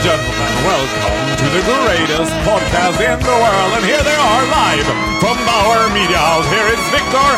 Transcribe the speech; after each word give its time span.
And 0.00 0.08
gentlemen, 0.08 0.52
welcome 0.64 1.36
to 1.36 1.46
the 1.56 1.62
greatest 1.62 2.32
podcast 2.48 3.00
in 3.00 3.18
the 3.20 3.36
world. 3.44 3.72
And 3.76 3.84
here 3.84 4.02
they 4.02 4.14
are 4.14 4.46
live 4.46 4.86
from 5.20 5.36
Bauer 5.46 5.88
Media 5.92 6.18
House. 6.18 6.46
Here 6.48 6.68
is 6.74 6.80
Victor 6.90 7.28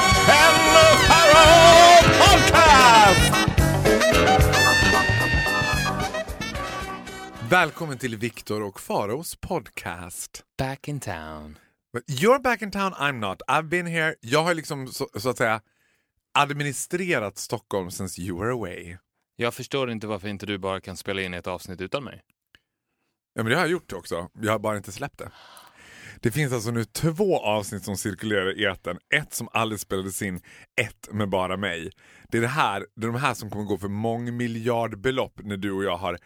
and 0.41 0.57
the 0.75 0.89
Pharaoh 1.09 2.03
Podcast! 2.23 3.33
Välkommen 7.51 7.99
till 7.99 8.17
Viktor 8.17 8.63
och 8.63 8.81
Faros 8.81 9.37
podcast. 9.37 10.45
Back 10.59 10.89
in 10.89 11.01
town. 11.01 11.59
But 11.93 12.05
You're 12.07 12.43
back 12.43 12.63
in 12.63 12.71
town, 12.71 12.93
I'm 12.93 13.19
not. 13.21 13.43
I've 13.49 13.69
been 13.69 13.87
here. 13.87 14.15
Jag 14.21 14.43
har 14.43 14.55
liksom 14.55 14.87
så, 14.87 15.09
så 15.17 15.31
att 15.31 15.37
säga 15.37 15.61
administrerat 16.35 17.39
Stockholm 17.39 17.91
since 17.91 18.23
you 18.23 18.39
were 18.41 18.53
away. 18.53 18.97
Jag 19.37 19.55
förstår 19.55 19.91
inte 19.91 20.07
varför 20.07 20.29
inte 20.29 20.47
du 20.47 20.59
bara 20.59 20.81
kan 20.81 20.97
spela 20.97 21.23
in 21.23 21.35
ett 21.35 21.47
avsnitt 21.47 21.81
utan 21.81 22.05
mig. 22.05 22.23
Ja 23.35 23.43
men 23.43 23.51
det 23.51 23.55
har 23.55 23.63
jag 23.63 23.71
gjort 23.71 23.93
också. 23.93 24.29
Jag 24.33 24.53
har 24.53 24.59
bara 24.59 24.77
inte 24.77 24.93
släppt 24.93 25.19
det. 25.19 25.31
Det 26.21 26.31
finns 26.31 26.53
alltså 26.53 26.71
nu 26.71 26.85
två 26.85 27.39
avsnitt 27.39 27.85
som 27.85 27.97
cirkulerar 27.97 28.59
i 28.59 28.65
etern. 28.65 28.99
Ett 29.15 29.35
som 29.35 29.49
aldrig 29.53 29.81
spelades 29.81 30.23
in, 30.23 30.41
ett 30.81 31.09
med 31.13 31.29
bara 31.29 31.57
mig. 31.57 31.91
Det 32.29 32.39
är, 32.39 32.43
det 32.43 32.49
här, 32.49 32.87
det 32.97 33.07
är 33.07 33.13
de 33.13 33.21
här 33.21 33.35
som 33.35 33.51
kommer 33.51 33.65
gå 33.65 33.79
för 33.79 33.89
mångmiljardbelopp 33.89 35.41
när 35.45 35.57
du 35.57 35.73
och 35.73 35.85
jag 35.85 35.97
har 35.97 36.19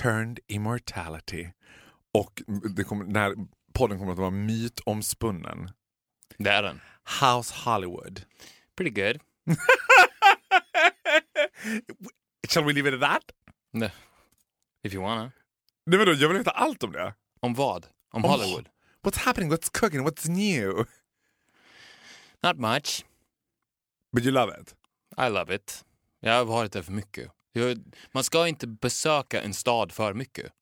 turned 0.00 0.38
immortality. 0.46 1.48
Och 2.14 2.42
det 2.76 2.84
kommer, 2.84 3.04
den 3.04 3.16
här 3.16 3.34
podden 3.72 3.98
kommer 3.98 4.12
att 4.12 4.18
vara 4.18 4.30
mytomspunnen. 4.30 5.70
Det 6.38 6.50
är 6.50 6.62
den. 6.62 6.80
House 7.20 7.54
Hollywood. 7.64 8.22
Pretty 8.76 8.90
good. 9.02 9.20
Shall 12.48 12.64
we 12.64 12.72
leave 12.72 12.88
it 12.88 12.94
at 13.02 13.10
that? 13.10 13.22
Nej. 13.72 13.92
If 14.84 14.94
you 14.94 15.02
wanna. 15.02 15.32
Nej, 15.86 15.98
men 15.98 16.06
då, 16.06 16.12
jag 16.12 16.28
vill 16.28 16.38
veta 16.38 16.50
allt 16.50 16.82
om 16.82 16.92
det. 16.92 17.14
Om 17.40 17.54
vad? 17.54 17.86
Om 18.12 18.24
Om- 18.24 18.30
Hollywood? 18.30 18.68
What's 19.02 19.18
happening? 19.18 19.52
What's 19.52 19.80
cooking? 19.80 20.06
What's 20.08 20.28
new? 20.28 20.86
Not 22.42 22.56
much. 22.58 23.04
But 24.12 24.24
you 24.24 24.32
love 24.32 24.52
it? 24.60 24.74
I 25.18 25.30
love 25.30 25.54
it. 25.54 25.84
Jag 26.20 26.32
har 26.32 26.44
varit 26.44 26.72
där 26.72 26.82
för 26.82 26.92
mycket. 26.92 27.30
Jag, 27.52 27.82
man 28.12 28.24
ska 28.24 28.48
inte 28.48 28.66
besöka 28.66 29.42
en 29.42 29.54
stad 29.54 29.92
för 29.92 30.14
mycket. 30.14 30.52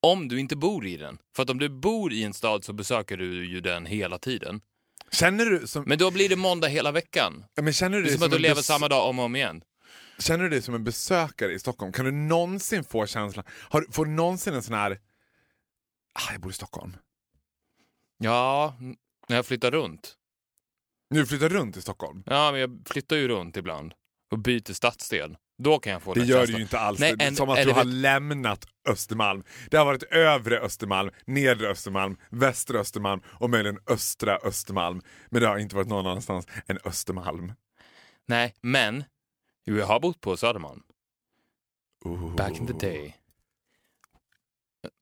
Om 0.00 0.28
du 0.28 0.40
inte 0.40 0.56
bor 0.56 0.86
i 0.86 0.96
den. 0.96 1.18
För 1.36 1.42
att 1.42 1.50
om 1.50 1.58
du 1.58 1.68
bor 1.68 2.12
i 2.12 2.24
en 2.24 2.34
stad 2.34 2.64
så 2.64 2.72
besöker 2.72 3.16
du 3.16 3.46
ju 3.46 3.60
den 3.60 3.86
hela 3.86 4.18
tiden. 4.18 4.60
Känner 5.12 5.44
du 5.46 5.66
som, 5.66 5.84
Men 5.86 5.98
då 5.98 6.10
blir 6.10 6.28
det 6.28 6.36
måndag 6.36 6.68
hela 6.68 6.92
veckan. 6.92 7.44
Ja, 7.54 7.62
men 7.62 7.72
känner 7.72 7.96
du 7.98 8.02
Det 8.02 8.08
är 8.08 8.10
dig 8.10 8.18
som 8.18 8.26
att 8.26 8.32
du 8.32 8.38
lever 8.38 8.62
samma 8.62 8.88
dag 8.88 9.08
om 9.08 9.18
och 9.18 9.24
om 9.24 9.36
igen. 9.36 9.62
Känner 10.20 10.44
du 10.44 10.50
dig 10.50 10.62
som 10.62 10.74
en 10.74 10.84
besökare 10.84 11.52
i 11.52 11.58
Stockholm? 11.58 11.92
Kan 11.92 12.04
du 12.04 12.10
någonsin 12.12 12.84
få 12.84 13.06
känslan, 13.06 13.44
har, 13.50 13.86
får 13.92 14.04
du 14.04 14.10
någonsin 14.10 14.54
en 14.54 14.62
sån 14.62 14.74
här, 14.74 14.98
ah, 16.14 16.32
jag 16.32 16.40
bor 16.40 16.50
i 16.50 16.54
Stockholm. 16.54 16.96
Ja, 18.18 18.76
när 19.28 19.36
jag 19.36 19.46
flyttar 19.46 19.70
runt. 19.70 20.14
Nu 21.10 21.26
flyttar 21.26 21.48
runt 21.48 21.76
i 21.76 21.82
Stockholm. 21.82 22.22
Ja, 22.26 22.52
men 22.52 22.60
jag 22.60 22.82
flyttar 22.90 23.16
ju 23.16 23.28
runt 23.28 23.56
ibland 23.56 23.94
och 24.30 24.38
byter 24.38 24.72
stadsdel. 24.72 25.36
Då 25.62 25.78
kan 25.78 25.92
jag 25.92 26.02
få 26.02 26.14
Det 26.14 26.20
den 26.20 26.28
gör 26.28 26.46
du 26.46 26.52
ju 26.52 26.62
inte 26.62 26.78
alls. 26.78 27.00
Nej, 27.00 27.16
det 27.16 27.24
är 27.24 27.28
en- 27.28 27.36
som 27.36 27.50
att 27.50 27.62
du 27.62 27.70
har 27.70 27.84
vet- 27.84 27.94
lämnat 27.94 28.66
Östermalm. 28.88 29.44
Det 29.70 29.76
har 29.76 29.84
varit 29.84 30.02
övre 30.02 30.58
Östermalm, 30.60 31.10
nedre 31.24 31.68
Östermalm, 31.68 32.16
västra 32.30 32.78
Östermalm 32.80 33.20
och 33.26 33.50
möjligen 33.50 33.78
östra 33.86 34.36
Östermalm. 34.44 35.00
Men 35.30 35.42
det 35.42 35.48
har 35.48 35.58
inte 35.58 35.76
varit 35.76 35.88
någon 35.88 36.06
annanstans 36.06 36.46
än 36.66 36.78
Östermalm. 36.84 37.52
Nej, 38.28 38.54
men 38.60 39.04
jo, 39.66 39.76
jag 39.76 39.86
har 39.86 40.00
bott 40.00 40.20
på 40.20 40.36
Södermalm. 40.36 40.82
Back 42.36 42.56
in 42.56 42.66
the 42.66 42.72
day. 42.86 43.16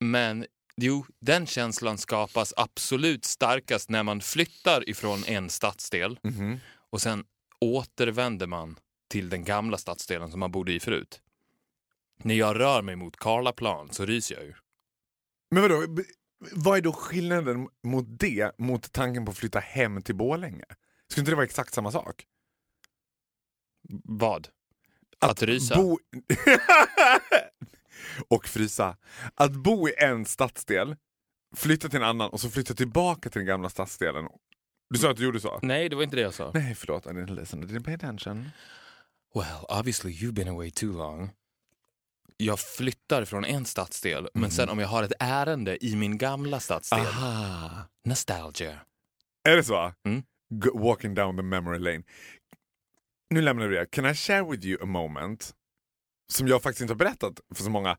Men 0.00 0.46
jo, 0.76 1.06
den 1.20 1.46
känslan 1.46 1.98
skapas 1.98 2.54
absolut 2.56 3.24
starkast 3.24 3.90
när 3.90 4.02
man 4.02 4.20
flyttar 4.20 4.88
ifrån 4.88 5.24
en 5.26 5.50
stadsdel 5.50 6.18
Mhm. 6.22 6.58
och 6.90 7.02
sen 7.02 7.24
återvänder 7.60 8.46
man 8.46 8.78
till 9.08 9.28
den 9.28 9.44
gamla 9.44 9.78
stadsdelen 9.78 10.30
som 10.30 10.40
man 10.40 10.52
bodde 10.52 10.72
i 10.72 10.80
förut. 10.80 11.20
När 12.22 12.34
jag 12.34 12.58
rör 12.58 12.82
mig 12.82 12.96
mot 12.96 13.16
Karlaplan 13.16 13.92
så 13.92 14.06
ryser 14.06 14.34
jag 14.34 14.44
ju. 14.44 14.54
Men 15.50 15.62
vadå, 15.62 15.86
vad 16.52 16.78
är 16.78 16.82
då 16.82 16.92
skillnaden 16.92 17.68
mot 17.82 18.04
det 18.08 18.58
mot 18.58 18.92
tanken 18.92 19.24
på 19.24 19.30
att 19.30 19.36
flytta 19.38 19.58
hem 19.60 20.02
till 20.02 20.14
Borlänge? 20.14 20.64
Skulle 21.08 21.22
inte 21.22 21.30
det 21.32 21.36
vara 21.36 21.46
exakt 21.46 21.74
samma 21.74 21.92
sak? 21.92 22.26
Vad? 24.04 24.48
Att, 25.20 25.42
rysa? 25.42 25.76
Bo... 25.76 25.98
och 28.28 28.48
frysa. 28.48 28.96
Att 29.34 29.52
bo 29.52 29.88
i 29.88 29.94
en 29.98 30.24
stadsdel, 30.24 30.96
flytta 31.56 31.88
till 31.88 31.96
en 31.96 32.04
annan 32.08 32.30
och 32.30 32.40
så 32.40 32.50
flytta 32.50 32.74
tillbaka 32.74 33.30
till 33.30 33.38
den 33.38 33.46
gamla 33.46 33.68
stadsdelen. 33.68 34.28
Du 34.90 34.98
sa 34.98 35.10
att 35.10 35.16
du 35.16 35.24
gjorde 35.24 35.40
så? 35.40 35.58
Nej, 35.62 35.88
det 35.88 35.96
var 35.96 36.02
inte 36.02 36.16
det 36.16 36.22
jag 36.22 36.34
sa. 36.34 36.50
Nej, 36.54 36.74
förlåt. 36.74 37.06
I 37.06 37.08
didn't 37.08 37.34
listen. 37.40 37.62
I 37.62 37.66
didn't 37.66 37.84
pay 37.84 37.94
attention. 37.94 38.50
Well, 39.34 39.78
obviously 39.78 40.12
you've 40.12 40.32
been 40.32 40.48
away 40.48 40.70
too 40.70 40.92
long. 40.92 41.30
Jag 42.36 42.60
flyttar 42.60 43.24
från 43.24 43.44
en 43.44 43.64
stadsdel, 43.64 44.28
men 44.34 44.50
sen 44.50 44.68
om 44.68 44.78
jag 44.78 44.88
har 44.88 45.02
ett 45.02 45.12
ärende 45.18 45.84
i 45.84 45.96
min 45.96 46.18
gamla 46.18 46.60
stadsdel. 46.60 47.00
Aha. 47.00 47.70
Nostalgia. 48.04 48.80
Är 49.48 49.56
det 49.56 49.64
så? 49.64 49.92
Mm. 50.06 50.22
Walking 50.74 51.14
down 51.14 51.36
the 51.36 51.42
memory 51.42 51.78
lane. 51.78 52.02
Nu 53.30 53.40
lämnar 53.40 53.66
vi 53.66 53.76
det. 53.76 53.86
Can 53.86 54.06
I 54.06 54.14
share 54.14 54.50
with 54.50 54.66
you 54.66 54.82
a 54.82 54.86
moment 54.86 55.54
som 56.32 56.48
jag 56.48 56.62
faktiskt 56.62 56.80
inte 56.80 56.92
har 56.92 56.98
berättat 56.98 57.40
för 57.54 57.62
så 57.62 57.70
många. 57.70 57.96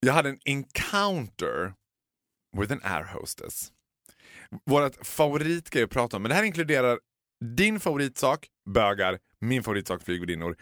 Jag 0.00 0.12
hade 0.12 0.28
en 0.28 0.38
encounter 0.44 1.74
with 2.56 2.72
an 2.72 2.80
air 2.82 3.04
hostess. 3.04 3.72
Vårt 4.64 5.06
favoritgrej 5.06 5.84
att 5.84 5.90
prata 5.90 6.16
om, 6.16 6.22
men 6.22 6.28
det 6.28 6.34
här 6.34 6.42
inkluderar 6.42 6.98
din 7.44 7.80
favoritsak, 7.80 8.46
bögar, 8.70 9.18
min 9.40 9.62
favoritsak, 9.62 10.02
flygvärdinnor. 10.02 10.56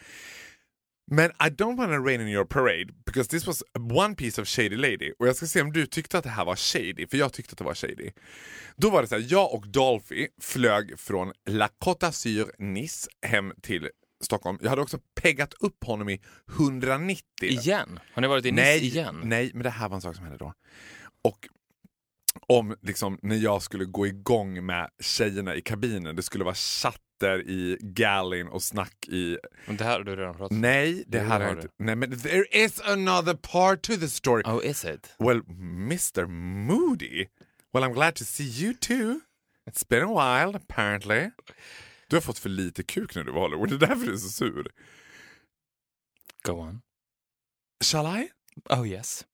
Men 1.11 1.31
I 1.31 1.50
don't 1.50 1.77
want 1.77 1.93
to 1.93 1.99
rain 1.99 2.21
in 2.21 2.29
your 2.29 2.44
parade 2.44 2.93
because 3.06 3.29
this 3.31 3.47
was 3.47 3.62
one 3.75 4.15
piece 4.15 4.43
of 4.43 4.49
shady 4.49 4.77
lady. 4.77 5.12
Och 5.19 5.29
jag 5.29 5.37
ska 5.37 5.47
se 5.47 5.62
om 5.62 5.73
du 5.73 5.87
tyckte 5.87 6.19
att 6.19 6.25
det 6.25 6.31
här 6.31 6.44
var 6.44 6.56
shady, 6.56 7.06
för 7.06 7.17
jag 7.17 7.33
tyckte 7.33 7.53
att 7.53 7.59
det 7.59 7.65
var 7.65 7.75
shady. 7.75 8.11
Då 8.77 8.91
var 8.91 9.03
det 9.03 9.09
så 9.09 9.15
här, 9.15 9.27
jag 9.29 9.55
och 9.55 9.69
Dolphy 9.69 10.29
flög 10.41 10.99
från 10.99 11.33
La 11.50 11.69
Côte 11.84 12.06
d'Azur, 12.06 12.50
Nice, 12.59 13.11
hem 13.27 13.53
till 13.62 13.89
Stockholm. 14.25 14.59
Jag 14.62 14.71
hade 14.71 14.83
också 14.83 14.99
peggat 15.22 15.55
upp 15.60 15.84
honom 15.84 16.09
i 16.09 16.21
190. 16.59 17.22
Igen? 17.43 18.00
Har 18.12 18.22
ni 18.22 18.28
varit 18.28 18.47
i 18.47 18.50
Nice 18.53 18.62
Nej, 18.65 18.87
igen? 18.87 19.21
nej, 19.25 19.50
men 19.55 19.62
det 19.62 19.71
här 19.71 19.88
var 19.88 19.97
en 19.97 20.03
sak 20.03 20.16
som 20.16 20.25
hände 20.25 20.38
då. 20.38 20.55
Och 21.25 21.49
om 22.47 22.77
liksom 22.82 23.19
när 23.22 23.37
jag 23.37 23.62
skulle 23.62 23.84
gå 23.84 24.06
igång 24.06 24.66
med 24.66 24.88
tjejerna 25.00 25.55
i 25.55 25.62
kabinen, 25.62 26.16
det 26.16 26.22
skulle 26.22 26.44
vara 26.44 26.55
chatter 26.55 27.41
i 27.49 27.78
gallin 27.81 28.49
och 28.49 28.62
snack 28.62 29.09
i... 29.09 29.38
Men 29.66 29.77
Det 29.77 29.84
här 29.84 29.93
har 29.99 30.05
du 30.05 30.16
redan 30.16 30.34
pratat 30.34 30.50
om. 30.50 30.61
Nej, 30.61 31.05
det 31.06 31.19
Jo, 31.19 31.25
här 31.25 31.38
det 31.38 31.44
har 31.44 31.55
har 31.55 31.62
inte... 31.62 31.75
Nej, 31.78 31.97
men 31.97 32.19
there 32.19 32.44
is 32.53 32.81
another 32.81 33.34
part 33.34 33.82
to 33.82 33.97
the 33.97 34.09
story. 34.09 34.43
Oh, 34.47 34.66
is 34.66 34.84
it? 34.84 35.15
Well, 35.19 35.41
Mr 35.49 36.27
Moody. 36.66 37.27
Well, 37.72 37.84
I'm 37.84 37.94
glad 37.94 38.15
to 38.15 38.25
see 38.25 38.65
you 38.65 38.75
too. 38.75 39.20
It's 39.70 39.88
been 39.88 40.02
a 40.02 40.06
while, 40.08 40.56
apparently. 40.56 41.31
Du 42.12 42.17
har 42.17 42.20
fått 42.20 42.38
för 42.38 42.49
lite 42.49 42.82
kuk 42.82 43.14
när 43.14 43.25
du 43.25 43.32
var 43.32 43.41
Hollywood, 43.41 43.69
det 43.69 43.75
är 43.75 43.88
därför 43.88 44.06
du 44.06 44.12
är 44.12 44.17
så 44.17 44.29
sur. 44.29 44.67
Go 46.43 46.53
on. 46.53 46.81
Shall 47.85 48.06
I? 48.06 48.29
Oh 48.70 48.88
yes. 48.88 49.25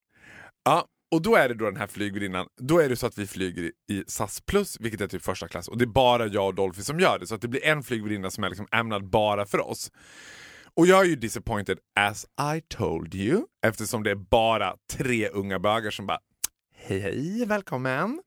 Ja, 0.63 0.85
och 1.11 1.21
då 1.21 1.35
är 1.35 1.49
det 1.49 1.55
då 1.55 1.65
den 1.65 1.75
här 1.75 1.87
flygvärdinnan. 1.87 2.47
Då 2.61 2.79
är 2.79 2.89
det 2.89 2.95
så 2.95 3.07
att 3.07 3.17
vi 3.17 3.27
flyger 3.27 3.61
i, 3.61 3.71
i 3.87 4.03
SAS 4.07 4.41
plus, 4.41 4.79
vilket 4.79 5.01
är 5.01 5.07
typ 5.07 5.23
första 5.23 5.47
klass. 5.47 5.67
Och 5.67 5.77
det 5.77 5.83
är 5.83 5.87
bara 5.87 6.27
jag 6.27 6.47
och 6.47 6.55
Dolphy 6.55 6.81
som 6.81 6.99
gör 6.99 7.19
det. 7.19 7.27
Så 7.27 7.35
att 7.35 7.41
det 7.41 7.47
blir 7.47 7.65
en 7.65 7.83
flygvärdinna 7.83 8.31
som 8.31 8.43
är 8.43 8.49
liksom 8.49 8.67
ämnad 8.71 9.09
bara 9.09 9.45
för 9.45 9.59
oss. 9.59 9.91
Och 10.73 10.87
jag 10.87 11.01
är 11.01 11.05
ju 11.05 11.15
disappointed 11.15 11.79
as 11.95 12.25
I 12.55 12.61
told 12.61 13.15
you. 13.15 13.45
Eftersom 13.65 14.03
det 14.03 14.11
är 14.11 14.15
bara 14.15 14.75
tre 14.91 15.29
unga 15.29 15.59
bögar 15.59 15.91
som 15.91 16.07
bara 16.07 16.19
Hej 16.75 16.99
hej, 16.99 17.45
välkommen. 17.45 18.21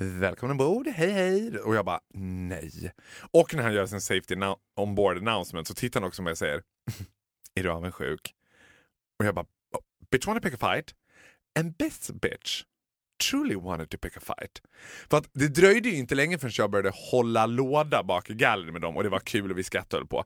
Välkommen 0.00 0.50
ombord, 0.50 0.88
hej 0.88 1.10
hej. 1.10 1.58
Och 1.58 1.74
jag 1.74 1.84
bara 1.84 2.00
nej. 2.14 2.92
Och 3.30 3.54
när 3.54 3.62
han 3.62 3.74
gör 3.74 3.86
sin 3.86 4.00
safety 4.00 4.34
on 4.34 4.54
onboard 4.76 5.16
announcement 5.16 5.68
så 5.68 5.74
tittar 5.74 6.00
han 6.00 6.08
också 6.08 6.22
på 6.22 6.24
mig 6.24 6.30
och 6.30 6.38
säger 6.38 6.62
Är 7.54 7.62
du 7.62 7.70
avundsjuk? 7.70 8.34
Och 9.18 9.24
jag 9.26 9.34
bara 9.34 9.46
oh, 9.74 9.80
Bitch 10.10 10.26
wanna 10.26 10.40
pick 10.40 10.54
a 10.54 10.56
fight? 10.60 10.94
And 11.58 11.78
this 11.78 12.10
bitch 12.10 12.62
truly 13.30 13.54
wanted 13.54 13.90
to 13.90 13.98
pick 13.98 14.16
a 14.16 14.20
fight. 14.20 14.62
För 15.10 15.18
att 15.18 15.30
det 15.32 15.48
dröjde 15.48 15.88
ju 15.88 15.96
inte 15.96 16.14
länge 16.14 16.38
förrän 16.38 16.52
jag 16.58 16.70
började 16.70 16.92
hålla 16.94 17.46
låda 17.46 18.02
bak 18.02 18.30
i 18.30 18.34
gallery 18.34 18.72
med 18.72 18.80
dem 18.80 18.96
och 18.96 19.02
det 19.02 19.08
var 19.08 19.20
kul 19.20 19.50
och 19.50 19.58
vi 19.58 19.64
skrattade 19.64 20.06
på. 20.06 20.24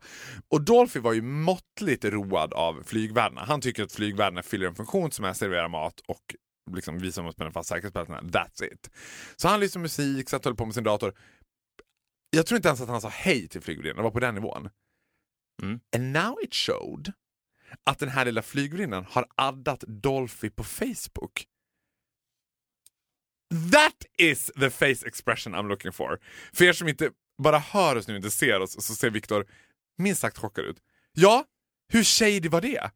Och 0.48 0.62
Dolphy 0.64 1.00
var 1.00 1.12
ju 1.12 1.22
måttligt 1.22 2.04
road 2.04 2.52
av 2.52 2.82
flygvärdarna. 2.86 3.44
Han 3.44 3.60
tycker 3.60 3.82
att 3.82 3.92
flygvärdarna 3.92 4.42
fyller 4.42 4.66
en 4.66 4.74
funktion 4.74 5.10
som 5.10 5.24
är 5.24 5.28
att 5.28 5.36
servera 5.36 5.68
mat 5.68 6.00
och 6.08 6.34
liksom 6.70 6.98
visa 6.98 7.20
om 7.20 7.26
att 7.26 7.34
spänna 7.34 7.50
fast 7.50 7.68
säkerhetsbältena. 7.68 8.20
That's 8.20 8.64
it. 8.64 8.90
Så 9.36 9.48
han 9.48 9.60
lyssnade 9.60 9.82
musik, 9.82 10.28
satt 10.28 10.40
och 10.40 10.50
höll 10.50 10.56
på 10.56 10.66
med 10.66 10.74
sin 10.74 10.84
dator. 10.84 11.14
Jag 12.30 12.46
tror 12.46 12.56
inte 12.56 12.68
ens 12.68 12.80
att 12.80 12.88
han 12.88 13.00
sa 13.00 13.08
hej 13.08 13.48
till 13.48 13.60
flygvärdinnan, 13.60 13.96
det 13.96 14.02
var 14.02 14.10
på 14.10 14.20
den 14.20 14.34
nivån. 14.34 14.70
Mm. 15.62 15.80
And 15.96 16.12
now 16.12 16.38
it 16.42 16.54
showed 16.54 17.12
att 17.84 17.98
den 17.98 18.08
här 18.08 18.24
lilla 18.24 18.42
flygvärdinnan 18.42 19.04
har 19.10 19.26
addat 19.34 19.84
Dolphy 19.86 20.50
på 20.50 20.64
Facebook. 20.64 21.46
That 23.72 24.04
is 24.18 24.50
the 24.60 24.70
face 24.70 25.06
expression 25.06 25.54
I'm 25.54 25.68
looking 25.68 25.92
for. 25.92 26.18
För 26.52 26.64
er 26.64 26.72
som 26.72 26.88
inte 26.88 27.10
bara 27.42 27.58
hör 27.58 27.96
oss 27.96 28.08
nu 28.08 28.16
inte 28.16 28.30
ser 28.30 28.60
oss 28.60 28.86
så 28.86 28.94
ser 28.94 29.10
Viktor 29.10 29.46
minst 29.98 30.20
sagt 30.20 30.38
chockad 30.38 30.64
ut. 30.64 30.82
Ja, 31.12 31.44
hur 31.88 32.04
shady 32.04 32.48
var 32.48 32.60
det? 32.60 32.90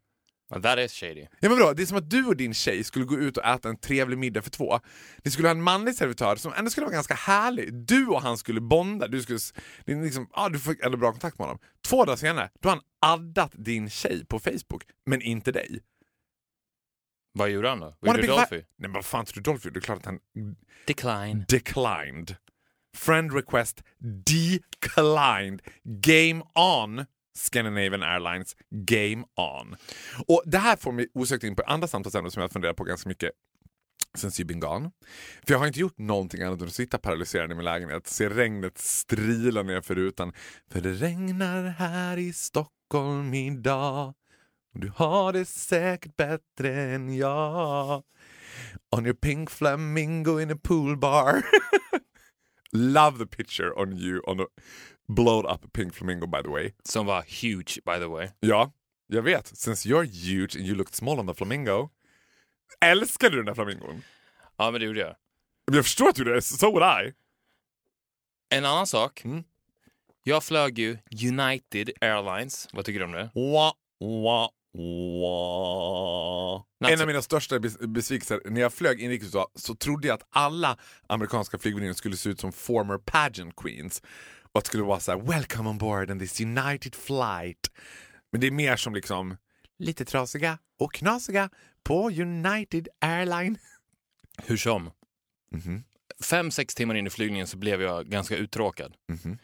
Well, 0.50 0.62
that 0.62 0.78
is 0.78 0.92
shady. 0.92 1.26
Ja 1.40 1.48
men 1.48 1.58
bra, 1.58 1.74
det 1.74 1.82
är 1.82 1.86
som 1.86 1.98
att 1.98 2.10
du 2.10 2.24
och 2.26 2.36
din 2.36 2.54
tjej 2.54 2.84
skulle 2.84 3.04
gå 3.04 3.18
ut 3.18 3.36
och 3.36 3.44
äta 3.44 3.68
en 3.68 3.78
trevlig 3.78 4.18
middag 4.18 4.42
för 4.42 4.50
två. 4.50 4.80
Ni 5.24 5.30
skulle 5.30 5.48
ha 5.48 5.54
en 5.54 5.62
manlig 5.62 5.94
servitör 5.94 6.36
som 6.36 6.52
ändå 6.52 6.70
skulle 6.70 6.86
vara 6.86 6.94
ganska 6.94 7.14
härlig. 7.14 7.74
Du 7.74 8.06
och 8.06 8.22
han 8.22 8.38
skulle 8.38 8.60
bonda, 8.60 9.08
du, 9.08 9.22
skulle, 9.22 9.38
det 9.84 9.92
är 9.92 10.02
liksom, 10.02 10.28
ah, 10.32 10.48
du 10.48 10.58
får 10.58 10.76
ändå 10.84 10.98
bra 10.98 11.10
kontakt 11.10 11.38
med 11.38 11.46
honom. 11.46 11.62
Två 11.84 12.04
dagar 12.04 12.16
senare, 12.16 12.50
då 12.60 12.68
har 12.68 12.76
han 12.76 12.84
addat 13.12 13.52
din 13.54 13.90
tjej 13.90 14.26
på 14.26 14.38
Facebook, 14.38 14.82
men 15.06 15.22
inte 15.22 15.52
dig. 15.52 15.80
Vad 17.32 17.50
gjorde 17.50 17.68
han 17.68 17.80
då? 17.80 17.96
Vad 18.00 18.16
gjorde 18.16 18.28
Dolphy? 18.28 18.56
Nej 18.56 18.64
men 18.76 18.92
vad 18.92 19.04
fan 19.04 19.24
tror 19.24 19.34
du 19.34 19.50
Dolphy? 19.50 19.70
Det 19.70 19.78
är 19.78 19.80
klart 19.80 19.98
att 19.98 20.04
han 20.04 20.18
Decline. 20.86 21.44
declined. 21.48 22.36
Friend 22.96 23.32
request 23.34 23.82
declined. 24.24 25.62
Game 25.84 26.42
on. 26.54 27.06
Scandinavian 27.36 28.02
Airlines 28.02 28.56
Game 28.70 29.24
On. 29.36 29.76
Och 30.26 30.42
Det 30.46 30.58
här 30.58 30.76
får 30.76 30.92
mig 30.92 31.08
osökt 31.14 31.44
in 31.44 31.56
på 31.56 31.62
andra 31.62 31.88
samtalsämnen 31.88 32.30
som 32.30 32.42
jag 32.42 32.52
funderar 32.52 32.72
på 32.72 32.84
ganska 32.84 33.08
mycket 33.08 33.30
sen 34.14 34.30
you've 34.30 34.46
been 34.46 34.60
gone. 34.60 34.90
För 35.46 35.54
jag 35.54 35.58
har 35.58 35.66
inte 35.66 35.80
gjort 35.80 35.98
någonting 35.98 36.42
annat 36.42 36.60
än 36.60 36.66
att 36.66 36.74
sitta 36.74 36.98
paralyserad 36.98 37.52
i 37.52 37.54
min 37.54 37.64
lägenhet, 37.64 38.06
se 38.06 38.28
regnet 38.28 38.78
strila 38.78 39.62
ner 39.62 39.80
för 39.80 39.94
rutan. 39.94 40.32
För 40.70 40.80
det 40.80 40.92
regnar 40.92 41.64
här 41.64 42.16
i 42.16 42.32
Stockholm 42.32 43.34
idag 43.34 44.14
och 44.76 44.80
du 44.80 44.92
har 44.96 45.32
det 45.32 45.44
säkert 45.44 46.16
bättre 46.16 46.74
än 46.82 47.16
jag. 47.16 48.02
On 48.96 49.06
your 49.06 49.14
pink 49.14 49.50
flamingo 49.50 50.40
in 50.40 50.50
a 50.50 50.58
pool 50.62 50.96
bar. 50.96 51.42
Love 52.72 53.18
the 53.18 53.26
picture 53.26 53.72
on 53.82 53.92
you 53.92 54.20
on 54.26 54.40
a 54.40 54.44
blowed 55.08 55.46
up 55.52 55.72
pink 55.72 55.94
flamingo 55.94 56.26
by 56.26 56.42
the 56.42 56.48
way. 56.48 56.72
Som 56.84 57.06
var 57.06 57.22
huge 57.42 57.80
by 57.84 57.98
the 57.98 58.06
way. 58.06 58.28
Ja, 58.40 58.72
jag 59.06 59.22
vet. 59.22 59.46
Since 59.46 59.88
you're 59.88 60.04
huge 60.04 60.56
and 60.56 60.66
you 60.66 60.74
looked 60.76 60.94
small 60.94 61.18
on 61.20 61.26
the 61.26 61.34
flamingo. 61.34 61.90
Älskar 62.80 63.30
du 63.30 63.36
den 63.36 63.46
där 63.46 63.54
flamingon? 63.54 64.02
Ja 64.56 64.70
men 64.70 64.80
det 64.80 64.86
gjorde 64.86 65.00
jag. 65.00 65.16
Jag 65.72 65.84
förstår 65.84 66.08
att 66.08 66.14
du 66.14 66.24
det, 66.24 66.42
so 66.42 66.70
would 66.70 67.06
I. 67.06 67.12
En 68.48 68.64
annan 68.64 68.86
sak. 68.86 69.24
Mm. 69.24 69.44
Jag 70.22 70.44
flög 70.44 70.78
ju 70.78 70.98
United 71.28 71.90
Airlines. 72.00 72.68
Vad 72.72 72.84
tycker 72.84 72.98
du 72.98 73.04
om 73.04 73.12
det? 73.12 73.30
Wah, 73.34 73.72
wah, 74.00 74.50
wah. 75.20 76.62
En 76.92 77.00
av 77.00 77.06
mina 77.06 77.22
största 77.22 77.58
bes- 77.58 77.86
besvikelser, 77.86 78.40
när 78.44 78.60
jag 78.60 78.72
flög 78.72 79.00
inrikes 79.00 79.32
så 79.54 79.74
trodde 79.74 80.08
jag 80.08 80.14
att 80.14 80.26
alla 80.30 80.78
amerikanska 81.06 81.58
flygvärdinnor 81.58 81.94
skulle 81.94 82.16
se 82.16 82.30
ut 82.30 82.40
som 82.40 82.52
former 82.52 82.98
pageant 82.98 83.56
queens. 83.56 84.02
Och 84.56 84.58
att 84.58 84.64
det 84.64 84.68
skulle 84.68 84.82
vara 84.82 85.00
så 85.00 85.12
här: 85.12 85.18
“Welcome 85.18 85.70
on 85.70 85.78
board 85.78 86.10
on 86.10 86.18
this 86.18 86.40
United 86.40 86.94
flight”. 86.94 87.70
Men 88.32 88.40
det 88.40 88.46
är 88.46 88.50
mer 88.50 88.76
som 88.76 88.94
liksom 88.94 89.36
lite 89.78 90.04
trasiga 90.04 90.58
och 90.78 90.92
knasiga 90.92 91.50
på 91.82 92.10
United 92.10 92.88
Airline. 93.00 93.58
Hur 94.46 94.56
som. 94.56 94.90
Mhm. 95.52 95.84
Fem, 96.24 96.50
sex 96.50 96.74
timmar 96.74 96.94
in 96.94 97.06
i 97.06 97.10
flygningen 97.10 97.46
så 97.46 97.56
blev 97.56 97.82
jag 97.82 98.06
ganska 98.06 98.36
uttråkad. 98.36 98.94
Mhm. 99.08 99.38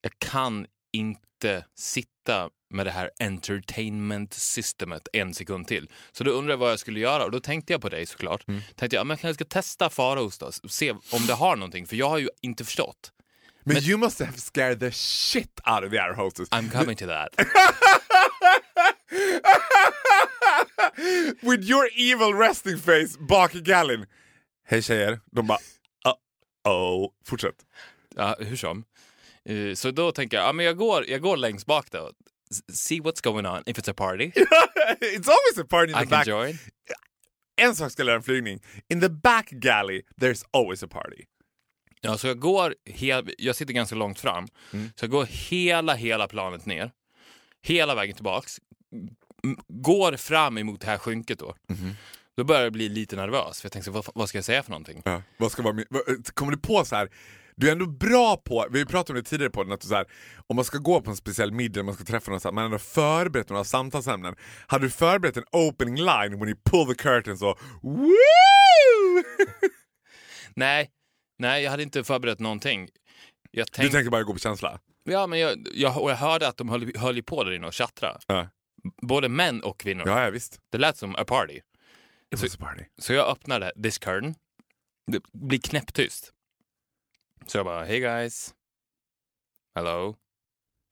Jag 0.00 0.12
kan 0.18 0.66
inte 0.92 1.64
sitta 1.74 2.50
med 2.70 2.86
det 2.86 2.90
här 2.90 3.10
entertainment 3.20 4.34
systemet 4.34 5.08
en 5.12 5.34
sekund 5.34 5.66
till. 5.66 5.90
Så 6.12 6.24
då 6.24 6.30
undrade 6.30 6.52
jag 6.52 6.58
vad 6.58 6.70
jag 6.70 6.78
skulle 6.78 7.00
göra 7.00 7.24
och 7.24 7.30
då 7.30 7.40
tänkte 7.40 7.72
jag 7.72 7.82
på 7.82 7.88
dig 7.88 8.06
såklart. 8.06 8.48
Mm. 8.48 8.60
Tänkte 8.74 8.96
jag, 8.96 9.06
men 9.06 9.16
jag 9.22 9.34
ska 9.34 9.44
testa 9.44 9.90
Faraos 9.90 10.38
då, 10.38 10.52
se 10.52 10.90
om 10.90 11.26
det 11.26 11.34
har 11.34 11.56
någonting, 11.56 11.86
för 11.86 11.96
jag 11.96 12.08
har 12.08 12.18
ju 12.18 12.28
inte 12.40 12.64
förstått. 12.64 13.12
Men, 13.64 13.82
you 13.82 13.98
must 13.98 14.18
have 14.18 14.38
scared 14.40 14.80
the 14.80 14.90
shit 14.90 15.60
out 15.66 15.84
of 15.84 15.90
the 15.90 15.98
air 15.98 16.14
hostess. 16.14 16.48
I'm 16.52 16.70
coming 16.70 16.96
to 16.96 17.06
that. 17.06 17.28
With 21.42 21.64
your 21.64 21.88
evil 21.96 22.34
resting 22.34 22.78
face 22.78 23.16
bak 23.28 23.54
i 23.54 23.60
gallin. 23.60 24.06
Hej 24.68 24.82
tjejer. 24.82 25.20
De 25.32 25.46
bara 25.46 25.58
uh-oh. 26.64 27.10
Fortsätt. 27.26 27.66
Ja, 28.16 28.36
hur 28.38 28.56
som. 28.56 28.84
Eh, 29.44 29.74
Så 29.74 29.90
då 29.90 30.12
tänker 30.12 30.36
jag, 30.36 30.46
ja, 30.46 30.52
men 30.52 30.66
jag, 30.66 30.76
går, 30.76 31.04
jag 31.10 31.20
går 31.20 31.36
längst 31.36 31.66
bak 31.66 31.90
då. 31.90 32.10
See 32.72 33.00
what's 33.00 33.22
going 33.24 33.46
on, 33.46 33.62
if 33.66 33.78
it's 33.78 33.90
a 33.90 33.94
party. 33.94 34.32
It's 35.00 35.28
always 35.28 35.58
a 35.58 35.64
party 35.70 35.92
in 35.92 35.98
the 35.98 36.02
I 36.02 36.06
can 36.06 36.10
back. 36.10 36.26
join. 36.26 36.58
En 37.56 37.76
sak 37.76 37.92
ska 37.92 38.00
jag 38.00 38.06
lära 38.06 38.16
en 38.16 38.22
flygning. 38.22 38.60
In 38.88 39.00
the 39.00 39.08
back 39.08 39.50
galley 39.50 40.02
there's 40.20 40.42
always 40.52 40.82
a 40.82 40.88
party. 40.90 41.24
Ja, 42.00 42.18
så 42.18 42.26
jag 42.26 42.38
går, 42.38 42.74
hel, 42.86 43.34
jag 43.38 43.56
sitter 43.56 43.72
ganska 43.74 43.96
långt 43.96 44.20
fram, 44.20 44.46
så 44.96 45.04
jag 45.04 45.10
går 45.10 45.24
hela, 45.24 45.94
hela 45.94 46.28
planet 46.28 46.66
ner, 46.66 46.90
hela 47.62 47.94
vägen 47.94 48.14
tillbaks, 48.14 48.56
går 49.68 50.16
fram 50.16 50.58
emot 50.58 50.80
det 50.80 50.86
här 50.86 50.98
skynket 50.98 51.38
då. 51.38 51.54
Då 52.36 52.44
börjar 52.44 52.62
jag 52.62 52.72
bli 52.72 52.88
lite 52.88 53.16
nervös, 53.16 53.60
för 53.60 53.66
jag 53.66 53.72
tänkte, 53.72 53.90
vad, 53.90 54.06
vad 54.14 54.28
ska 54.28 54.38
jag 54.38 54.44
säga 54.44 54.62
för 54.62 54.70
någonting? 54.70 55.02
Ja. 55.04 55.22
Vad 55.36 55.52
ska 55.52 55.62
vara 55.62 55.84
vad- 55.90 56.34
kommer 56.34 56.52
du 56.52 56.58
på 56.58 56.84
så 56.84 56.96
här? 56.96 57.08
Du 57.56 57.68
är 57.68 57.72
ändå 57.72 57.86
bra 57.86 58.36
på, 58.36 58.66
vi 58.70 58.86
pratat 58.86 59.10
om 59.10 59.16
det 59.16 59.22
tidigare 59.22 59.50
på 59.50 59.62
den, 59.64 59.72
att 59.72 59.80
du 59.80 59.88
så 59.88 59.94
här, 59.94 60.06
om 60.46 60.56
man 60.56 60.64
ska 60.64 60.78
gå 60.78 61.00
på 61.00 61.10
en 61.10 61.16
speciell 61.16 61.52
middag, 61.52 61.82
man 61.82 61.94
ska 61.94 62.04
träffa 62.04 62.30
någon, 62.30 62.40
så 62.40 62.48
här, 62.48 62.52
man 62.52 62.62
har 62.62 62.66
ändå 62.66 62.78
förberett 62.78 63.48
några 63.48 63.64
samtalsämnen. 63.64 64.34
Hade 64.66 64.84
du 64.86 64.90
förberett 64.90 65.36
en 65.36 65.44
opening 65.52 65.96
line 65.96 66.38
when 66.38 66.48
you 66.48 66.56
pull 66.64 66.86
the 66.96 67.02
curtains 67.02 67.42
och 67.42 67.58
woo! 67.82 69.22
Nej, 70.54 70.90
nej, 71.40 71.62
jag 71.62 71.70
hade 71.70 71.82
inte 71.82 72.04
förberett 72.04 72.38
någonting. 72.38 72.88
Jag 73.50 73.66
Du 73.66 73.70
tänkte, 73.70 73.96
tänker 73.96 74.10
bara 74.10 74.22
gå 74.22 74.32
på 74.32 74.38
känsla? 74.38 74.80
ja, 75.04 75.26
men 75.26 75.38
jag, 75.38 75.68
jag, 75.74 76.02
och 76.02 76.10
jag 76.10 76.16
hörde 76.16 76.48
att 76.48 76.56
de 76.56 76.68
höll, 76.68 76.96
höll 76.96 77.22
på 77.22 77.44
där 77.44 77.52
inne 77.52 77.66
och 77.66 77.72
tjattra. 77.72 78.18
Ja, 78.26 78.48
Både 79.02 79.28
män 79.28 79.62
och 79.62 79.80
kvinnor. 79.80 80.04
ja, 80.06 80.24
ja 80.24 80.30
visst. 80.30 80.60
Det 80.70 80.78
lät 80.78 80.96
som 80.96 81.16
a 81.16 81.24
party. 81.26 81.60
It 82.34 82.42
was 82.42 82.54
a 82.54 82.58
party. 82.60 82.84
Så 82.98 83.12
jag 83.12 83.28
öppnade 83.28 83.72
this 83.82 83.98
curtain. 83.98 84.34
Det 85.06 85.22
blir 85.32 85.58
knäpptyst. 85.58 86.32
Så 87.46 87.58
jag 87.58 87.64
bara, 87.66 87.84
hey 87.84 88.00
guys. 88.00 88.54
Hello. 89.74 90.16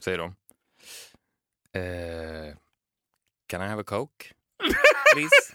Säger 0.02 0.18
de. 0.18 0.34
Eh, 1.80 2.56
can 3.46 3.62
I 3.62 3.66
have 3.66 3.80
a 3.80 3.84
coke? 3.86 4.24
Please? 5.14 5.54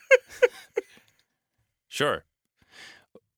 sure. 1.89 2.21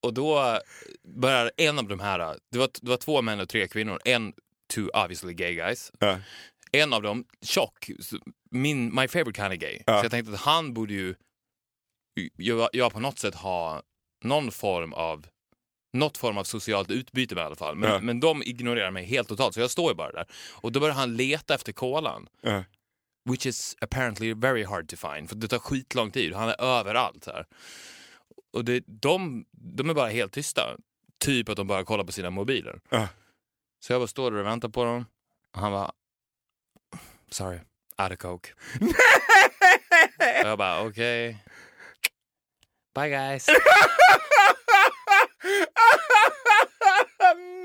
Och 0.06 0.14
då 0.14 0.60
börjar 1.04 1.52
en 1.58 1.80
av 1.80 1.88
de 1.88 2.00
här, 2.00 2.38
det 2.52 2.58
var, 2.58 2.70
det 2.82 2.90
var 2.90 2.98
två 2.98 3.22
män 3.22 3.40
och 3.40 3.50
tre 3.50 3.68
kvinnor, 3.68 4.00
en, 4.06 4.34
two 4.74 4.88
obviously 4.94 5.34
gay 5.34 5.56
guys. 5.56 5.92
Ja. 6.00 6.20
En 6.72 6.94
av 6.94 7.02
dem, 7.02 7.26
tjock, 7.42 7.90
min, 8.52 8.96
my 8.96 9.08
favorite 9.08 9.42
kind 9.42 9.54
of 9.54 9.60
gay. 9.60 9.80
Ja. 9.86 10.00
Så 10.00 10.06
jag 10.06 10.12
tänkte 10.12 10.34
att 10.34 10.40
han 10.40 10.74
borde 10.74 10.94
ju, 10.94 11.16
jag, 12.38 12.70
jag 12.74 12.94
på 12.94 13.00
något 13.00 13.20
sätt 13.20 13.36
ha 13.36 13.82
någon 14.24 14.52
form 14.52 14.94
av 14.94 15.26
något 15.94 16.18
form 16.18 16.38
av 16.38 16.44
socialt 16.44 16.92
utbyte 16.92 17.36
med 17.36 17.42
i 17.42 17.46
alla 17.46 17.56
fall. 17.56 17.76
Men, 17.76 17.92
Ja. 17.92 18.00
men 18.00 18.20
de 18.20 18.44
ignorerar 18.44 18.92
mig 18.92 19.06
helt 19.06 19.28
totalt, 19.28 19.54
så 19.54 19.60
jag 19.60 19.72
står 19.72 19.92
ju 19.92 19.96
bara 19.96 20.12
där. 20.12 20.26
Och 20.52 20.72
då 20.72 20.80
börjar 20.80 20.96
han 20.96 21.16
leta 21.18 21.56
efter 21.56 21.72
kolan. 21.74 22.28
Ja. 22.42 22.64
Which 23.30 23.46
is 23.46 23.76
apparently 23.82 24.34
very 24.34 24.64
hard 24.64 24.90
to 24.90 24.96
find, 24.96 25.30
för 25.30 25.36
det 25.36 25.48
tar 25.48 25.60
skitlång 25.60 26.12
tid. 26.12 26.34
Han 26.34 26.50
är 26.50 26.62
överallt 26.62 27.26
här. 27.26 27.46
Och 28.56 28.66
det, 28.66 28.84
de, 28.88 29.46
de 29.52 29.90
är 29.90 29.94
bara 29.94 30.10
helt 30.10 30.34
tysta. 30.34 30.78
Typ 31.20 31.50
att 31.50 31.58
de 31.58 31.68
bara 31.68 31.84
kollar 31.84 32.04
på 32.04 32.12
sina 32.12 32.30
mobiler. 32.30 32.80
Ja. 32.90 33.08
Så 33.80 33.94
jag 33.94 34.02
bara 34.02 34.08
står 34.08 34.32
där 34.32 34.40
och 34.40 34.46
väntar 34.46 34.70
på 34.70 34.84
dem. 34.84 35.06
Och 35.54 35.60
han 35.62 35.72
bara... 35.72 35.92
Sorry, 37.30 37.60
out 37.98 38.12
of 38.12 38.18
coke. 38.18 38.50
och 40.44 40.48
jag 40.48 40.58
bara 40.58 40.88
okej. 40.88 41.44
Bye 42.96 43.10
guys. 43.10 43.48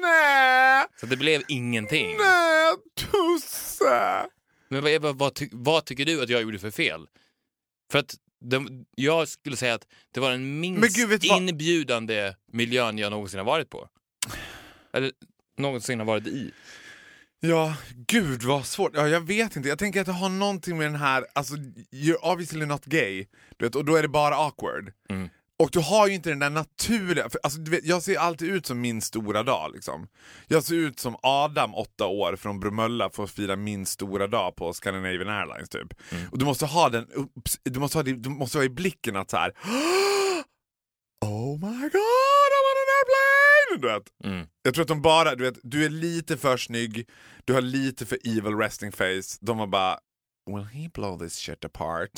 Nej! 0.00 0.86
Så 1.00 1.06
det 1.06 1.16
blev 1.16 1.42
ingenting. 1.48 2.16
Nej, 2.16 2.74
tusse! 2.96 4.26
Men 4.68 4.82
vad, 4.82 5.02
vad, 5.02 5.18
vad, 5.18 5.34
ty, 5.34 5.48
vad 5.52 5.84
tycker 5.84 6.04
du 6.04 6.22
att 6.22 6.28
jag 6.28 6.42
gjorde 6.42 6.58
för 6.58 6.70
fel? 6.70 7.06
För 7.92 7.98
att 7.98 8.14
den, 8.40 8.84
jag 8.96 9.28
skulle 9.28 9.56
säga 9.56 9.74
att 9.74 9.86
det 10.14 10.20
var 10.20 10.30
den 10.30 10.60
minst 10.60 10.96
gud, 10.96 11.24
inbjudande 11.24 12.34
miljön 12.52 12.98
jag 12.98 13.10
någonsin 13.10 13.38
har 13.38 13.46
varit 13.46 13.70
på. 13.70 13.88
Eller 14.92 15.12
någonsin 15.58 15.98
har 15.98 16.06
varit 16.06 16.26
i. 16.26 16.52
Ja, 17.40 17.74
gud 18.06 18.42
vad 18.42 18.66
svårt. 18.66 18.92
Ja, 18.94 19.08
jag 19.08 19.20
vet 19.20 19.56
inte. 19.56 19.68
Jag 19.68 19.78
tänker 19.78 20.00
att 20.00 20.06
det 20.06 20.12
har 20.12 20.28
någonting 20.28 20.78
med 20.78 20.86
den 20.86 20.96
här, 20.96 21.26
alltså 21.32 21.54
you're 21.90 22.32
obviously 22.32 22.66
not 22.66 22.84
gay, 22.84 23.26
du 23.56 23.64
vet, 23.64 23.74
och 23.74 23.84
då 23.84 23.96
är 23.96 24.02
det 24.02 24.08
bara 24.08 24.34
awkward. 24.36 24.92
Mm. 25.08 25.28
Och 25.60 25.70
du 25.72 25.78
har 25.80 26.06
ju 26.08 26.14
inte 26.14 26.28
den 26.30 26.38
där 26.38 26.50
naturliga, 26.50 27.30
för, 27.30 27.40
alltså, 27.42 27.60
vet, 27.62 27.84
jag 27.84 28.02
ser 28.02 28.18
alltid 28.18 28.48
ut 28.48 28.66
som 28.66 28.80
min 28.80 29.02
stora 29.02 29.42
dag. 29.42 29.72
Liksom. 29.74 30.08
Jag 30.46 30.64
ser 30.64 30.74
ut 30.74 31.00
som 31.00 31.16
Adam, 31.22 31.74
åtta 31.74 32.06
år, 32.06 32.36
från 32.36 32.60
Bromölla 32.60 33.10
för 33.10 33.24
att 33.24 33.30
fira 33.30 33.56
min 33.56 33.86
stora 33.86 34.26
dag 34.26 34.56
på 34.56 34.72
Scandinavian 34.72 35.28
Airlines. 35.28 35.68
typ. 35.68 35.94
Och 36.32 36.38
du 36.38 36.44
måste 36.44 36.66
ha 36.66 36.88
den, 36.88 37.06
upps, 37.12 37.58
du 37.62 37.80
måste 37.80 37.98
ha, 37.98 38.02
du 38.02 38.28
måste 38.28 38.58
ha 38.58 38.64
i 38.64 38.68
blicken 38.68 39.16
att 39.16 39.30
så 39.30 39.36
här. 39.36 39.52
Oh 41.24 41.52
my 41.52 41.82
god, 41.88 42.50
I'm 42.56 42.66
on 42.70 42.76
an 42.80 42.90
airplane! 42.98 43.80
Du 43.80 43.88
vet. 43.88 44.02
Mm. 44.24 44.46
Jag 44.62 44.74
tror 44.74 44.82
att 44.82 44.88
de 44.88 45.02
bara, 45.02 45.34
du 45.34 45.44
vet, 45.44 45.58
du 45.62 45.84
är 45.84 45.88
lite 45.90 46.36
för 46.36 46.56
snygg, 46.56 47.08
du 47.44 47.52
har 47.52 47.60
lite 47.60 48.06
för 48.06 48.18
evil 48.24 48.56
resting 48.56 48.92
face. 48.92 49.36
De 49.40 49.58
var 49.58 49.66
bara, 49.66 49.98
will 50.46 50.64
he 50.64 50.88
blow 50.94 51.18
this 51.18 51.34
shit 51.34 51.64
apart? 51.64 52.10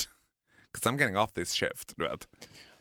'Cause 0.75 0.89
I'm 0.91 0.99
getting 1.01 1.17
off 1.19 1.33
this 1.33 1.53
shift, 1.55 1.93
du 1.97 2.05
vet. 2.05 2.29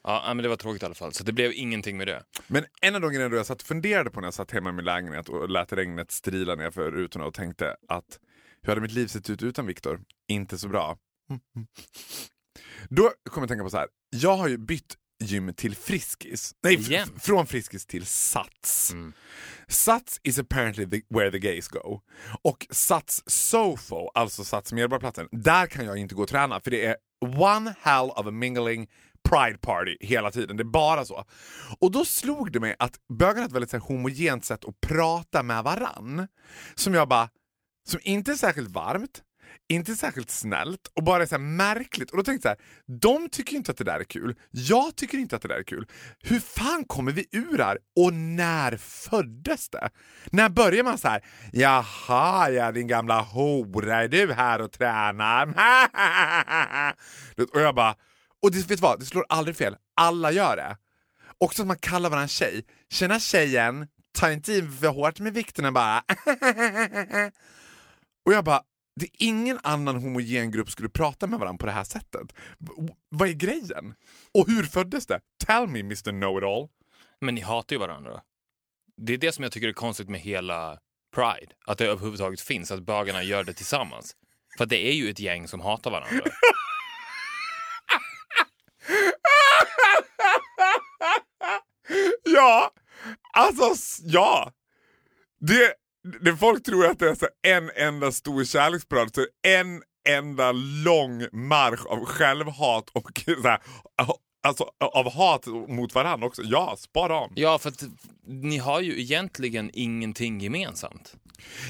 Ja, 0.03 0.23
men 0.33 0.37
det 0.43 0.49
var 0.49 0.55
tråkigt 0.55 0.83
i 0.83 0.85
alla 0.85 0.95
fall, 0.95 1.13
så 1.13 1.23
det 1.23 1.33
blev 1.33 1.51
ingenting 1.55 1.97
med 1.97 2.07
det. 2.07 2.23
Men 2.47 2.65
en 2.81 2.95
av 2.95 3.01
de 3.01 3.13
grejerna 3.13 3.35
jag 3.35 3.45
satt 3.45 3.63
funderade 3.63 4.09
på 4.09 4.21
när 4.21 4.27
jag 4.27 4.33
satt 4.33 4.51
hemma 4.51 4.69
i 4.69 4.73
min 4.73 4.85
lägenhet 4.85 5.29
och 5.29 5.49
lät 5.49 5.73
regnet 5.73 6.11
strila 6.11 6.55
ner 6.55 6.71
för 6.71 6.91
rutorna 6.91 7.25
och 7.25 7.33
tänkte 7.33 7.75
att 7.87 8.19
hur 8.61 8.69
hade 8.69 8.81
mitt 8.81 8.91
liv 8.91 9.07
sett 9.07 9.29
ut 9.29 9.43
utan 9.43 9.65
Viktor? 9.65 10.01
Inte 10.27 10.57
så 10.57 10.67
bra. 10.67 10.97
Då 12.89 13.03
kom 13.03 13.41
jag 13.41 13.43
att 13.43 13.49
tänka 13.49 13.63
på 13.63 13.69
så 13.69 13.77
här. 13.77 13.87
jag 14.09 14.37
har 14.37 14.47
ju 14.47 14.57
bytt 14.57 14.97
gym 15.23 15.53
till 15.53 15.75
Friskis. 15.75 16.55
Nej, 16.63 16.79
f- 16.91 17.09
från 17.21 17.47
Friskis 17.47 17.85
till 17.85 18.05
Sats. 18.05 18.91
Mm. 18.93 19.13
Sats 19.67 20.19
is 20.23 20.39
apparently 20.39 20.89
the, 20.89 21.01
where 21.15 21.31
the 21.31 21.39
gays 21.39 21.67
go. 21.67 22.01
Och 22.41 22.67
Sats 22.69 23.23
Sofo, 23.25 24.07
alltså 24.13 24.43
Sats 24.43 24.73
Medborgarplatsen, 24.73 25.27
där 25.31 25.67
kan 25.67 25.85
jag 25.85 25.97
inte 25.97 26.15
gå 26.15 26.21
och 26.23 26.29
träna 26.29 26.59
för 26.59 26.71
det 26.71 26.85
är 26.85 26.95
one 27.39 27.75
hell 27.81 28.09
of 28.09 28.25
a 28.27 28.31
mingling 28.31 28.89
pride 29.29 29.57
party 29.57 29.97
hela 29.99 30.31
tiden. 30.31 30.57
Det 30.57 30.63
är 30.63 30.65
bara 30.65 31.05
så. 31.05 31.25
Och 31.79 31.91
då 31.91 32.05
slog 32.05 32.51
det 32.51 32.59
mig 32.59 32.75
att 32.79 32.99
bögarna 33.19 33.39
har 33.39 33.45
ett 33.45 33.51
väldigt 33.51 33.69
så 33.69 33.77
här, 33.77 33.83
homogent 33.83 34.45
sätt 34.45 34.65
att 34.65 34.81
prata 34.81 35.43
med 35.43 35.63
varann. 35.63 36.27
Som 36.75 36.93
jag 36.93 37.07
bara, 37.07 37.29
som 37.87 37.99
inte 38.03 38.31
är 38.31 38.35
särskilt 38.35 38.69
varmt, 38.69 39.21
inte 39.69 39.95
särskilt 39.95 40.29
snällt 40.29 40.87
och 40.95 41.03
bara 41.03 41.23
är 41.23 41.27
så 41.27 41.35
här 41.35 41.39
märkligt. 41.39 42.11
Och 42.11 42.17
då 42.17 42.23
tänkte 42.23 42.49
jag 42.49 42.57
så 42.57 42.61
här, 42.61 42.99
de 42.99 43.29
tycker 43.29 43.55
inte 43.55 43.71
att 43.71 43.77
det 43.77 43.83
där 43.83 43.99
är 43.99 44.03
kul. 44.03 44.35
Jag 44.51 44.95
tycker 44.95 45.17
inte 45.17 45.35
att 45.35 45.41
det 45.41 45.47
där 45.47 45.59
är 45.59 45.63
kul. 45.63 45.87
Hur 46.19 46.39
fan 46.39 46.85
kommer 46.85 47.11
vi 47.11 47.25
ur 47.31 47.57
det 47.57 47.63
här? 47.63 47.77
Och 47.99 48.13
när 48.13 48.77
föddes 48.77 49.69
det? 49.69 49.89
När 50.31 50.49
börjar 50.49 50.83
man 50.83 50.97
så 50.97 51.07
här, 51.07 51.25
jaha 51.51 52.49
ja 52.49 52.71
din 52.71 52.87
gamla 52.87 53.21
hora, 53.21 54.03
är 54.03 54.07
du 54.07 54.33
här 54.33 54.61
och 54.61 54.71
tränar? 54.71 55.47
Och 57.53 57.61
jag 57.61 57.75
bara, 57.75 57.95
och 58.41 58.51
det, 58.51 58.57
vet 58.57 58.67
du 58.67 58.75
vad, 58.75 58.99
det 58.99 59.05
slår 59.05 59.25
aldrig 59.29 59.55
fel. 59.55 59.75
Alla 59.95 60.31
gör 60.31 60.55
det. 60.55 60.77
Också 61.37 61.61
att 61.61 61.67
man 61.67 61.77
kallar 61.77 62.09
varandra 62.09 62.27
tjej. 62.27 62.65
Tjena 62.89 63.19
tjejen, 63.19 63.87
ta 64.11 64.31
inte 64.31 64.53
i 64.53 64.61
för 64.61 64.87
hårt 64.87 65.19
med 65.19 65.33
vikterna 65.33 65.71
bara. 65.71 66.03
Och 68.25 68.33
jag 68.33 68.43
bara, 68.43 68.61
det 68.95 69.05
är 69.05 69.11
ingen 69.17 69.59
annan 69.63 69.95
homogen 69.95 70.51
grupp 70.51 70.69
skulle 70.69 70.89
prata 70.89 71.27
med 71.27 71.39
varandra 71.39 71.57
på 71.57 71.65
det 71.65 71.71
här 71.71 71.83
sättet. 71.83 72.33
Vad 73.09 73.29
är 73.29 73.33
grejen? 73.33 73.93
Och 74.33 74.47
hur 74.47 74.63
föddes 74.63 75.05
det? 75.05 75.19
Tell 75.45 75.67
me 75.67 75.79
Mr 75.79 76.11
Know-It-All. 76.11 76.67
Men 77.21 77.35
ni 77.35 77.41
hatar 77.41 77.75
ju 77.75 77.79
varandra. 77.79 78.21
Det 78.97 79.13
är 79.13 79.17
det 79.17 79.31
som 79.31 79.43
jag 79.43 79.51
tycker 79.51 79.67
är 79.67 79.73
konstigt 79.73 80.09
med 80.09 80.19
hela 80.19 80.79
Pride. 81.15 81.53
Att 81.65 81.77
det 81.77 81.85
överhuvudtaget 81.85 82.41
finns, 82.41 82.71
att 82.71 82.83
bögarna 82.83 83.23
gör 83.23 83.43
det 83.43 83.53
tillsammans. 83.53 84.15
För 84.57 84.65
det 84.65 84.87
är 84.89 84.93
ju 84.93 85.09
ett 85.09 85.19
gäng 85.19 85.47
som 85.47 85.59
hatar 85.59 85.91
varandra. 85.91 86.25
Ja, 92.23 92.71
alltså 93.33 93.73
ja. 94.03 94.51
Det, 95.39 95.73
det 96.21 96.37
folk 96.37 96.63
tror 96.63 96.85
att 96.85 96.99
det 96.99 97.09
är 97.09 97.15
så 97.15 97.27
en 97.41 97.71
enda 97.75 98.11
stor 98.11 98.43
kärleksparad, 98.43 99.15
så 99.15 99.25
en 99.47 99.83
enda 100.09 100.51
lång 100.85 101.25
marsch 101.31 101.85
av 101.85 102.05
självhat 102.05 102.89
och 102.89 103.21
så 103.25 103.47
här, 103.47 103.59
alltså, 104.43 104.65
av 104.79 105.13
hat 105.13 105.45
mot 105.45 105.95
varandra 105.95 106.27
också. 106.27 106.41
Ja, 106.41 106.75
spara 106.79 107.23
on. 107.23 107.33
Ja, 107.35 107.59
för 107.59 107.69
att 107.69 107.83
ni 108.27 108.57
har 108.57 108.81
ju 108.81 109.01
egentligen 109.01 109.69
ingenting 109.73 110.41
gemensamt. 110.41 111.15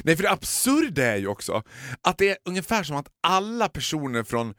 Nej, 0.03 0.15
för 0.15 0.23
det 0.23 0.31
absurda 0.31 1.03
är 1.03 1.17
ju 1.17 1.27
också 1.27 1.63
att 2.01 2.17
det 2.17 2.29
är 2.29 2.37
ungefär 2.45 2.83
som 2.83 2.95
att 2.95 3.07
alla 3.21 3.69
personer 3.69 4.23
från 4.23 4.53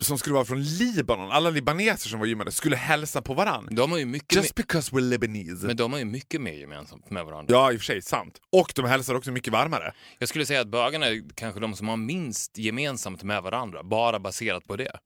som 0.00 0.18
skulle 0.18 0.34
vara 0.34 0.44
från 0.44 0.62
Libanon, 0.62 1.30
alla 1.32 1.50
libaneser 1.50 2.08
som 2.08 2.18
var 2.18 2.26
gymmade, 2.26 2.52
skulle 2.52 2.76
hälsa 2.76 3.22
på 3.22 3.34
varandra. 3.34 3.74
De 3.74 3.90
har 3.90 3.98
ju 3.98 4.04
mycket, 4.06 4.36
Just 4.36 4.54
because 4.54 4.94
we're 4.96 5.00
Lebanese. 5.00 5.66
men 5.66 5.76
de 5.76 5.92
har 5.92 5.98
ju 5.98 6.04
mycket 6.04 6.40
mer 6.40 6.52
gemensamt 6.52 7.10
med 7.10 7.24
varandra. 7.24 7.54
Ja, 7.54 7.72
i 7.72 7.76
och 7.76 7.80
för 7.80 7.84
sig, 7.84 8.02
sant. 8.02 8.40
Och 8.52 8.72
de 8.74 8.84
hälsar 8.84 9.14
också 9.14 9.32
mycket 9.32 9.52
varmare. 9.52 9.92
Jag 10.18 10.28
skulle 10.28 10.46
säga 10.46 10.60
att 10.60 10.68
bögarna 10.68 11.06
är 11.06 11.22
kanske 11.34 11.60
de 11.60 11.74
som 11.76 11.88
har 11.88 11.96
minst 11.96 12.58
gemensamt 12.58 13.22
med 13.22 13.42
varandra, 13.42 13.82
bara 13.82 14.18
baserat 14.20 14.66
på 14.66 14.76
det. 14.76 14.98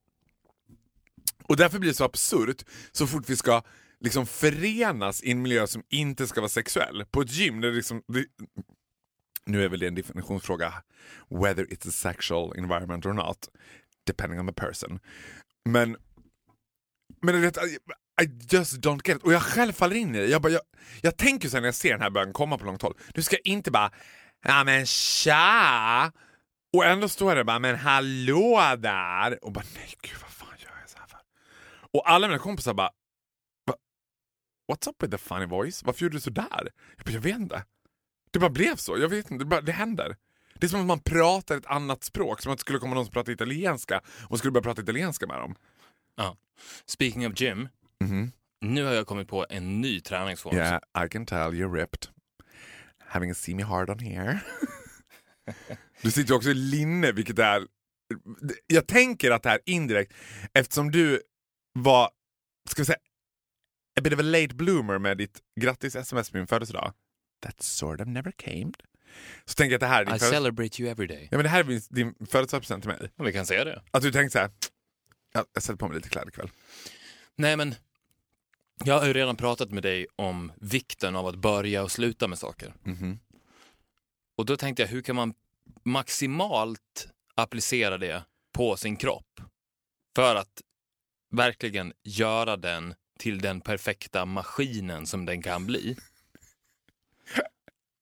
Och 1.48 1.56
därför 1.56 1.78
blir 1.78 1.90
det 1.90 1.96
så 1.96 2.04
absurt 2.04 2.64
så 2.92 3.06
fort 3.06 3.24
vi 3.30 3.36
ska 3.36 3.62
liksom 4.00 4.26
förenas 4.26 5.22
i 5.22 5.30
en 5.30 5.42
miljö 5.42 5.66
som 5.66 5.82
inte 5.90 6.26
ska 6.26 6.40
vara 6.40 6.48
sexuell. 6.48 7.04
På 7.10 7.20
ett 7.20 7.32
gym 7.32 7.60
där 7.60 7.68
det 7.68 7.74
liksom... 7.76 8.02
Det, 8.08 8.24
nu 9.46 9.64
är 9.64 9.68
väl 9.68 9.80
det 9.80 9.86
en 9.86 9.94
definitionsfråga, 9.94 10.72
whether 11.30 11.64
it's 11.64 11.88
a 11.88 11.92
sexual 11.92 12.52
environment 12.58 13.06
or 13.06 13.12
not, 13.12 13.48
depending 14.06 14.40
on 14.40 14.46
the 14.46 14.52
person. 14.52 15.00
Men, 15.64 15.96
men 17.22 17.34
du 17.34 17.40
vet, 17.40 17.56
I, 17.56 17.78
I 18.22 18.28
just 18.50 18.72
don't 18.74 19.00
get 19.08 19.16
it. 19.16 19.22
Och 19.22 19.32
jag 19.32 19.42
själv 19.42 19.72
faller 19.72 19.96
in 19.96 20.14
i 20.14 20.18
det. 20.18 20.26
Jag, 20.26 20.42
bara, 20.42 20.52
jag, 20.52 20.62
jag 21.00 21.16
tänker 21.16 21.48
sen 21.48 21.62
när 21.62 21.68
jag 21.68 21.74
ser 21.74 21.92
den 21.92 22.00
här 22.02 22.10
bögen 22.10 22.32
komma 22.32 22.58
på 22.58 22.64
långt 22.64 22.82
håll, 22.82 22.94
du 23.14 23.22
ska 23.22 23.36
inte 23.44 23.70
bara 23.70 23.92
ja 24.44 24.64
men 24.64 24.86
tja! 24.86 26.12
Och 26.76 26.84
ändå 26.84 27.08
står 27.08 27.30
jag 27.30 27.36
där 27.36 27.44
bara 27.44 27.58
men 27.58 27.76
hallå 27.76 28.76
där! 28.78 29.44
Och 29.44 29.52
bara 29.52 29.64
nej 29.74 29.94
gud 30.02 30.16
vad 30.22 30.30
fan 30.30 30.56
gör 30.58 30.80
jag 30.80 30.90
så 30.90 30.98
här 30.98 31.06
för? 31.06 31.18
Och 31.92 32.10
alla 32.10 32.28
mina 32.28 32.38
kompisar 32.38 32.74
bara 32.74 32.90
What's 34.72 34.88
up 34.88 35.02
with 35.02 35.10
the 35.10 35.18
funny 35.18 35.46
voice? 35.46 35.82
Varför 35.84 36.02
gjorde 36.02 36.16
du 36.16 36.20
sådär? 36.20 36.68
Jag, 36.96 37.04
bara, 37.04 37.12
jag 37.12 37.20
vet 37.20 37.36
inte. 37.36 37.64
Det 38.30 38.38
bara 38.38 38.50
blev 38.50 38.76
så. 38.76 38.98
Jag 38.98 39.08
vet 39.08 39.30
inte, 39.30 39.44
det, 39.44 39.48
bara, 39.48 39.60
det 39.60 39.72
händer. 39.72 40.16
Det 40.54 40.66
är 40.66 40.68
som 40.68 40.80
att 40.80 40.86
man 40.86 41.00
pratar 41.00 41.56
ett 41.56 41.66
annat 41.66 42.04
språk, 42.04 42.42
som 42.42 42.52
att 42.52 42.58
det 42.58 42.60
skulle 42.60 42.78
komma 42.78 42.94
någon 42.94 43.04
som 43.04 43.12
pratar 43.12 43.32
italienska 43.32 44.00
och 44.28 44.38
skulle 44.38 44.50
börja 44.50 44.62
prata 44.62 44.82
italienska 44.82 45.26
med 45.26 45.36
dem. 45.40 45.54
Ja. 46.16 46.36
Speaking 46.86 47.26
of 47.26 47.40
gym, 47.40 47.68
nu 48.60 48.84
har 48.84 48.92
jag 48.92 49.06
kommit 49.06 49.28
på 49.28 49.46
en 49.50 49.80
ny 49.80 50.00
träningsform. 50.00 50.56
Yeah, 50.56 50.80
I 51.04 51.08
can 51.08 51.26
tell 51.26 51.52
you're 51.52 51.72
ripped. 51.72 52.08
Having 53.06 53.34
seen 53.34 53.56
me 53.56 53.62
hard 53.62 53.90
on 53.90 53.98
here. 53.98 54.40
du 56.02 56.10
sitter 56.10 56.34
också 56.34 56.50
i 56.50 56.54
linne, 56.54 57.12
vilket 57.12 57.38
är... 57.38 57.66
Jag 58.66 58.86
tänker 58.86 59.30
att 59.30 59.42
det 59.42 59.48
här 59.48 59.60
indirekt, 59.66 60.14
eftersom 60.52 60.90
du 60.90 61.22
var, 61.72 62.10
ska 62.70 62.82
vi 62.82 62.86
säga, 62.86 62.98
a 63.98 64.02
bit 64.02 64.12
of 64.12 64.18
a 64.18 64.22
late 64.22 64.54
bloomer 64.54 64.98
med 64.98 65.18
ditt 65.18 65.40
grattis-sms 65.60 66.30
på 66.30 66.36
min 66.36 66.46
födelsedag. 66.46 66.92
That 67.42 67.62
sort 67.62 68.00
of 68.00 68.06
never 68.06 68.30
came. 68.30 68.72
Så 69.44 69.54
tänker 69.54 69.70
jag 69.72 69.76
att 69.76 69.80
det 69.80 69.86
här 69.86 70.00
är 70.00 70.04
din, 70.04 70.14
I 70.14 70.18
celebrate 70.18 70.82
you 70.82 70.90
every 70.90 71.06
day. 71.06 71.28
ja, 71.30 71.36
men 71.38 71.42
det 71.42 71.48
här 71.48 71.60
är 71.60 71.64
din, 71.64 71.80
din 71.88 72.14
födelsedagspresent 72.26 72.82
till 72.82 72.92
mig. 72.92 73.10
Vi 73.16 73.32
kan 73.32 73.46
säga 73.46 73.64
det. 73.64 73.82
Att 73.90 74.02
du 74.02 74.12
tänkte 74.12 74.32
så 74.32 74.38
här, 74.38 74.50
ja, 75.32 75.44
jag 75.52 75.62
sätter 75.62 75.76
på 75.76 75.88
mig 75.88 75.96
lite 75.96 76.08
kläder 76.08 76.28
ikväll. 76.28 76.50
Nej, 77.36 77.56
men 77.56 77.74
jag 78.84 78.98
har 78.98 79.06
ju 79.06 79.12
redan 79.12 79.36
pratat 79.36 79.70
med 79.70 79.82
dig 79.82 80.06
om 80.16 80.52
vikten 80.60 81.16
av 81.16 81.26
att 81.26 81.36
börja 81.36 81.82
och 81.82 81.92
sluta 81.92 82.28
med 82.28 82.38
saker. 82.38 82.74
Mhm. 82.82 83.18
Och 84.36 84.46
då 84.46 84.56
tänkte 84.56 84.82
jag, 84.82 84.88
hur 84.88 85.02
kan 85.02 85.16
man 85.16 85.34
maximalt 85.82 87.08
applicera 87.34 87.98
det 87.98 88.22
på 88.52 88.76
sin 88.76 88.96
kropp 88.96 89.40
för 90.16 90.36
att 90.36 90.62
verkligen 91.30 91.92
göra 92.02 92.56
den 92.56 92.94
till 93.18 93.38
den 93.38 93.60
perfekta 93.60 94.24
maskinen 94.24 95.06
som 95.06 95.24
den 95.24 95.42
kan 95.42 95.66
bli? 95.66 95.96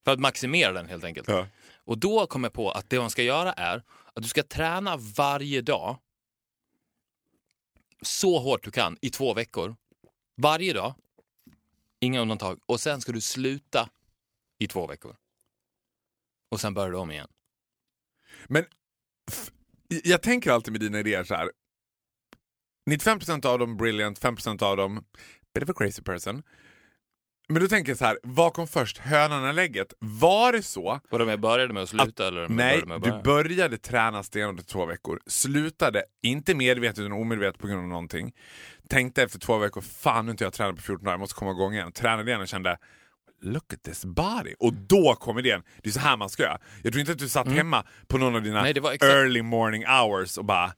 För 0.04 0.12
att 0.12 0.20
maximera 0.20 0.72
den 0.72 0.86
helt 0.86 1.04
enkelt. 1.04 1.28
Ja. 1.28 1.46
Och 1.84 1.98
då 1.98 2.26
kom 2.26 2.44
jag 2.44 2.52
på 2.52 2.70
att 2.70 2.90
det 2.90 2.98
man 2.98 3.10
ska 3.10 3.22
göra 3.22 3.52
är 3.52 3.82
att 4.14 4.22
du 4.22 4.28
ska 4.28 4.42
träna 4.42 4.96
varje 4.96 5.60
dag 5.60 5.98
så 8.02 8.38
hårt 8.38 8.64
du 8.64 8.70
kan 8.70 8.96
i 9.00 9.10
två 9.10 9.34
veckor. 9.34 9.76
Varje 10.36 10.72
dag. 10.72 10.94
Inga 12.00 12.20
undantag. 12.20 12.60
Och 12.66 12.80
sen 12.80 13.00
ska 13.00 13.12
du 13.12 13.20
sluta 13.20 13.88
i 14.58 14.68
två 14.68 14.86
veckor. 14.86 15.16
Och 16.50 16.60
sen 16.60 16.74
börjar 16.74 16.90
du 16.90 16.96
om 16.96 17.10
igen. 17.10 17.28
Men 18.46 18.64
jag 20.04 20.22
tänker 20.22 20.50
alltid 20.50 20.72
med 20.72 20.80
dina 20.80 21.00
idéer 21.00 21.24
så 21.24 21.34
här. 21.34 21.50
95% 22.90 23.46
av 23.46 23.58
dem 23.58 23.76
brilliant, 23.76 24.20
5% 24.20 24.62
av 24.62 24.76
dem 24.76 25.04
bit 25.54 25.62
of 25.62 25.70
a 25.70 25.74
crazy 25.76 26.02
person. 26.02 26.42
Men 27.48 27.62
då 27.62 27.68
tänker 27.68 27.90
jag 27.90 27.98
så 27.98 28.04
här, 28.04 28.18
vad 28.22 28.52
kom 28.52 28.66
först, 28.66 28.98
hönan 28.98 29.44
eller 29.44 29.62
ägget? 29.62 29.92
Var 29.98 30.52
det 30.52 30.62
så 30.62 31.00
Och 31.10 31.18
de 31.18 31.36
började 31.36 31.72
med 31.72 31.82
att 31.82 31.88
sluta 31.88 32.26
eller? 32.28 32.42
de 32.42 32.56
Nej, 32.56 32.70
började 32.70 32.86
med 32.86 32.96
att 32.96 33.02
du 33.02 33.10
börja? 33.10 33.22
började 33.22 33.78
träna 33.78 34.22
stenhårt 34.22 34.60
i 34.60 34.64
två 34.64 34.86
veckor, 34.86 35.20
slutade, 35.26 36.04
inte 36.22 36.54
medvetet 36.54 36.98
utan 36.98 37.12
omedvetet 37.12 37.60
på 37.60 37.66
grund 37.66 37.80
av 37.80 37.88
någonting. 37.88 38.32
Tänkte 38.88 39.22
efter 39.22 39.38
två 39.38 39.58
veckor, 39.58 39.80
fan 39.80 40.24
nu 40.26 40.30
inte 40.30 40.44
jag 40.44 40.52
tränat 40.52 40.76
på 40.76 40.82
14 40.82 41.04
dagar, 41.04 41.12
jag 41.12 41.20
måste 41.20 41.34
komma 41.34 41.50
igång 41.50 41.74
igen. 41.74 41.92
Tränade 41.92 42.30
igen 42.30 42.40
och 42.40 42.48
kände, 42.48 42.78
look 43.42 43.72
at 43.72 43.82
this 43.82 44.04
body. 44.04 44.54
Och 44.58 44.74
då 44.74 45.14
kom 45.14 45.38
idén, 45.38 45.62
det 45.82 45.88
är 45.90 45.92
så 45.92 46.00
här 46.00 46.16
man 46.16 46.28
ska 46.30 46.42
göra. 46.42 46.58
Jag 46.82 46.92
tror 46.92 47.00
inte 47.00 47.12
att 47.12 47.18
du 47.18 47.28
satt 47.28 47.48
hemma 47.48 47.86
på 48.08 48.18
någon 48.18 48.34
av 48.36 48.42
dina 48.42 48.60
Mm. 48.60 48.64
Nej, 48.64 48.72
var 48.80 48.92
early 49.04 49.42
morning 49.42 49.84
hours 49.86 50.38
och 50.38 50.44
bara, 50.44 50.72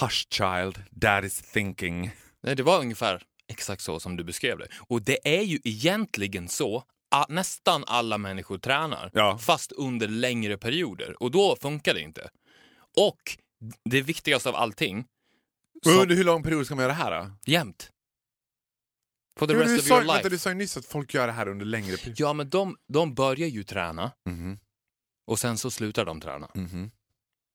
hush 0.00 0.26
child, 0.30 0.82
dad 0.90 1.24
is 1.24 1.42
thinking. 1.42 2.10
Nej, 2.42 2.56
det 2.56 2.62
var 2.62 2.80
ungefär 2.80 3.22
exakt 3.48 3.82
så 3.82 4.00
som 4.00 4.16
du 4.16 4.24
beskrev 4.24 4.58
det. 4.58 4.68
Och 4.88 5.02
det 5.02 5.36
är 5.38 5.42
ju 5.42 5.58
egentligen 5.64 6.48
så 6.48 6.84
att 7.10 7.28
nästan 7.28 7.84
alla 7.86 8.18
människor 8.18 8.58
tränar, 8.58 9.10
Ja. 9.14 9.38
fast 9.38 9.72
under 9.72 10.08
längre 10.08 10.58
perioder. 10.58 11.22
Och 11.22 11.30
då 11.30 11.56
funkar 11.56 11.94
det 11.94 12.00
inte. 12.00 12.30
Och 12.96 13.38
det 13.84 14.02
viktigaste 14.02 14.48
av 14.48 14.56
allting, 14.56 15.04
Men 15.84 15.98
under 16.00 16.16
hur 16.16 16.24
lång 16.24 16.42
period 16.42 16.66
ska 16.66 16.74
man 16.74 16.82
göra 16.82 16.92
det 16.92 16.98
här 16.98 17.20
då? 17.24 17.30
jämt. 17.52 17.90
For 19.38 19.46
the 19.46 19.54
Men 19.54 19.62
rest 19.62 19.78
of 19.78 19.84
sa, 19.88 19.94
your 19.94 20.00
vänta, 20.00 20.16
life. 20.16 20.28
du 20.28 20.38
sa 20.38 20.48
ju 20.50 20.54
nyss 20.54 20.76
att 20.76 20.84
folk 20.86 21.14
gör 21.14 21.26
det 21.26 21.32
här 21.32 21.48
under 21.48 21.66
längre 21.66 21.96
period. 21.96 22.20
Ja, 22.20 22.32
men 22.32 22.50
de, 22.50 22.76
de 22.88 23.14
börjar 23.14 23.48
ju 23.48 23.64
träna 23.64 24.10
Mhm, 24.26 24.58
och 25.26 25.38
sen 25.38 25.58
så 25.58 25.70
slutar 25.70 26.04
de 26.04 26.20
träna. 26.20 26.50
mhm. 26.54 26.90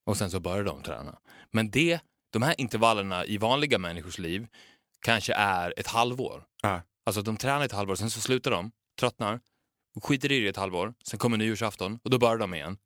Och 0.05 0.17
sen 0.17 0.31
så 0.31 0.39
börjar 0.39 0.63
de 0.63 0.83
träna. 0.83 1.17
Men 1.51 1.69
det, 1.71 1.99
de 2.29 2.41
här 2.41 2.55
intervallerna 2.57 3.25
i 3.25 3.37
vanliga 3.37 3.77
människors 3.79 4.17
liv 4.19 4.47
kanske 5.01 5.33
är 5.33 5.73
ett 5.77 5.87
halvår. 5.87 6.43
Ja. 6.61 6.81
Alltså 7.05 7.21
de 7.21 7.37
tränar 7.37 7.65
ett 7.65 7.71
halvår, 7.71 7.95
sen 7.95 8.09
så 8.09 8.21
slutar 8.21 8.51
de, 8.51 8.71
tröttnar, 8.99 9.39
och 9.95 10.05
skiter 10.05 10.31
i 10.31 10.39
det 10.39 10.47
ett 10.47 10.57
halvår, 10.57 10.93
sen 11.03 11.19
kommer 11.19 11.37
nyårsafton 11.37 11.99
och 12.03 12.09
då 12.09 12.17
börjar 12.19 12.37
de 12.37 12.53
igen. 12.53 12.77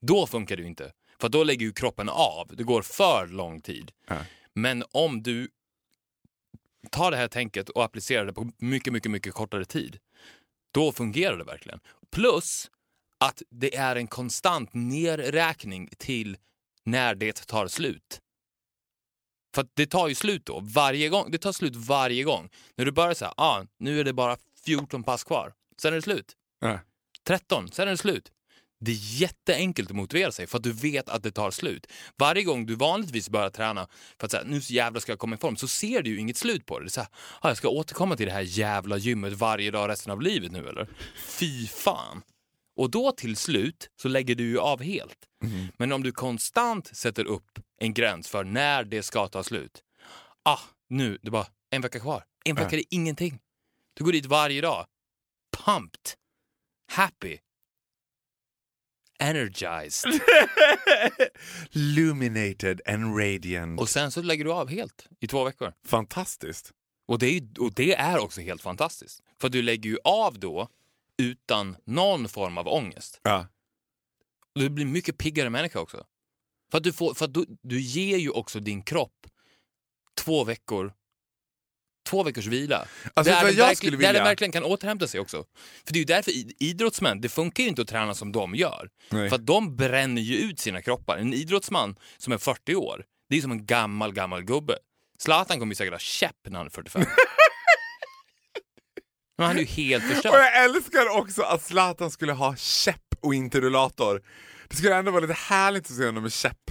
Då 0.00 0.26
funkar 0.26 0.56
det 0.56 0.62
ju 0.62 0.68
inte, 0.68 0.92
för 1.20 1.28
då 1.28 1.44
lägger 1.44 1.66
ju 1.66 1.72
kroppen 1.72 2.08
av. 2.08 2.50
Det 2.56 2.62
går 2.62 2.82
för 2.82 3.26
lång 3.26 3.60
tid. 3.60 3.92
Ja. 4.06 4.16
Men 4.54 4.84
om 4.90 5.22
du 5.22 5.48
tar 6.90 7.10
det 7.10 7.16
här 7.16 7.28
tänket 7.28 7.68
och 7.68 7.84
applicerar 7.84 8.26
det 8.26 8.32
på 8.32 8.50
mycket, 8.58 8.92
mycket, 8.92 9.10
mycket 9.10 9.34
kortare 9.34 9.64
tid, 9.64 9.98
då 10.72 10.92
fungerar 10.92 11.36
det 11.36 11.44
verkligen. 11.44 11.80
Plus 12.10 12.70
att 13.20 13.42
det 13.50 13.76
är 13.76 13.96
en 13.96 14.06
konstant 14.06 14.70
nerräkning 14.72 15.88
till 15.98 16.36
när 16.84 17.14
det 17.14 17.46
tar 17.46 17.68
slut. 17.68 18.20
För 19.54 19.66
det 19.74 19.86
tar 19.86 20.08
ju 20.08 20.14
slut 20.14 20.46
då, 20.46 20.60
varje 20.60 21.08
gång. 21.08 21.30
Det 21.30 21.38
tar 21.38 21.52
slut 21.52 21.76
varje 21.76 22.24
gång. 22.24 22.48
När 22.76 22.84
du 22.84 22.92
börjar 22.92 23.14
säga, 23.14 23.34
ah, 23.36 23.64
nu 23.78 24.00
är 24.00 24.04
det 24.04 24.12
bara 24.12 24.36
14 24.64 25.02
pass 25.02 25.24
kvar. 25.24 25.52
Sen 25.80 25.92
är 25.92 25.96
det 25.96 26.02
slut. 26.02 26.32
Ja. 26.60 26.80
13, 27.26 27.68
sen 27.72 27.88
är 27.88 27.92
det 27.92 27.98
slut. 27.98 28.32
Det 28.80 28.90
är 28.90 29.20
jätteenkelt 29.20 29.90
att 29.90 29.96
motivera 29.96 30.32
sig 30.32 30.46
för 30.46 30.56
att 30.56 30.62
du 30.62 30.72
vet 30.72 31.08
att 31.08 31.22
det 31.22 31.30
tar 31.30 31.50
slut. 31.50 31.86
Varje 32.18 32.42
gång 32.42 32.66
du 32.66 32.74
vanligtvis 32.74 33.30
börjar 33.30 33.50
träna 33.50 33.88
för 34.18 34.26
att 34.26 34.30
säga 34.30 34.42
nu 34.46 34.60
så 34.60 34.72
jävla 34.72 35.00
ska 35.00 35.12
jag 35.12 35.18
komma 35.18 35.36
i 35.36 35.38
form 35.38 35.56
så 35.56 35.68
ser 35.68 36.02
du 36.02 36.10
ju 36.10 36.20
inget 36.20 36.36
slut 36.36 36.66
på 36.66 36.78
det. 36.78 36.84
Det 36.84 36.88
är 36.88 36.90
så 36.90 37.00
här, 37.00 37.10
ah, 37.40 37.48
jag 37.48 37.56
ska 37.56 37.68
återkomma 37.68 38.16
till 38.16 38.26
det 38.26 38.32
här 38.32 38.40
jävla 38.46 38.96
gymmet 38.96 39.32
varje 39.32 39.70
dag 39.70 39.88
resten 39.88 40.12
av 40.12 40.22
livet 40.22 40.52
nu 40.52 40.68
eller? 40.68 40.88
Fy 41.38 41.66
fan! 41.66 42.22
Och 42.76 42.90
då 42.90 43.12
till 43.12 43.36
slut 43.36 43.90
så 44.02 44.08
lägger 44.08 44.34
du 44.34 44.44
ju 44.44 44.58
av 44.58 44.82
helt. 44.82 45.18
Men 45.76 45.92
om 45.92 46.02
du 46.02 46.12
konstant 46.12 46.96
sätter 46.96 47.24
upp 47.24 47.58
en 47.78 47.94
gräns 47.94 48.28
för 48.28 48.44
när 48.44 48.84
det 48.84 49.02
ska 49.02 49.28
ta 49.28 49.42
slut. 49.42 49.82
Ah, 50.42 50.60
nu, 50.88 51.18
det 51.22 51.28
är 51.28 51.30
bara 51.30 51.46
en 51.70 51.82
vecka 51.82 52.00
kvar. 52.00 52.24
En 52.44 52.56
vecka 52.56 52.76
är 52.76 52.84
ingenting. 52.90 53.40
Du 53.94 54.04
går 54.04 54.12
dit 54.12 54.26
varje 54.26 54.60
dag. 54.60 54.86
Pumped. 55.56 56.00
Happy. 56.90 57.38
Energized. 59.20 60.12
Luminated 61.70 62.80
and 62.86 63.18
radiant. 63.18 63.80
Och 63.80 63.88
sen 63.88 64.10
så 64.10 64.22
lägger 64.22 64.44
du 64.44 64.52
av 64.52 64.68
helt 64.68 65.08
i 65.20 65.26
två 65.26 65.44
veckor. 65.44 65.72
Fantastiskt. 65.86 66.72
Och 67.06 67.18
det 67.18 67.26
är, 67.26 67.60
och 67.60 67.74
det 67.74 67.94
är 67.94 68.18
också 68.18 68.40
helt 68.40 68.62
fantastiskt. 68.62 69.22
För 69.40 69.48
du 69.48 69.62
lägger 69.62 69.90
ju 69.90 69.98
av 70.04 70.38
då 70.38 70.68
utan 71.16 71.76
någon 71.84 72.28
form 72.28 72.58
av 72.58 72.68
ångest. 72.68 73.20
Ja. 73.22 73.46
Och 74.54 74.60
du 74.60 74.68
blir 74.68 74.86
mycket 74.86 75.18
piggare 75.18 75.50
människa 75.50 75.80
också. 75.80 76.04
För 76.70 76.78
att, 76.78 76.84
du, 76.84 76.92
får, 76.92 77.14
för 77.14 77.24
att 77.24 77.34
du, 77.34 77.46
du 77.62 77.80
ger 77.80 78.18
ju 78.18 78.30
också 78.30 78.60
din 78.60 78.82
kropp 78.82 79.26
två 80.20 80.44
veckor 80.44 80.92
Två 82.08 82.22
veckors 82.22 82.46
vila. 82.46 82.76
Alltså, 83.14 83.32
där, 83.32 83.44
den 83.44 83.46
verkligen, 83.46 83.76
skulle 83.76 83.90
där 83.96 84.02
den 84.02 84.08
vilja- 84.12 84.24
verkligen 84.24 84.52
kan 84.52 84.64
återhämta 84.64 85.06
sig 85.08 85.20
också. 85.20 85.44
För 85.84 85.92
det 85.92 85.96
är 85.96 86.00
ju 86.00 86.04
därför 86.04 86.32
idrottsmän, 86.62 87.20
det 87.20 87.28
funkar 87.28 87.62
ju 87.62 87.68
inte 87.68 87.82
att 87.82 87.88
träna 87.88 88.14
som 88.14 88.32
de 88.32 88.54
gör. 88.54 88.88
Nej. 89.10 89.28
För 89.28 89.36
att 89.36 89.46
de 89.46 89.76
bränner 89.76 90.22
ju 90.22 90.36
ut 90.36 90.60
sina 90.60 90.82
kroppar. 90.82 91.18
En 91.18 91.34
idrottsman 91.34 91.96
som 92.18 92.32
är 92.32 92.38
40 92.38 92.74
år, 92.74 93.04
det 93.28 93.36
är 93.36 93.40
som 93.40 93.52
en 93.52 93.66
gammal, 93.66 94.12
gammal 94.12 94.42
gubbe. 94.44 94.78
Zlatan 95.18 95.58
kommer 95.58 95.70
ju 95.70 95.74
säkert 95.76 95.92
ha 95.94 95.98
käpp 95.98 96.36
när 96.48 96.56
han 96.58 96.66
är 96.66 96.70
45. 96.70 97.02
Men 99.38 99.46
han 99.46 99.56
är 99.56 99.60
ju 99.60 99.66
helt 99.66 100.04
Och 100.04 100.10
förstörd. 100.10 100.34
jag 100.34 100.64
älskar 100.64 101.08
också 101.18 101.42
att 101.42 101.62
Zlatan 101.62 102.10
skulle 102.10 102.32
ha 102.32 102.56
käpp 102.56 103.07
och 103.28 103.34
inte 103.34 103.60
rullator. 103.60 104.22
Det 104.68 104.76
skulle 104.76 104.96
ändå 104.96 105.10
vara 105.10 105.20
lite 105.20 105.32
härligt 105.34 105.86
att 105.90 105.96
se 105.96 106.06
honom 106.06 106.22
med 106.22 106.32
käpp. 106.32 106.70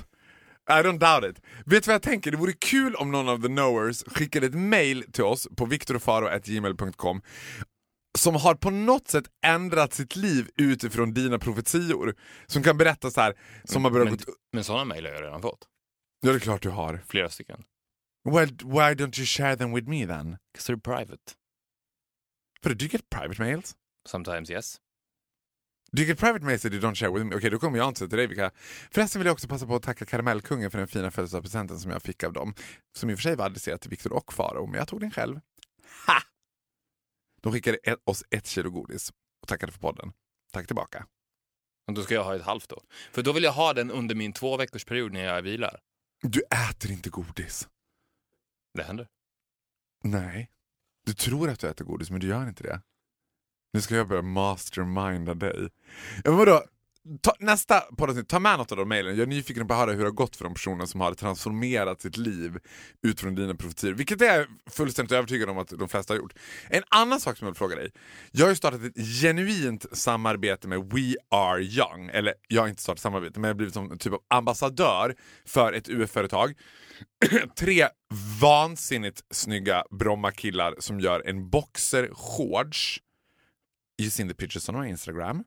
I 0.70 0.74
don't 0.74 1.00
doubt 1.00 1.38
it. 1.38 1.44
Vet 1.66 1.84
du 1.84 1.88
vad 1.88 1.94
jag 1.96 2.02
tänker? 2.02 2.32
Det 2.32 2.38
vore 2.38 2.54
kul 2.54 2.96
om 2.96 3.12
någon 3.12 3.30
av 3.30 3.42
the 3.42 3.48
knowers 3.48 4.04
skickade 4.08 4.46
ett 4.48 4.54
mail 4.56 5.04
till 5.12 5.24
oss 5.24 5.48
på 5.58 5.66
viktorofaro.gmail.com 5.66 7.22
som 8.18 8.36
har 8.36 8.56
på 8.56 8.70
något 8.70 9.08
sätt 9.08 9.26
ändrat 9.46 9.94
sitt 9.94 10.16
liv 10.16 10.50
utifrån 10.56 11.14
dina 11.14 11.40
profetior. 11.40 12.16
Som 12.48 12.64
kan 12.64 12.78
berätta 12.78 13.12
så 13.12 13.22
här, 13.22 13.34
som 13.64 13.84
har 13.84 13.92
börjat 13.92 14.10
Men, 14.10 14.20
men 14.54 14.64
sådana 14.64 14.86
mejl 14.86 15.06
har 15.06 15.14
jag 15.14 15.22
redan 15.24 15.42
fått. 15.42 15.68
Ja, 16.22 16.32
det 16.32 16.38
är 16.38 16.40
klart 16.40 16.62
du 16.62 16.70
har. 16.70 17.02
Flera 17.08 17.30
stycken. 17.30 17.64
Well, 18.30 18.48
why 18.50 18.94
don't 19.04 19.20
you 19.20 19.26
share 19.26 19.56
them 19.58 19.74
with 19.74 19.90
me 19.90 20.08
then? 20.08 20.38
'Cause 20.58 20.74
they're 20.74 20.82
private. 20.82 21.22
För 22.64 22.70
do 22.74 22.86
you 22.86 22.92
get 22.92 23.10
private 23.10 23.42
mails? 23.44 23.76
Sometimes 24.10 24.50
yes. 24.52 24.78
Do 25.92 26.02
you 26.02 26.08
get 26.08 26.20
private 26.20 26.58
that 26.58 26.74
you 26.74 26.82
don't 26.82 26.96
share 26.96 27.12
with 27.12 27.26
me? 27.26 27.36
Okej, 27.36 27.50
då 27.50 27.60
kommer 27.60 27.78
jag 27.78 27.88
inte 27.88 28.00
säga 28.00 28.10
till 28.10 28.18
dig 28.18 28.28
vilka. 28.28 28.52
Förresten 28.92 29.20
vill 29.20 29.26
jag 29.26 29.34
också 29.34 29.48
passa 29.48 29.68
på 29.68 29.76
att 29.76 29.84
tacka 29.84 30.06
Karamellkungen 30.06 30.72
för 30.72 30.78
den 30.78 30.88
fina 30.88 31.12
födelsedagspresenten 31.12 31.80
som 31.80 31.92
jag 31.92 32.02
fick 32.02 32.24
av 32.24 32.34
dem. 32.34 32.54
Som 32.98 33.10
i 33.10 33.14
och 33.14 33.18
för 33.18 33.24
sig 33.24 33.36
var 33.36 33.46
adresserad 33.46 33.82
till 33.82 33.90
Viktor 33.90 34.14
och 34.14 34.34
Faro, 34.34 34.66
men 34.66 34.78
jag 34.78 34.88
tog 34.88 35.00
den 35.00 35.12
själv. 35.12 35.40
Ha! 36.08 36.22
De 37.42 37.54
skickade 37.54 37.78
ett, 37.78 38.00
oss 38.04 38.24
ett 38.30 38.48
kilo 38.48 38.70
godis 38.70 39.14
och 39.42 39.48
tackade 39.48 39.72
för 39.72 39.80
podden. 39.80 40.14
Tack 40.52 40.68
tillbaka. 40.68 41.06
Och 41.88 41.94
då 41.94 42.04
ska 42.04 42.14
jag 42.14 42.24
ha 42.24 42.36
ett 42.36 42.42
halvt 42.42 42.70
då. 42.70 42.82
För 43.12 43.24
då 43.24 43.34
vill 43.34 43.44
jag 43.44 43.52
ha 43.52 43.74
den 43.74 43.92
under 43.92 44.16
min 44.16 44.34
två 44.34 44.58
veckors 44.58 44.86
period 44.86 45.12
när 45.14 45.24
jag 45.24 45.42
vilar. 45.42 45.80
Du 46.22 46.42
äter 46.42 46.92
inte 46.92 47.10
godis. 47.10 47.68
Det 48.74 48.84
händer. 48.84 49.08
Nej. 50.04 50.50
Du 51.06 51.14
tror 51.14 51.50
att 51.50 51.60
du 51.60 51.68
äter 51.68 51.86
godis, 51.86 52.12
men 52.12 52.20
du 52.20 52.28
gör 52.28 52.48
inte 52.48 52.64
det. 52.64 52.82
Nu 53.74 53.82
ska 53.82 53.96
jag 53.96 54.08
börja 54.08 54.22
masterminda 54.22 55.34
dig. 55.34 55.70
Ja, 56.24 56.32
men 56.32 56.38
vadå? 56.38 56.64
Ta, 57.22 57.34
nästa 57.40 57.80
poddavsnitt, 57.80 58.30
ta 58.30 58.40
med 58.40 58.58
något 58.58 58.72
av 58.72 58.78
de 58.78 58.90
mejlen. 58.90 59.16
Jag 59.16 59.24
är 59.24 59.28
nyfiken 59.28 59.68
på 59.68 59.74
att 59.74 59.80
höra 59.80 59.92
hur 59.92 60.00
det 60.00 60.06
har 60.06 60.12
gått 60.12 60.36
för 60.36 60.44
de 60.44 60.54
personer 60.54 60.86
som 60.86 61.02
har 61.02 61.14
transformerat 61.14 62.02
sitt 62.02 62.18
liv 62.18 62.58
utifrån 63.04 63.36
dina 63.36 63.56
profetier. 63.56 63.94
Vilket 63.94 64.22
jag 64.22 64.36
är 64.36 64.48
fullständigt 64.70 65.12
övertygad 65.12 65.50
om 65.50 65.58
att 65.58 65.70
de 65.70 65.90
flesta 65.90 66.14
har 66.14 66.20
gjort. 66.20 66.34
En 66.70 66.84
annan 66.90 67.20
sak 67.20 67.38
som 67.38 67.46
jag 67.46 67.52
vill 67.52 67.58
fråga 67.58 67.76
dig. 67.76 67.92
Jag 68.32 68.46
har 68.46 68.50
ju 68.50 68.56
startat 68.56 68.82
ett 68.82 69.22
genuint 69.22 69.86
samarbete 69.92 70.68
med 70.68 70.80
We 70.80 71.16
Are 71.32 71.62
Young. 71.62 72.10
Eller 72.14 72.34
jag 72.48 72.62
har 72.62 72.68
inte 72.68 72.82
startat 72.82 73.02
samarbete, 73.02 73.40
men 73.40 73.48
jag 73.48 73.54
har 73.54 73.58
blivit 73.58 73.74
som 73.74 73.92
en 73.92 73.98
typ 73.98 74.14
av 74.14 74.22
ambassadör 74.28 75.16
för 75.46 75.74
ett 75.74 75.90
UF-företag. 75.90 76.54
Tre 77.60 77.88
vansinnigt 78.42 79.22
snygga 79.32 79.84
Bromma-killar 79.92 80.76
som 80.80 81.00
gör 81.00 81.24
en 81.26 81.50
boxershorts. 81.50 83.02
You 83.98 84.10
seen 84.10 84.28
the 84.28 84.36
pictures 84.36 84.70
on 84.70 84.82
my 84.82 84.90
Instagram. 84.90 85.44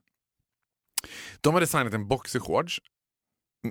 De 1.41 1.53
har 1.53 1.61
designat 1.61 1.93
en 1.93 2.07
boxershorts 2.07 2.79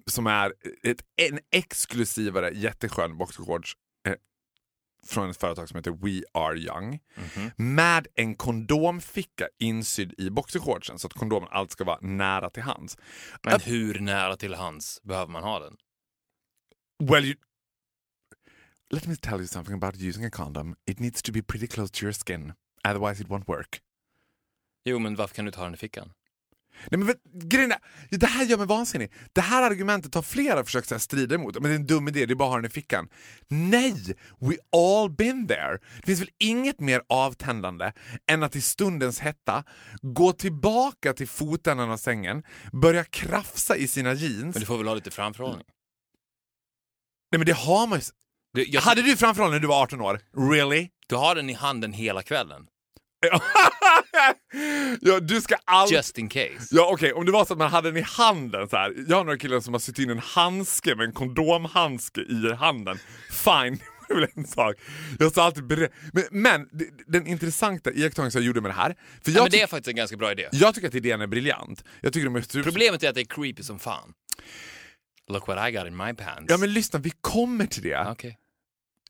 som 0.07 0.27
är 0.27 0.53
ett, 0.83 1.03
en 1.17 1.39
exklusivare 1.51 2.51
jätteskön 2.55 3.19
boxershorts 3.19 3.77
eh, 4.07 4.15
från 5.07 5.31
ett 5.31 5.37
företag 5.37 5.69
som 5.69 5.77
heter 5.77 5.91
We 5.91 6.23
Are 6.35 6.59
Young 6.59 7.01
med 7.57 8.07
en 8.15 8.35
kondomficka 8.35 9.49
insydd 9.59 10.15
i 10.19 10.31
boxershortsen 10.31 10.99
så 10.99 11.07
att 11.07 11.13
kondomen 11.13 11.49
alltid 11.53 11.73
ska 11.73 11.85
vara 11.85 11.99
nära 12.01 12.51
till 12.51 12.63
hands. 12.63 12.99
Men 13.43 13.61
hur 13.61 14.01
nära 14.01 14.37
till 14.37 14.55
hands 14.55 15.01
behöver 15.03 15.33
man 15.33 15.43
ha 15.43 15.59
den? 15.59 15.77
Well, 17.03 17.25
you... 17.25 17.35
Let 18.91 19.07
me 19.07 19.17
tell 19.17 19.39
you 19.39 19.47
something 19.47 19.75
about 19.75 19.97
using 19.97 20.25
a 20.25 20.31
condom. 20.31 20.77
It 20.87 21.01
needs 21.01 21.23
to 21.23 21.33
be 21.33 21.43
pretty 21.43 21.67
close 21.67 21.93
to 21.93 22.05
your 22.05 22.13
skin, 22.13 22.53
otherwise 22.85 23.23
it 23.23 23.29
won't 23.29 23.49
work. 23.49 23.81
Jo, 24.85 24.99
men 24.99 25.17
varför 25.17 25.35
kan 25.35 25.45
du 25.45 25.53
ha 25.57 25.65
den 25.65 25.75
i 25.75 25.77
fickan? 25.77 26.13
Nej, 26.91 27.01
men 27.01 27.15
grejen 27.49 27.73
är, 27.73 27.79
det 28.11 28.27
här 28.27 28.45
gör 28.45 28.59
mig 28.59 28.67
vansinnig. 28.67 29.13
Det 29.33 29.41
här 29.41 29.63
argumentet 29.63 30.15
har 30.15 30.23
flera 30.23 30.65
försökt 30.65 30.91
här, 30.91 30.99
strida 30.99 31.35
emot. 31.35 31.55
Men 31.55 31.63
det 31.63 31.71
är 31.71 31.75
en 31.75 31.87
dum 31.87 32.09
idé, 32.09 32.27
det 32.27 32.33
är 32.33 32.37
bara 32.37 32.45
att 32.45 32.53
ha 32.53 32.57
den 32.57 32.65
i 32.65 32.69
fickan. 32.69 33.09
Nej! 33.49 34.17
We 34.39 34.57
all 34.73 35.11
been 35.11 35.49
there. 35.49 35.79
Det 35.97 36.07
finns 36.07 36.21
väl 36.21 36.31
inget 36.39 36.81
mer 36.81 37.03
avtändande 37.09 37.93
än 38.31 38.43
att 38.43 38.57
i 38.57 38.61
stundens 38.61 39.21
hetta 39.21 39.65
gå 40.03 40.33
tillbaka 40.33 41.13
till 41.13 41.29
fotändan 41.29 41.91
av 41.91 41.97
sängen, 41.97 42.43
börja 42.73 43.05
krafsa 43.05 43.77
i 43.77 43.89
sina 43.89 44.15
jeans. 44.15 44.55
Men 44.55 44.61
du 44.61 44.67
får 44.67 44.79
väl 44.79 44.89
ha 44.89 44.95
lite 44.95 45.11
framförhållning. 45.11 45.67
Nej 47.33 47.39
men 47.39 47.47
det 47.47 47.57
har 47.57 47.87
man 47.87 47.99
ju... 47.99 48.05
Du, 48.55 48.65
jag, 48.65 48.81
Hade 48.81 49.03
du 49.03 49.17
framförhållning 49.17 49.55
när 49.55 49.61
du 49.61 49.69
var 49.69 49.83
18 49.83 50.01
år? 50.01 50.21
Really? 50.53 50.89
du 51.11 51.17
har 51.17 51.35
den 51.35 51.51
i 51.51 51.53
handen 51.53 51.93
hela 51.93 52.23
kvällen. 52.23 52.67
ja, 55.01 55.21
du 55.21 55.41
ska 55.41 55.57
aldrig... 55.65 55.97
Just 55.97 56.19
in 56.19 56.29
case. 56.29 56.69
Ja 56.71 56.91
okej, 56.93 57.13
om 57.13 57.27
det 57.27 57.33
var 57.33 57.45
så 57.45 57.53
att 57.53 57.59
man 57.59 57.71
hade 57.71 57.89
den 57.89 57.97
i 57.97 58.07
handen 58.07 58.69
så 58.69 58.77
här. 58.77 58.95
Jag 59.09 59.17
har 59.17 59.25
några 59.25 59.39
killar 59.39 59.61
som 59.61 59.75
har 59.75 59.79
sytt 59.81 59.99
in 59.99 60.11
en 60.11 60.19
handske 60.19 60.95
med 60.95 61.07
en 61.07 61.13
kondomhandske 61.13 62.21
i 62.21 62.53
handen. 62.59 62.99
Fine, 63.31 63.79
det 64.09 64.15
är 64.15 64.21
väl 64.21 64.29
en 64.35 64.47
sak. 64.47 64.77
Jag 65.19 65.31
står 65.31 65.43
alltid 65.43 65.67
beredd. 65.67 65.91
Men, 66.13 66.25
men 66.31 66.69
den 67.07 67.27
intressanta 67.27 67.93
iakttagelsen 67.93 68.43
jag 68.43 68.47
gjorde 68.47 68.61
med 68.61 68.71
det 68.71 68.75
här. 68.75 68.97
För 69.25 69.31
Ja, 69.31 69.37
jag, 69.37 69.43
men 69.43 69.51
det 69.51 69.61
är 69.61 69.67
faktiskt 69.67 69.89
en 69.89 69.97
ganska 69.97 70.17
bra 70.17 70.33
idé. 70.33 70.49
jag 70.53 70.75
tycker 70.75 70.89
att 70.89 70.95
idén 70.95 71.21
är 71.21 71.27
briljant. 71.27 71.85
Jag 72.01 72.13
tycker 72.13 72.25
de 72.25 72.37
är 72.37 72.41
super... 72.41 72.63
Problemet 72.63 73.03
är 73.03 73.09
att 73.09 73.15
det 73.15 73.21
är 73.21 73.25
creepy 73.25 73.63
som 73.63 73.79
fan. 73.79 74.13
Look 75.29 75.47
what 75.47 75.69
I 75.69 75.73
got 75.73 75.87
in 75.87 75.97
my 75.97 76.15
pants. 76.15 76.45
Ja 76.49 76.57
men 76.57 76.73
lyssna, 76.73 76.99
vi 76.99 77.13
kommer 77.21 77.67
till 77.67 77.83
det. 77.83 78.07
Okej. 78.11 78.39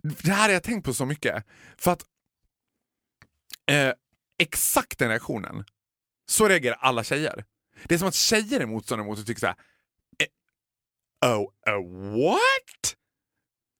Det 0.02 0.32
här 0.32 0.42
har 0.42 0.50
jag 0.50 0.62
tänkt 0.62 0.84
på 0.84 0.94
så 0.94 1.06
mycket. 1.06 1.44
För 1.78 1.90
att 1.92 2.04
eh, 3.66 3.92
exakt 4.38 4.98
den 4.98 5.08
reaktionen, 5.08 5.64
så 6.28 6.48
reagerar 6.48 6.76
alla 6.80 7.04
tjejer. 7.04 7.44
Det 7.84 7.94
är 7.94 7.98
som 7.98 8.08
att 8.08 8.14
tjejer 8.14 8.60
är 8.60 8.66
motståndare 8.66 9.08
mot 9.08 9.18
och 9.18 9.26
tycker 9.26 9.40
såhär, 9.40 9.56
eh, 10.22 11.30
oh, 11.30 11.48
oh, 11.66 12.22
what? 12.22 12.96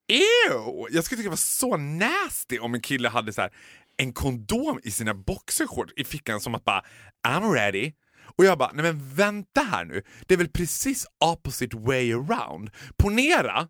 Ew! 0.09 0.87
Jag 0.91 1.05
skulle 1.05 1.17
tycka 1.17 1.23
det 1.23 1.29
var 1.29 1.37
så 1.37 1.77
nasty 1.77 2.59
om 2.59 2.75
en 2.75 2.81
kille 2.81 3.09
hade 3.09 3.33
så 3.33 3.41
här, 3.41 3.53
en 3.97 4.13
kondom 4.13 4.81
i 4.85 4.91
sina 4.91 5.15
boxershorts 5.15 5.93
i 5.97 6.05
fickan 6.05 6.41
som 6.41 6.55
att 6.55 6.65
bara 6.65 6.85
I'm 7.29 7.53
ready. 7.53 7.93
Och 8.37 8.45
jag 8.45 8.59
bara, 8.59 8.73
nej 8.73 8.83
men 8.83 9.15
vänta 9.15 9.61
här 9.61 9.85
nu. 9.85 10.03
Det 10.27 10.35
är 10.35 10.39
väl 10.39 10.49
precis 10.49 11.07
opposite 11.25 11.77
way 11.77 12.13
around. 12.13 12.71
Ponera 12.97 13.69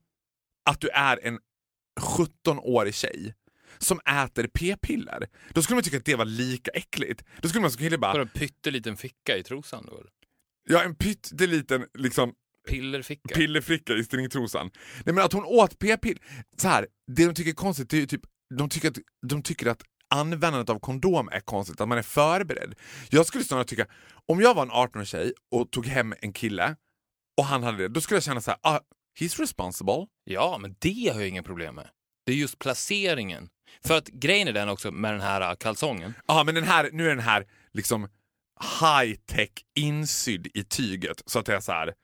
att 0.71 0.81
du 0.81 0.89
är 0.89 1.27
en 1.27 1.39
17-årig 2.01 2.95
tjej 2.95 3.35
som 3.81 4.01
äter 4.25 4.47
p-piller. 4.55 5.29
Då 5.55 5.63
skulle 5.63 5.75
man 5.75 5.83
tycka 5.85 5.97
att 5.97 6.05
det 6.05 6.15
var 6.15 6.25
lika 6.25 6.71
äckligt. 6.71 7.25
Då 7.41 7.49
skulle 7.49 7.63
man 7.63 7.71
som 7.71 7.79
kille 7.79 7.99
bara, 7.99 8.13
Bara 8.13 8.23
en 8.23 8.29
pytteliten 8.29 8.97
ficka 8.97 9.37
i 9.37 9.43
trosan 9.43 9.87
då? 9.87 10.03
ja 10.69 10.83
en 10.83 10.95
pytteliten 10.95 11.87
liksom 11.95 12.33
Pillerficka? 12.69 13.35
pillerfricka 13.35 13.93
i 13.93 14.05
stringtrosan. 14.05 14.71
Nej 15.05 15.15
men 15.15 15.25
att 15.25 15.33
hon 15.33 15.45
åt 15.45 15.79
p-piller. 15.79 16.23
Så 16.57 16.69
här, 16.69 16.87
det 17.17 17.27
de 17.27 17.35
tycker 17.35 17.51
är 17.51 17.55
konstigt 17.55 17.91
det 17.91 17.97
är 17.97 18.01
ju 18.01 18.07
typ, 18.07 18.23
de 18.59 18.69
tycker, 18.69 18.89
att, 18.89 18.99
de 19.27 19.43
tycker 19.43 19.67
att 19.67 19.83
användandet 20.15 20.71
av 20.71 20.79
kondom 20.79 21.29
är 21.29 21.41
konstigt, 21.41 21.81
att 21.81 21.89
man 21.89 21.99
är 21.99 22.03
förberedd. 22.03 22.75
Jag 23.11 23.27
skulle 23.27 23.45
snarare 23.45 23.65
tycka, 23.65 23.87
om 24.27 24.41
jag 24.41 24.55
var 24.55 24.63
en 24.63 24.71
18-årig 24.71 25.07
tjej 25.07 25.33
och 25.51 25.71
tog 25.71 25.87
hem 25.87 26.15
en 26.21 26.33
kille 26.33 26.77
och 27.39 27.45
han 27.45 27.63
hade 27.63 27.79
det, 27.79 27.89
då 27.89 28.01
skulle 28.01 28.17
jag 28.17 28.23
känna 28.25 28.41
så 28.41 28.51
här, 28.51 28.59
ah, 28.63 28.81
he's 29.21 29.41
responsible. 29.41 30.07
Ja, 30.25 30.59
men 30.61 30.77
det 30.79 31.11
har 31.13 31.21
jag 31.21 31.29
inga 31.29 31.43
problem 31.43 31.75
med. 31.75 31.89
Det 32.27 32.33
är 32.33 32.37
just 32.37 32.59
placeringen. 32.59 33.49
För 33.85 33.99
att 33.99 34.07
grejen 34.09 34.49
är 34.49 34.53
den 34.53 34.69
också 34.69 34.91
med 34.91 35.13
den 35.13 35.21
här 35.21 35.41
äh, 35.41 35.55
kalsongen. 35.57 36.15
Ja 36.27 36.45
men 36.45 36.55
den 36.55 36.65
här, 36.65 36.91
nu 36.93 37.05
är 37.05 37.09
den 37.09 37.19
här 37.25 37.47
liksom 37.73 38.09
high 38.81 39.15
tech 39.27 39.51
insydd 39.75 40.47
i 40.55 40.65
tyget 40.65 41.23
så 41.27 41.39
att 41.39 41.47
det 41.47 41.55
är 41.55 41.61
så 41.61 41.73
här, 41.73 41.95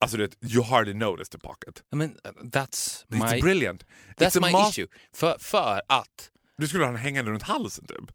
alltså 0.00 0.16
du 0.16 0.22
vet, 0.26 0.52
you 0.52 0.64
hardly 0.64 0.94
notice 0.94 1.28
the 1.28 1.38
pocket. 1.38 1.82
Ja, 1.90 1.96
Men 1.96 2.10
äh, 2.24 2.30
that's 2.30 3.06
It's 3.08 3.34
my, 3.34 3.40
brilliant. 3.40 3.84
that's 4.16 4.40
It's 4.40 4.40
my 4.62 4.68
issue. 4.68 4.86
För, 5.14 5.36
för 5.38 5.82
att... 5.88 6.30
Du 6.58 6.68
skulle 6.68 6.84
ha 6.84 6.90
den 6.92 7.00
hängande 7.00 7.30
runt 7.30 7.42
halsen 7.42 7.86
typ. 7.86 8.12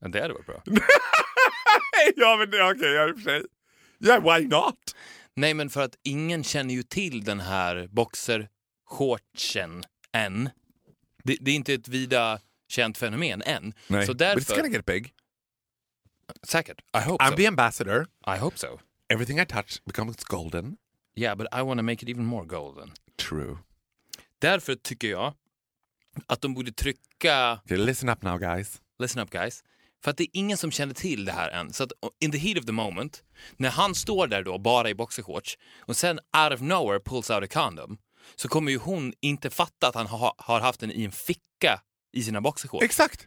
Ja, 0.00 0.08
det 0.08 0.20
hade 0.22 0.34
varit 0.34 0.46
bra. 0.46 0.62
ja 2.16 2.36
men 2.36 2.50
det- 2.50 2.70
okej, 2.70 2.92
ja, 2.92 3.08
i 3.08 3.12
och 3.12 3.16
för 3.16 3.22
sig. 3.22 3.42
Yeah, 4.04 4.22
why 4.38 4.46
not? 4.46 4.74
Nej, 5.36 5.54
men 5.54 5.70
för 5.70 5.82
att 5.82 5.94
ingen 6.04 6.44
känner 6.44 6.74
ju 6.74 6.82
till 6.82 7.24
den 7.24 7.40
här 7.40 7.88
boxershortsen 7.90 9.84
än. 10.18 10.50
Det, 11.24 11.36
det 11.40 11.50
är 11.50 11.54
inte 11.54 11.74
ett 11.74 11.88
vida 11.88 12.40
känt 12.68 12.98
fenomen 12.98 13.42
än. 13.42 13.74
Nej. 13.86 14.06
Så 14.06 14.14
But 14.14 14.22
it's 14.22 14.34
därför... 14.34 14.56
gonna 14.56 14.68
get 14.68 14.84
big. 14.86 15.12
Säkert. 16.42 16.80
I 16.94 17.00
hope 17.00 17.24
I'm 17.24 17.30
so. 17.30 17.36
the 17.36 17.46
ambassador. 17.46 18.06
I 18.26 18.38
hope 18.38 18.58
so. 18.58 18.78
Everything 19.08 19.40
I 19.40 19.46
touch 19.46 19.84
becomes 19.84 20.24
golden. 20.24 20.76
Yeah, 21.16 21.34
but 21.36 21.46
I 21.52 21.62
want 21.62 21.78
to 21.78 21.82
make 21.82 22.02
it 22.02 22.08
even 22.08 22.24
more 22.24 22.46
golden. 22.46 22.92
True. 23.28 23.58
Därför 24.38 24.74
tycker 24.74 25.08
jag 25.08 25.34
att 26.26 26.40
de 26.40 26.54
borde 26.54 26.72
trycka 26.72 27.60
Okay, 27.64 27.78
listen 27.78 28.08
up 28.08 28.22
now 28.22 28.38
guys. 28.38 28.82
listen 28.98 29.22
up 29.22 29.30
guys. 29.30 29.64
För 30.04 30.10
att 30.10 30.16
det 30.16 30.24
är 30.24 30.28
ingen 30.32 30.56
som 30.56 30.70
känner 30.70 30.94
till 30.94 31.24
det 31.24 31.32
här 31.32 31.50
än. 31.50 31.72
Så 31.72 31.84
att 31.84 31.92
in 32.20 32.30
the 32.32 32.38
heat 32.38 32.58
of 32.58 32.66
the 32.66 32.72
moment, 32.72 33.24
när 33.56 33.70
han 33.70 33.94
står 33.94 34.26
där 34.26 34.42
då 34.42 34.58
bara 34.58 34.90
i 34.90 34.94
boxershorts 34.94 35.58
och 35.80 35.96
sen 35.96 36.18
out 36.18 36.52
of 36.52 36.60
nowhere 36.60 37.00
pulls 37.00 37.30
out 37.30 37.44
a 37.44 37.46
condom 37.46 37.98
så 38.36 38.48
kommer 38.48 38.70
ju 38.70 38.78
hon 38.78 39.12
inte 39.20 39.50
fatta 39.50 39.88
att 39.88 39.94
han 39.94 40.06
ha, 40.06 40.34
har 40.38 40.60
haft 40.60 40.80
den 40.80 40.90
i 40.90 41.04
en 41.04 41.12
ficka 41.12 41.80
i 42.12 42.22
sina 42.22 42.40
boxershorts. 42.40 42.84
Exakt. 42.84 43.26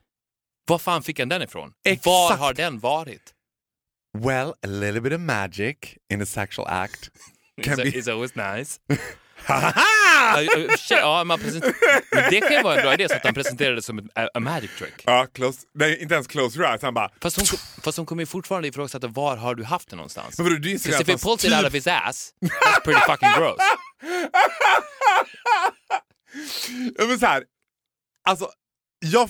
Var 0.68 0.78
fan 0.78 1.04
fick 1.04 1.20
han 1.20 1.30
den 1.30 1.42
ifrån? 1.42 1.74
Exakt. 1.86 2.06
Var 2.06 2.38
har 2.38 2.54
den 2.54 2.80
varit? 2.80 3.34
Well, 4.18 4.50
a 4.50 4.68
little 4.68 5.02
bit 5.02 5.14
of 5.14 5.20
magic 5.20 5.78
in 6.14 6.22
a 6.22 6.26
sexual 6.26 6.68
act 6.68 7.10
can 7.64 7.74
It's, 7.80 7.84
be... 7.84 8.00
it's 8.00 8.12
always 8.12 8.36
nice. 8.36 8.80
Sig, 10.80 10.98
ja, 10.98 11.24
man 11.24 11.40
presenter- 11.40 11.74
men 12.12 12.30
det 12.32 12.42
kan 12.42 12.52
ju 12.52 12.62
vara 12.62 12.76
en 12.76 12.82
bra 12.82 12.94
idé 12.94 13.10
så 13.10 13.16
att 13.16 13.24
han 13.26 13.34
presenterar 13.34 13.76
det 13.76 13.82
som 13.82 14.00
ett, 14.00 14.06
a, 14.16 14.30
a 14.34 14.40
magic 14.40 14.72
trick. 14.78 14.94
Ja, 15.06 15.28
close. 15.34 15.60
Nej, 15.74 16.02
inte 16.02 16.14
ens 16.16 16.28
close 16.28 16.58
your 16.60 16.70
eyes. 16.70 16.82
Han 16.82 16.94
bara... 16.94 17.10
Fast 17.22 17.38
hon, 17.38 17.60
fast 17.84 17.98
hon 17.98 18.06
kommer 18.06 18.22
ju 18.22 18.26
fortfarande 18.26 18.68
ifrågasätta 18.68 19.08
var 19.08 19.38
har 19.38 19.56
du 19.56 19.64
haft 19.64 19.90
det 19.90 19.96
någonstans? 19.96 20.38
Men 20.38 20.46
vadå, 20.46 20.56
du 20.58 20.72
inser 20.72 20.90
Because 20.90 20.96
att 20.96 21.02
if 21.02 21.08
he 21.08 21.12
hans 21.14 21.24
pulls 21.24 21.44
it 21.46 21.50
typ- 21.52 21.58
out 21.60 21.68
of 21.68 21.74
his 21.74 21.88
ass, 21.88 22.30
that's 22.46 22.84
pretty 22.84 23.00
fucking 23.08 23.30
gross. 23.38 23.58
Ja, 26.98 27.06
men 27.06 27.20
så 27.20 27.26
här, 27.26 27.44
alltså, 28.30 28.50
jag, 29.00 29.30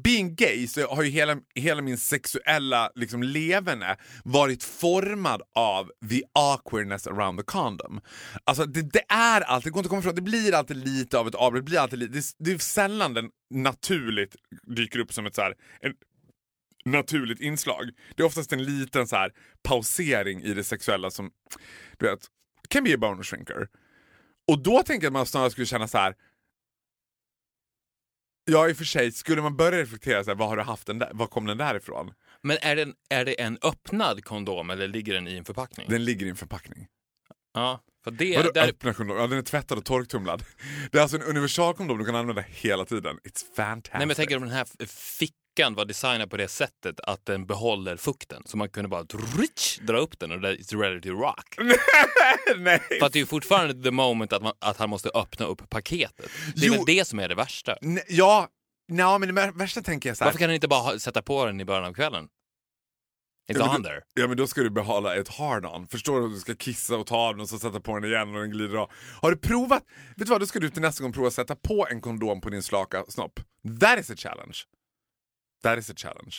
being 0.00 0.34
gay 0.34 0.66
så 0.66 0.86
har 0.94 1.02
ju 1.02 1.10
hela, 1.10 1.36
hela 1.54 1.82
min 1.82 1.98
sexuella 1.98 2.90
liksom, 2.94 3.22
leverne 3.22 3.96
varit 4.24 4.62
formad 4.64 5.42
av 5.54 5.90
the 6.10 6.22
awkwardness 6.32 7.06
around 7.06 7.38
the 7.38 7.44
condom. 7.44 8.00
Alltså 8.44 8.64
det, 8.66 8.82
det 8.92 9.04
är 9.08 9.40
alltid, 9.40 9.66
det 9.66 9.70
går 9.74 9.78
inte 9.80 9.86
att 9.86 9.90
komma 9.90 10.00
ifrån, 10.00 10.14
det 10.14 10.22
blir 10.22 10.54
alltid 10.54 10.76
lite 10.76 11.18
av 11.18 11.28
ett 11.28 11.34
avbrott, 11.34 11.60
det 11.64 11.70
blir 11.70 11.78
alltid 11.78 11.98
lite, 11.98 12.12
det, 12.12 12.18
är- 12.18 12.44
det 12.44 12.52
är 12.52 12.58
sällan 12.58 13.14
den 13.14 13.30
naturligt 13.50 14.36
dyker 14.76 14.98
upp 14.98 15.12
som 15.12 15.26
ett 15.26 15.34
så 15.34 15.42
här, 15.42 15.54
en, 15.80 15.92
naturligt 16.84 17.40
inslag. 17.40 17.90
Det 18.16 18.22
är 18.22 18.26
oftast 18.26 18.52
en 18.52 18.64
liten 18.64 19.06
så 19.06 19.16
här 19.16 19.30
pausering 19.62 20.42
i 20.42 20.54
det 20.54 20.64
sexuella 20.64 21.10
som, 21.10 21.30
du 21.98 22.06
vet, 22.06 22.20
can 22.68 22.84
be 22.84 22.94
a 22.94 22.98
bone 22.98 23.22
shrinker. 23.22 23.68
Och 24.48 24.62
då 24.62 24.82
tänker 24.82 25.04
jag 25.06 25.10
att 25.10 25.12
man 25.12 25.26
snarare 25.26 25.50
skulle 25.50 25.66
känna 25.66 25.88
så 25.88 25.98
här. 25.98 26.14
Ja 28.44 28.68
i 28.68 28.72
och 28.72 28.76
för 28.76 28.84
sig, 28.84 29.12
skulle 29.12 29.42
man 29.42 29.56
börja 29.56 29.78
reflektera 29.82 30.24
så 30.24 30.30
här, 30.30 30.36
vad 30.36 30.48
har 30.48 30.56
du 30.56 30.62
haft 30.62 30.86
den 30.86 30.98
där, 30.98 31.10
var 31.14 31.26
kom 31.26 31.46
den 31.46 31.58
där 31.58 31.74
ifrån? 31.74 32.12
Men 32.42 32.56
är, 32.62 32.76
den, 32.76 32.94
är 33.10 33.24
det 33.24 33.40
en 33.40 33.58
öppnad 33.62 34.24
kondom 34.24 34.70
eller 34.70 34.88
ligger 34.88 35.14
den 35.14 35.28
i 35.28 35.36
en 35.36 35.44
förpackning? 35.44 35.86
Den 35.90 36.04
ligger 36.04 36.26
i 36.26 36.28
en 36.28 36.36
förpackning. 36.36 36.86
Ja, 37.54 37.80
för 38.04 38.10
det... 38.10 38.36
Vadå 38.36 38.50
Där, 38.50 38.68
öppna 38.68 38.94
kondom? 38.94 39.16
Ja 39.16 39.26
den 39.26 39.38
är 39.38 39.42
tvättad 39.42 39.78
och 39.78 39.84
torktumlad. 39.84 40.44
Det 40.90 40.98
är 40.98 41.02
alltså 41.02 41.16
en 41.16 41.22
universalkondom 41.22 41.98
du 41.98 42.04
kan 42.04 42.14
använda 42.14 42.42
hela 42.48 42.84
tiden. 42.84 43.16
It's 43.16 43.54
fantastic. 43.56 43.92
nej, 43.92 44.00
men 44.00 44.08
jag 44.08 44.16
tänker 44.16 44.36
om 44.36 44.42
den 44.42 44.52
här 44.52 44.66
f- 44.80 44.88
fickan 45.56 45.74
var 45.74 45.84
designad 45.84 46.30
på 46.30 46.36
det 46.36 46.48
sättet 46.48 47.00
att 47.00 47.26
den 47.26 47.46
behåller 47.46 47.96
fukten. 47.96 48.42
Så 48.46 48.56
man 48.56 48.68
kunde 48.68 48.88
bara 48.88 49.02
rich, 49.38 49.78
dra 49.78 49.98
upp 49.98 50.18
den 50.18 50.32
och 50.32 50.40
det 50.40 50.48
är 50.48 50.76
ready 50.82 51.00
to 51.00 51.08
rock. 51.08 51.56
nej. 52.56 52.78
För 53.00 53.06
att 53.06 53.12
det 53.12 53.18
är 53.18 53.20
ju 53.20 53.26
fortfarande 53.26 53.82
the 53.82 53.90
moment 53.90 54.32
att, 54.32 54.42
man, 54.42 54.52
att 54.58 54.76
han 54.76 54.90
måste 54.90 55.10
öppna 55.14 55.46
upp 55.46 55.70
paketet. 55.70 56.30
Det 56.56 56.66
är 56.66 56.68
Jo. 56.68 56.72
väl 56.74 56.84
det 56.86 57.04
som 57.08 57.18
är 57.18 57.28
det 57.28 57.34
värsta. 57.34 57.76
nej. 57.82 58.04
Ja, 58.08 58.48
nej, 58.88 59.18
men 59.18 59.34
det 59.34 59.52
värsta 59.54 59.82
tänker 59.82 60.08
jag 60.10 60.16
så 60.16 60.24
här. 60.24 60.28
Varför 60.28 60.38
kan 60.38 60.48
han 60.48 60.54
inte 60.54 60.68
bara 60.68 60.80
ha, 60.80 60.98
sätta 60.98 61.22
på 61.22 61.46
den 61.46 61.60
i 61.60 61.64
början 61.64 61.84
av 61.84 61.92
kvällen? 61.92 62.24
It's 63.52 63.58
Ja, 63.58 63.74
on 63.76 63.82
du- 63.82 63.88
there. 63.88 64.00
Ja 64.14 64.28
men 64.28 64.36
då 64.36 64.46
ska 64.46 64.60
du 64.62 64.70
behålla 64.70 65.16
ett 65.16 65.28
hard-on. 65.28 65.86
Förstår 65.86 66.20
du 66.20 66.26
att 66.26 66.32
du 66.32 66.38
ska 66.40 66.54
kissa 66.54 66.96
och 66.96 67.06
ta 67.06 67.16
av 67.16 67.34
den 67.34 67.40
och 67.40 67.48
så 67.48 67.58
sätta 67.58 67.80
på 67.80 67.94
den 67.98 68.04
igen 68.10 68.34
och 68.34 68.40
den 68.40 68.50
glider 68.50 68.76
av. 68.76 68.90
Har 69.22 69.30
du 69.30 69.36
provat? 69.36 69.82
Vet 70.16 70.26
du 70.26 70.30
vad, 70.30 70.40
då 70.40 70.46
ska 70.46 70.60
du 70.60 70.70
till 70.70 70.82
nästa 70.82 71.02
gång 71.02 71.12
prova 71.12 71.28
att 71.28 71.34
sätta 71.34 71.56
på 71.56 71.86
en 71.90 72.00
kondom 72.00 72.40
på 72.40 72.50
din 72.50 72.62
slaka 72.62 73.04
snopp. 73.08 73.40
That 73.80 73.98
is 73.98 74.10
a 74.10 74.14
challenge. 74.16 74.56
That 75.62 75.78
is 75.78 75.90
a 75.90 75.94
challenge. 75.96 76.36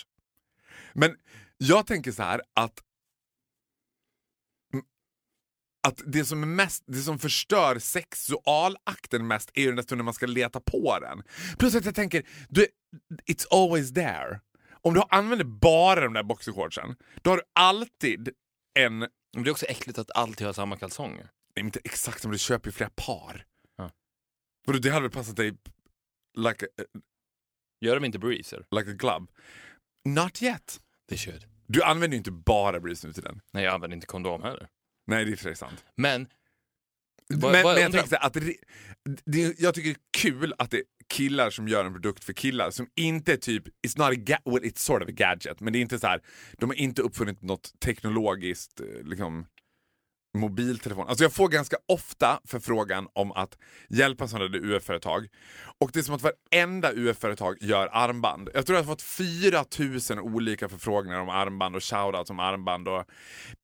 Men 0.93 1.17
jag 1.57 1.88
tänker 1.88 2.12
så 2.12 2.23
här 2.23 2.41
att 2.53 2.83
att 5.88 6.01
det 6.05 6.25
som, 6.25 6.43
är 6.43 6.47
mest, 6.47 6.83
det 6.88 7.01
som 7.01 7.19
förstör 7.19 7.79
sexualakten 7.79 9.27
mest 9.27 9.51
är 9.53 9.62
ju 9.62 9.67
den 9.67 9.75
där 9.75 9.83
stunden 9.83 10.05
man 10.05 10.13
ska 10.13 10.25
leta 10.25 10.59
på 10.59 10.99
den. 10.99 11.23
Plus 11.59 11.75
att 11.75 11.86
jag 11.86 11.95
tänker, 11.95 12.23
du, 12.49 12.67
it's 13.25 13.45
always 13.51 13.93
there. 13.93 14.39
Om 14.81 14.93
du 14.93 15.01
använder 15.09 15.45
bara 15.45 16.01
de 16.01 16.13
där 16.13 16.23
boxershortsen, 16.23 16.95
då 17.21 17.29
har 17.29 17.38
du 17.38 17.43
alltid 17.53 18.29
en, 18.79 18.99
Men 18.99 19.43
det 19.43 19.49
är 19.49 19.51
också 19.51 19.65
äckligt 19.65 19.99
att 19.99 20.12
alltid 20.12 20.47
ha 20.47 20.53
samma 20.53 20.77
kalsonger. 20.77 21.29
nej, 21.55 21.65
inte 21.65 21.79
exakt, 21.83 22.23
men 22.23 22.31
du 22.31 22.39
köper 22.39 22.67
ju 22.67 22.71
flera 22.71 22.89
par. 22.89 23.45
Ja. 23.77 23.91
Det 24.65 24.89
hade 24.89 25.01
väl 25.01 25.12
passat 25.12 25.36
dig 25.36 25.57
like 26.38 26.67
Gör 27.83 27.95
de 27.95 28.05
inte 28.05 28.19
breezer? 28.19 28.65
like 28.71 28.91
a 28.91 28.93
glove? 28.93 29.25
Not 30.09 30.41
yet. 30.43 30.79
Det 31.09 31.17
should. 31.17 31.45
Du 31.67 31.83
använder 31.83 32.15
ju 32.15 32.17
inte 32.17 32.31
bara 32.31 32.79
Breeze 32.79 33.07
nu 33.07 33.13
till 33.13 33.23
den. 33.23 33.41
Nej, 33.53 33.63
jag 33.63 33.73
använder 33.73 33.95
inte 33.95 34.07
kondom 34.07 34.43
heller. 34.43 34.67
Nej, 35.07 35.25
det 35.25 35.31
är 35.31 35.35
för 35.35 35.43
sig 35.43 35.55
sant. 35.55 35.85
Men... 35.95 36.27
Men, 37.29 37.39
Vad- 37.39 37.51
men 37.51 37.63
vad- 37.63 37.79
jag 37.81 37.91
tänker 37.91 38.09
så 38.09 38.15
här, 38.15 38.25
att 38.27 38.33
det, 38.33 38.55
det, 39.25 39.59
jag 39.59 39.73
tycker 39.75 39.89
det 39.89 39.95
är 39.95 40.21
kul 40.31 40.53
att 40.57 40.71
det 40.71 40.77
är 40.77 40.83
killar 41.13 41.49
som 41.49 41.67
gör 41.67 41.85
en 41.85 41.93
produkt 41.93 42.23
för 42.23 42.33
killar 42.33 42.71
som 42.71 42.87
inte 42.95 43.33
är 43.33 43.37
typ, 43.37 43.63
it's 43.67 43.97
not 43.97 44.07
a 44.07 44.13
ga- 44.13 44.51
well, 44.53 44.63
it's 44.63 44.77
sort 44.79 45.01
of 45.03 45.09
a 45.09 45.11
gadget, 45.11 45.59
men 45.59 45.73
det 45.73 45.79
är 45.79 45.81
inte 45.81 45.99
så 45.99 46.07
här, 46.07 46.21
de 46.57 46.69
har 46.69 46.75
inte 46.75 47.01
uppfunnit 47.01 47.41
något 47.41 47.71
teknologiskt 47.79 48.79
eh, 48.79 49.03
liksom 49.03 49.45
mobiltelefon. 50.33 51.07
Alltså 51.07 51.23
jag 51.23 51.33
får 51.33 51.47
ganska 51.47 51.77
ofta 51.87 52.39
förfrågan 52.45 53.07
om 53.13 53.31
att 53.31 53.57
hjälpa 53.89 54.27
sådana 54.27 54.47
där 54.47 54.59
UF-företag. 54.59 55.27
Och 55.79 55.89
det 55.93 55.99
är 55.99 56.03
som 56.03 56.15
att 56.15 56.21
varenda 56.21 56.93
UF-företag 56.93 57.57
gör 57.61 57.89
armband. 57.91 58.49
Jag 58.53 58.65
tror 58.65 58.77
jag 58.77 58.83
har 58.83 58.91
fått 58.91 59.01
4000 59.01 60.19
olika 60.19 60.69
förfrågningar 60.69 61.19
om 61.19 61.29
armband 61.29 61.75
och 61.75 61.83
shoutouts 61.83 62.29
om 62.29 62.39
armband 62.39 62.87
och 62.87 63.05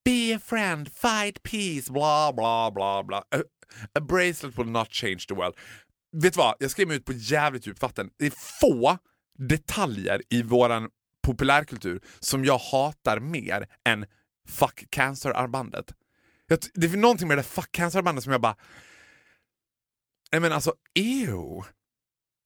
Be 0.06 0.36
a 0.36 0.40
friend, 0.46 0.90
fight 0.94 1.44
peace, 1.44 1.94
bla 1.94 2.34
bla 2.34 2.72
bla 2.72 3.04
bla. 3.04 3.18
A, 3.18 3.42
a 3.94 4.00
bracelet 4.00 4.58
will 4.58 4.70
not 4.70 4.88
change 4.92 5.26
the 5.28 5.34
world. 5.34 5.56
Vet 6.12 6.34
du 6.34 6.38
vad? 6.38 6.56
Jag 6.60 6.72
skrev 6.72 6.88
mig 6.88 6.98
ut 6.98 7.06
på 7.06 7.14
jävligt 7.14 7.68
djupt 7.68 7.82
vatten. 7.82 8.10
Det 8.20 8.26
är 8.26 8.34
få 8.62 8.98
detaljer 9.38 10.22
i 10.30 10.44
våran 10.44 10.90
populärkultur 11.28 12.02
som 12.20 12.46
jag 12.46 12.58
hatar 12.58 13.20
mer 13.20 13.68
än 13.86 14.06
fuck 14.50 14.88
cancer-armbandet. 14.90 15.94
Jag 16.50 16.60
Det 16.74 16.88
är 16.88 16.98
någonting 16.98 17.28
med 17.28 17.38
det 17.38 17.42
där 17.42 17.48
fuck 17.50 17.72
cancer-bandet 17.72 18.24
som 18.24 18.32
jag 18.32 18.42
bara... 18.42 18.56
Nej 20.32 20.42
men 20.42 20.52
alltså, 20.52 20.74
ew. 20.96 21.64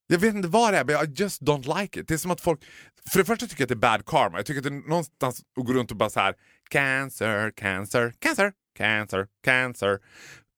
Jag 0.08 0.20
vet 0.20 0.36
inte 0.36 0.48
vad 0.48 0.74
det 0.74 0.78
är, 0.78 0.86
men 0.86 0.96
I 0.96 1.14
just 1.16 1.42
don't 1.42 1.82
like 1.82 2.00
it. 2.00 2.08
Det 2.08 2.14
är 2.14 2.18
som 2.18 2.32
att 2.32 2.42
folk... 2.42 2.66
För 3.10 3.20
det 3.20 3.26
första 3.26 3.48
tycker 3.48 3.62
jag 3.62 3.66
att 3.66 3.82
det 3.82 3.88
är 3.88 3.98
bad 3.98 4.06
karma. 4.06 4.38
Jag 4.38 4.46
tycker 4.46 4.60
att 4.60 4.64
det 4.64 4.70
är 4.70 4.90
någonstans 4.90 5.44
att 5.58 5.66
gå 5.66 5.74
runt 5.74 5.92
och 5.92 5.98
bara 5.98 6.10
så 6.10 6.20
här 6.20 6.36
cancer, 6.70 7.52
cancer, 7.52 8.14
cancer, 8.20 8.54
cancer, 8.78 9.28
cancer. 9.44 10.00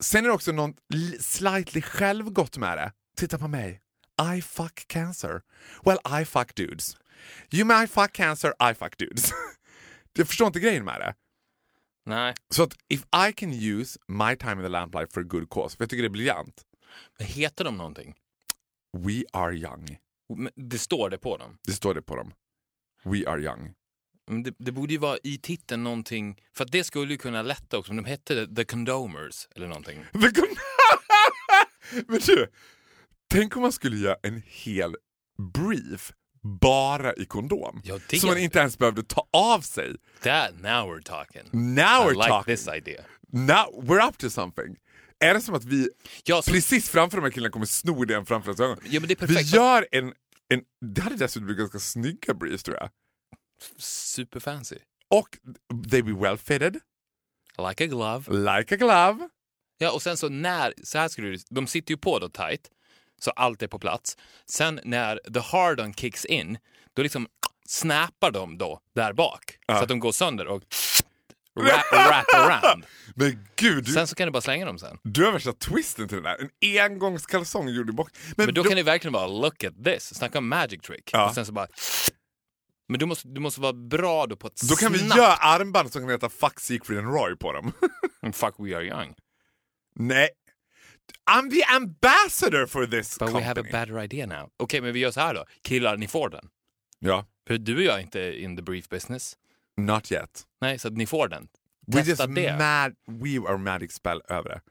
Sen 0.03 0.23
är 0.23 0.29
det 0.29 0.33
också 0.33 0.51
något 0.51 0.75
slightly 1.19 1.81
självgott 1.81 2.57
med 2.57 2.77
det. 2.77 2.91
Titta 3.17 3.37
på 3.37 3.47
mig. 3.47 3.81
I 4.35 4.41
fuck 4.41 4.87
cancer. 4.87 5.41
Well, 5.85 6.21
I 6.21 6.25
fuck 6.25 6.55
dudes. 6.55 6.97
You 7.51 7.65
may 7.65 7.87
fuck 7.87 8.13
cancer, 8.13 8.53
I 8.71 8.73
fuck 8.73 8.97
dudes. 8.97 9.31
jag 10.13 10.27
förstår 10.27 10.47
inte 10.47 10.59
grejen 10.59 10.85
med 10.85 11.01
det. 11.01 11.13
Nej. 12.05 12.33
Så 12.49 12.63
att 12.63 12.73
if 12.89 13.01
I 13.29 13.33
can 13.33 13.53
use 13.53 13.99
my 14.07 14.35
time 14.35 14.51
in 14.51 14.61
the 14.61 14.69
lamplight 14.69 15.13
for 15.13 15.21
a 15.21 15.23
good 15.23 15.49
cause, 15.49 15.77
för 15.77 15.83
jag 15.83 15.89
tycker 15.89 16.03
det 16.03 16.07
är 16.07 16.09
briljant. 16.09 16.61
Men 17.19 17.27
heter 17.27 17.63
de 17.63 17.77
någonting? 17.77 18.15
We 18.97 19.23
are 19.33 19.55
young. 19.55 19.97
Men 20.35 20.49
Det 20.55 20.79
står 20.79 21.09
det 21.09 21.17
på 21.17 21.37
dem. 21.37 21.57
Det 21.63 21.71
står 21.73 21.93
det 21.93 22.01
på 22.01 22.15
dem. 22.15 22.33
We 23.03 23.29
are 23.29 23.41
young. 23.41 23.73
Men 24.27 24.43
det, 24.43 24.53
det 24.57 24.71
borde 24.71 24.93
ju 24.93 24.99
vara 24.99 25.17
i 25.23 25.37
titeln 25.37 25.83
någonting, 25.83 26.41
för 26.53 26.63
att 26.65 26.71
det 26.71 26.83
skulle 26.83 27.11
ju 27.11 27.17
kunna 27.17 27.41
lätta 27.41 27.77
också 27.77 27.91
om 27.91 27.95
de 27.97 28.05
hette 28.05 28.55
The 28.55 28.65
Condomers 28.65 29.47
eller 29.55 29.67
någonting. 29.67 30.03
The 30.11 30.17
con- 30.19 30.57
Men 32.07 32.19
du, 32.19 32.47
tänk 33.27 33.55
om 33.55 33.61
man 33.61 33.71
skulle 33.71 33.97
göra 33.97 34.17
en 34.23 34.41
hel 34.45 34.95
brief 35.53 36.11
bara 36.45 37.13
i 37.13 37.25
kondom. 37.25 37.81
Det- 38.09 38.19
Som 38.19 38.29
man 38.29 38.37
inte 38.37 38.59
ens 38.59 38.77
behövde 38.77 39.03
ta 39.03 39.27
av 39.31 39.61
sig. 39.61 39.95
That, 40.21 40.51
now 40.61 40.63
we're 40.93 41.01
talking. 41.03 41.41
Now 41.51 41.85
we're 42.07 42.11
I 42.11 42.15
like 42.15 42.27
talking. 42.27 42.55
this 42.55 42.67
idea. 42.67 43.03
Now 43.31 43.83
we're 43.83 44.07
up 44.09 44.17
to 44.17 44.29
something. 44.29 44.75
Är 45.19 45.33
det 45.33 45.41
som 45.41 45.55
att 45.55 45.65
vi 45.65 45.89
Ja, 46.23 46.41
så, 46.41 46.51
precis 46.51 46.89
framför 46.89 47.17
de 47.17 47.23
här 47.23 47.31
killarna 47.31 47.51
kommer 47.51 47.65
sno 47.65 48.03
idén 48.03 48.25
framför 48.25 48.51
oss 48.51 48.59
ögon? 48.59 48.77
ja 48.83 48.99
men 48.99 49.07
det 49.07 49.21
är 49.21 49.27
Vi 49.27 49.33
perfekt. 49.33 49.53
gör 49.53 49.87
en, 49.91 50.13
en... 50.49 50.61
Det 50.95 51.01
hade 51.01 51.15
dessutom 51.15 51.45
blivit 51.45 51.59
ganska 51.59 51.79
snygga 51.79 52.33
briefs 52.33 52.63
tror 52.63 52.77
jag. 52.77 52.89
Superfancy. 53.77 54.77
Och 55.09 55.27
they 55.91 56.01
be 56.01 56.13
well 56.13 56.37
fitted, 56.37 56.79
Like 57.69 57.83
a 57.83 57.87
glove. 57.87 58.23
like 58.59 58.73
a 58.75 58.77
glove. 58.77 59.29
Ja, 59.77 59.91
och 59.91 60.01
sen 60.01 60.17
så 60.17 60.29
när, 60.29 60.73
så 60.83 60.97
här 60.97 61.07
skulle 61.07 61.27
du, 61.27 61.37
de 61.49 61.67
sitter 61.67 61.91
ju 61.91 61.97
på 61.97 62.19
då 62.19 62.29
tight, 62.29 62.69
så 63.21 63.31
allt 63.31 63.61
är 63.61 63.67
på 63.67 63.79
plats. 63.79 64.17
Sen 64.45 64.79
när 64.83 65.19
the 65.33 65.39
hard 65.39 65.79
on 65.79 65.93
kicks 65.93 66.25
in, 66.25 66.57
då 66.93 67.01
liksom 67.03 67.27
snappar 67.67 68.31
de 68.31 68.57
då 68.57 68.79
där 68.95 69.13
bak. 69.13 69.57
Så 69.67 69.73
att 69.73 69.87
de 69.87 69.99
går 69.99 70.11
sönder 70.11 70.47
och 70.47 70.63
wrap, 71.59 71.85
wrap 71.91 72.25
around. 72.35 72.85
Men 73.15 73.47
gud, 73.55 73.83
du, 73.83 73.91
Sen 73.91 74.07
så 74.07 74.15
kan 74.15 74.27
du 74.27 74.31
bara 74.31 74.41
slänga 74.41 74.65
dem 74.65 74.79
sen. 74.79 74.97
du 75.03 75.25
har 75.25 75.31
värsta 75.31 75.53
twisten 75.53 76.07
till 76.07 76.15
den 76.17 76.23
där. 76.23 76.49
En 76.61 76.81
engångskalsong 76.81 77.69
gjord 77.69 77.89
i 77.89 77.93
box. 77.93 78.13
Men 78.37 78.53
då 78.53 78.63
kan 78.63 78.75
det 78.75 78.83
verkligen 78.83 79.13
vara 79.13 79.27
look 79.27 79.63
at 79.63 79.83
this, 79.83 80.15
snacka 80.15 80.37
om 80.37 80.47
magic 80.47 80.81
trick. 80.81 81.09
Ja. 81.13 81.27
Och 81.29 81.35
sen 81.35 81.45
så 81.45 81.51
bara... 81.51 81.67
Men 82.87 82.99
du 82.99 83.05
måste, 83.05 83.27
du 83.27 83.41
måste 83.41 83.61
vara 83.61 83.73
bra 83.73 84.25
då 84.25 84.35
på 84.35 84.47
att 84.47 84.55
Då 84.69 84.75
kan 84.75 84.93
vi 84.93 84.99
snabbt- 84.99 85.17
göra 85.17 85.33
armband 85.35 85.91
som 85.91 86.01
kan 86.01 86.09
heta 86.09 86.29
Fuck 86.29 86.59
Siegfried 86.59 86.99
and 86.99 87.07
Roy 87.13 87.35
på 87.35 87.53
dem. 87.53 87.71
Fuck 88.33 88.55
we 88.57 88.75
are 88.77 88.83
young. 88.87 89.13
Nej. 89.95 90.29
I'm 91.31 91.49
the 91.51 91.63
ambassador 91.75 92.65
for 92.67 92.85
this 92.85 93.17
But 93.19 93.27
company. 93.27 93.39
we 93.39 93.45
have 93.47 93.61
a 93.61 93.65
better 93.71 93.99
idea 94.03 94.25
now. 94.25 94.49
Okej, 94.57 94.81
men 94.81 94.93
vi 94.93 94.99
gör 94.99 95.11
så 95.11 95.19
här 95.19 95.33
då. 95.33 95.45
Killar, 95.63 95.97
ni 95.97 96.07
får 96.07 96.29
den. 96.29 96.49
Ja, 96.99 97.25
För 97.47 97.57
du 97.57 97.75
och 97.75 97.81
jag 97.83 97.95
är 97.95 97.99
inte 98.01 98.39
in 98.41 98.55
the 98.57 98.63
brief 98.63 98.89
business. 98.89 99.37
not 99.77 100.11
yet. 100.11 100.43
Nej, 100.61 100.79
så 100.79 100.87
att 100.87 100.93
ni 100.97 101.05
får 101.05 101.27
den. 101.27 101.47
We 101.87 101.93
Testa 102.03 102.09
just 102.09 102.35
det. 102.35 102.57
mad, 102.57 102.95
we 103.21 103.49
are 103.49 103.57
magic 103.57 103.91
spell 103.93 104.21
över 104.29 104.49
det. 104.49 104.61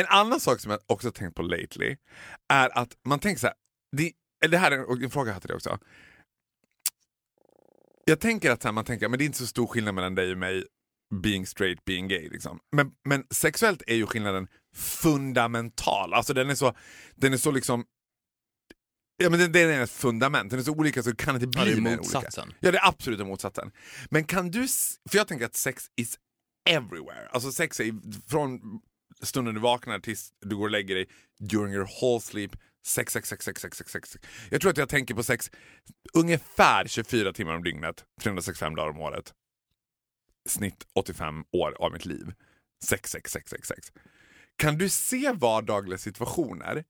En 0.00 0.06
annan 0.06 0.40
sak 0.40 0.60
som 0.60 0.70
jag 0.70 0.80
också 0.86 1.10
tänkt 1.12 1.34
på 1.36 1.42
lately 1.42 1.96
är 2.48 2.78
att 2.78 2.96
man 3.04 3.18
tänker 3.18 3.40
så 3.40 3.46
här, 3.46 3.56
det, 3.96 4.12
det 4.50 4.58
här 4.58 4.70
är 4.70 5.02
en, 5.04 5.10
fråga 5.10 5.32
jag 5.32 5.42
dig 5.42 5.56
också. 5.56 5.78
Jag 8.04 8.20
tänker 8.20 8.50
att 8.50 8.64
här, 8.64 8.72
man 8.72 8.84
tänker, 8.84 9.08
men 9.08 9.18
det 9.18 9.24
är 9.24 9.26
inte 9.26 9.38
så 9.38 9.46
stor 9.46 9.66
skillnad 9.66 9.94
mellan 9.94 10.14
dig 10.14 10.32
och 10.32 10.38
mig 10.38 10.64
being 11.22 11.46
straight, 11.46 11.84
being 11.84 12.08
gay. 12.08 12.28
Liksom. 12.30 12.60
Men, 12.72 12.92
men 13.04 13.24
sexuellt 13.30 13.82
är 13.86 13.94
ju 13.94 14.06
skillnaden 14.06 14.48
fundamental. 14.74 16.14
Alltså 16.14 16.34
den 16.34 16.50
är 16.50 16.54
så, 16.54 16.74
den 17.14 17.32
är 17.32 17.36
så 17.36 17.50
liksom 17.50 17.84
Ja, 19.16 19.30
men 19.30 19.38
den, 19.38 19.52
den 19.52 19.70
är 19.70 19.80
ett 19.80 19.90
fundament, 19.90 20.50
den 20.50 20.58
är 20.58 20.64
så 20.64 20.72
olika 20.72 21.02
så 21.02 21.10
det 21.10 21.16
kan 21.16 21.34
inte 21.34 21.46
bli 21.46 21.60
Ja, 21.60 21.64
det 21.64 21.90
är 21.90 21.96
motsatsen. 21.96 22.44
Olika. 22.44 22.58
Ja, 22.60 22.70
det 22.70 22.78
är 22.78 22.88
absolut 22.88 23.26
motsatsen. 23.26 23.70
Men 24.10 24.24
kan 24.24 24.50
du, 24.50 24.66
för 25.10 25.18
jag 25.18 25.28
tänker 25.28 25.46
att 25.46 25.54
sex 25.54 25.90
is 25.96 26.18
everywhere. 26.70 27.28
Alltså 27.28 27.52
sex 27.52 27.80
är 27.80 27.94
från 28.28 28.60
stunden 29.22 29.54
du 29.54 29.60
vaknar 29.60 29.98
tills 29.98 30.32
du 30.40 30.56
går 30.56 30.64
och 30.64 30.70
lägger 30.70 30.94
dig, 30.94 31.08
during 31.38 31.74
your 31.74 31.88
whole 32.00 32.20
sleep, 32.20 32.56
sex, 32.86 33.12
sex, 33.12 33.28
sex, 33.28 33.44
sex, 33.44 33.60
sex, 33.62 33.78
sex, 33.78 33.92
sex. 33.92 34.18
Jag 34.50 34.60
tror 34.60 34.70
att 34.70 34.76
jag 34.76 34.88
tänker 34.88 35.14
på 35.14 35.22
sex 35.22 35.50
ungefär 36.12 36.86
24 36.86 37.32
timmar 37.32 37.54
om 37.54 37.62
dygnet, 37.62 38.04
365 38.22 38.74
dagar 38.74 38.90
om 38.90 39.00
året. 39.00 39.34
Snitt 40.48 40.86
85 40.94 41.44
år 41.52 41.76
av 41.78 41.92
mitt 41.92 42.04
liv. 42.04 42.32
Sex, 42.84 43.10
sex, 43.10 43.32
sex, 43.32 43.50
sex, 43.50 43.68
sex. 43.68 43.92
Kan 44.62 44.78
du 44.78 44.88
se 44.88 45.32
vardagliga 45.32 45.98
situationer 45.98 46.84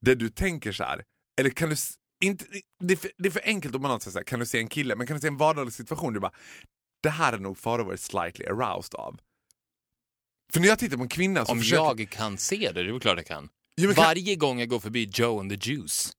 där 0.00 0.14
du 0.14 0.28
tänker 0.28 0.72
så 0.72 0.84
här, 0.84 1.04
eller 1.40 1.50
kan 1.50 1.68
du 1.68 1.76
inte, 2.24 2.44
det, 2.80 2.94
är 2.94 2.96
för, 2.96 3.10
det 3.18 3.28
är 3.28 3.30
för 3.30 3.42
enkelt 3.44 3.74
om 3.74 3.82
man 3.82 4.00
säger 4.00 4.12
så 4.12 4.18
här, 4.18 4.24
kan 4.24 4.40
du 4.40 4.46
se 4.46 4.58
en 4.58 4.68
kille, 4.68 4.96
men 4.96 5.06
kan 5.06 5.16
du 5.16 5.20
se 5.20 5.26
en 5.26 5.36
vardaglig 5.36 5.72
situation 5.72 6.14
du 6.14 6.20
bara, 6.20 6.32
det 7.02 7.10
här 7.10 7.32
är 7.32 7.38
nog 7.38 7.58
Farao 7.58 7.84
varit 7.84 8.00
slightly 8.00 8.44
aroused 8.46 8.94
av. 8.94 9.20
För 10.52 10.60
när 10.60 10.68
jag 10.68 10.78
tittar 10.78 10.96
på 10.96 11.02
en 11.02 11.08
kvinna 11.08 11.44
så 11.44 11.52
Om 11.52 11.58
försöker... 11.58 11.82
jag 11.84 12.10
kan 12.10 12.38
se 12.38 12.56
det, 12.56 12.82
det 12.82 12.88
är 12.88 12.92
väl 12.92 13.00
klart 13.00 13.16
jag 13.16 13.26
kan. 13.26 13.48
Jo, 13.76 13.92
kan- 13.94 14.04
Varje 14.04 14.36
gång 14.36 14.60
jag 14.60 14.68
går 14.68 14.80
förbi 14.80 15.04
Joe 15.12 15.40
and 15.40 15.50
the 15.50 15.70
Juice. 15.70 16.12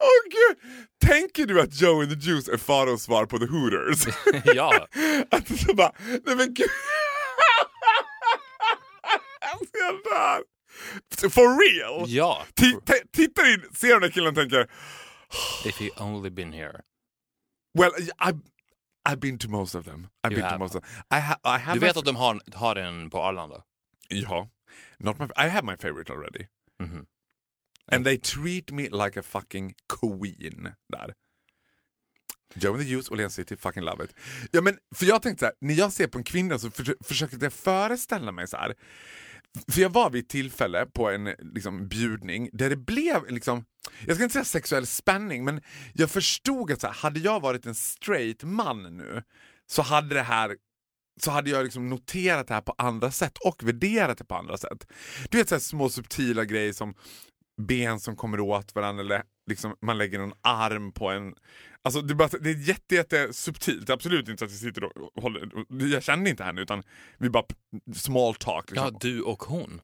Åh 0.00 0.22
gud! 0.30 0.58
Tänker 1.06 1.46
du 1.46 1.60
att 1.60 1.80
Joe 1.80 2.02
and 2.02 2.10
the 2.10 2.30
Juice 2.30 2.48
är 2.48 2.56
Faraos 2.56 3.02
svar 3.02 3.26
på 3.26 3.38
The 3.38 3.46
Hooters? 3.46 4.06
ja. 4.54 4.86
att 5.30 5.58
så 5.60 5.74
bara, 5.74 5.92
nej 6.24 6.36
men 6.36 6.54
gud. 6.54 6.66
Alltså, 9.52 9.76
jag 9.78 9.94
dör. 10.04 10.44
For 11.30 11.58
real? 11.64 12.04
Ja. 12.08 12.46
T- 12.54 13.02
Tittar 13.12 13.54
in, 13.54 13.62
ser 13.74 13.88
den 13.92 14.00
där 14.02 14.08
killen 14.10 14.28
och 14.28 14.34
tänker, 14.34 14.70
If 15.66 15.80
you 15.82 15.90
only 16.00 16.30
been 16.30 16.52
here. 16.52 16.80
well, 17.78 17.90
I've, 18.18 18.40
I've 19.08 19.16
been 19.20 19.38
to 19.38 19.48
most 19.48 19.74
of 19.74 19.84
them. 19.84 20.06
I've 20.26 20.32
You 20.32 20.36
been 20.36 20.42
to 20.42 20.48
have. 20.48 20.58
most 20.58 20.74
of 20.74 20.82
them. 20.82 21.18
I, 21.18 21.20
ha, 21.20 21.56
I 21.56 21.58
have 21.58 21.74
Du 21.80 21.86
vet 21.86 21.96
att 21.96 22.04
de 22.04 22.16
har, 22.16 22.40
har 22.54 22.76
en 22.76 23.10
på 23.10 23.18
Arlanda? 23.22 23.62
Ja. 24.08 24.48
Not 24.98 25.18
my, 25.18 25.24
I 25.36 25.48
have 25.48 25.62
my 25.66 25.76
favorite 25.76 26.12
already. 26.12 26.46
Mhm. 26.82 27.06
And 27.92 28.04
they 28.04 28.18
treat 28.18 28.70
me 28.70 28.82
like 28.82 29.20
a 29.20 29.22
fucking 29.22 29.74
queen 30.00 30.68
där. 30.92 31.14
Joe 32.54 32.74
and 32.74 32.82
the 32.82 32.88
Youth, 32.88 33.12
Åhléns 33.12 33.34
City, 33.34 33.56
fucking 33.56 33.82
love 33.82 34.04
it. 34.04 34.14
Ja, 34.50 34.60
men, 34.60 34.78
för 34.94 35.06
jag 35.06 35.22
tänkte 35.22 35.40
så 35.40 35.46
här, 35.46 35.54
när 35.60 35.74
jag 35.74 35.92
ser 35.92 36.06
på 36.06 36.18
en 36.18 36.24
kvinna 36.24 36.58
så 36.58 36.70
för, 36.70 36.96
försöker 37.04 37.38
jag 37.42 37.52
föreställa 37.52 38.32
mig 38.32 38.48
så 38.48 38.56
här. 38.56 38.74
För 39.68 39.80
jag 39.80 39.90
var 39.90 40.10
vid 40.10 40.22
ett 40.22 40.28
tillfälle 40.28 40.86
på 40.86 41.10
en 41.10 41.24
liksom, 41.54 41.88
bjudning 41.88 42.50
där 42.52 42.70
det 42.70 42.76
blev 42.76 43.30
liksom 43.30 43.64
jag 44.06 44.16
ska 44.16 44.24
inte 44.24 44.32
säga 44.32 44.44
sexuell 44.44 44.86
spänning, 44.86 45.44
men 45.44 45.60
jag 45.92 46.10
förstod 46.10 46.72
att 46.72 46.80
så 46.80 46.86
här, 46.86 46.94
hade 46.94 47.20
jag 47.20 47.40
varit 47.40 47.66
en 47.66 47.74
straight 47.74 48.42
man 48.42 48.96
nu 48.96 49.22
så 49.66 49.82
hade 49.82 50.14
det 50.14 50.22
här 50.22 50.56
så 51.20 51.30
hade 51.30 51.50
jag 51.50 51.64
liksom 51.64 51.88
noterat 51.88 52.48
det 52.48 52.54
här 52.54 52.60
på 52.60 52.74
andra 52.78 53.10
sätt 53.10 53.38
och 53.38 53.62
värderat 53.62 54.18
det 54.18 54.24
på 54.24 54.34
andra 54.34 54.58
sätt. 54.58 54.86
Du 55.30 55.38
vet 55.38 55.48
så 55.48 55.54
här 55.54 55.60
små 55.60 55.88
subtila 55.88 56.44
grejer 56.44 56.72
som 56.72 56.94
ben 57.62 58.00
som 58.00 58.16
kommer 58.16 58.40
åt 58.40 58.74
varandra 58.74 59.04
eller 59.04 59.22
liksom 59.46 59.76
man 59.82 59.98
lägger 59.98 60.18
någon 60.18 60.32
arm 60.42 60.92
på 60.92 61.10
en... 61.10 61.34
Alltså 61.82 62.00
det, 62.00 62.12
är 62.12 62.14
bara, 62.14 62.28
det 62.40 62.50
är 62.50 62.68
jätte, 62.68 62.94
jätte 62.94 63.32
subtilt, 63.32 63.90
absolut 63.90 64.28
inte 64.28 64.38
så 64.38 64.44
att 64.44 64.50
vi 64.52 64.56
sitter 64.56 64.84
och 64.84 65.22
håller... 65.22 65.48
Jag 65.92 66.02
känner 66.02 66.30
inte 66.30 66.44
henne 66.44 66.60
utan 66.60 66.82
vi 67.18 67.30
bara 67.30 67.44
small 67.94 68.34
talk. 68.34 68.70
Liksom. 68.70 68.90
Ja, 68.92 68.98
du 69.00 69.22
och 69.22 69.42
hon. 69.42 69.80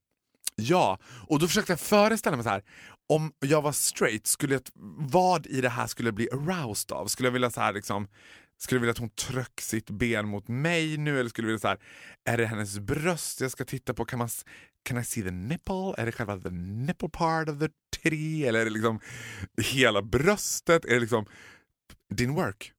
Ja, 0.56 0.98
och 1.28 1.38
då 1.38 1.48
försökte 1.48 1.72
jag 1.72 1.80
föreställa 1.80 2.36
mig 2.36 2.44
så 2.44 2.50
här. 2.50 2.62
om 3.08 3.32
jag 3.40 3.62
var 3.62 3.72
straight, 3.72 4.26
skulle 4.26 4.54
jag, 4.54 4.62
vad 4.98 5.46
i 5.46 5.60
det 5.60 5.68
här 5.68 5.86
skulle 5.86 6.08
jag 6.08 6.14
bli 6.14 6.28
aroused 6.32 6.92
av? 6.92 7.06
Skulle 7.06 7.26
jag 7.26 7.32
vilja 7.32 7.50
så 7.50 7.60
här 7.60 7.72
liksom 7.72 8.08
skulle 8.62 8.76
jag 8.76 8.80
vilja 8.80 8.90
att 8.90 8.98
hon 8.98 9.10
tryck 9.10 9.60
sitt 9.60 9.90
ben 9.90 10.28
mot 10.28 10.48
mig 10.48 10.96
nu 10.96 11.20
eller 11.20 11.30
skulle 11.30 11.46
jag 11.46 11.48
vilja 11.48 11.58
så 11.58 11.68
här, 11.68 11.78
är 12.24 12.38
det 12.38 12.46
hennes 12.46 12.78
bröst 12.78 13.40
jag 13.40 13.50
ska 13.50 13.64
titta 13.64 13.94
på? 13.94 14.04
Kan, 14.04 14.18
man, 14.18 14.28
can 14.84 14.98
I 14.98 15.04
see 15.04 15.22
the 15.22 15.30
nipple? 15.30 15.94
Är 15.98 16.06
det 16.06 16.12
själva 16.12 16.40
the 16.40 16.50
nipple 16.50 17.08
part 17.08 17.48
of 17.48 17.58
the 17.58 17.68
titty? 17.96 18.44
Eller 18.44 18.60
är 18.60 18.64
det 18.64 18.70
liksom 18.70 19.00
hela 19.62 20.02
bröstet? 20.02 20.84
Är 20.84 20.94
det 20.94 21.00
liksom 21.00 21.26
din 22.14 22.34
work? 22.34 22.72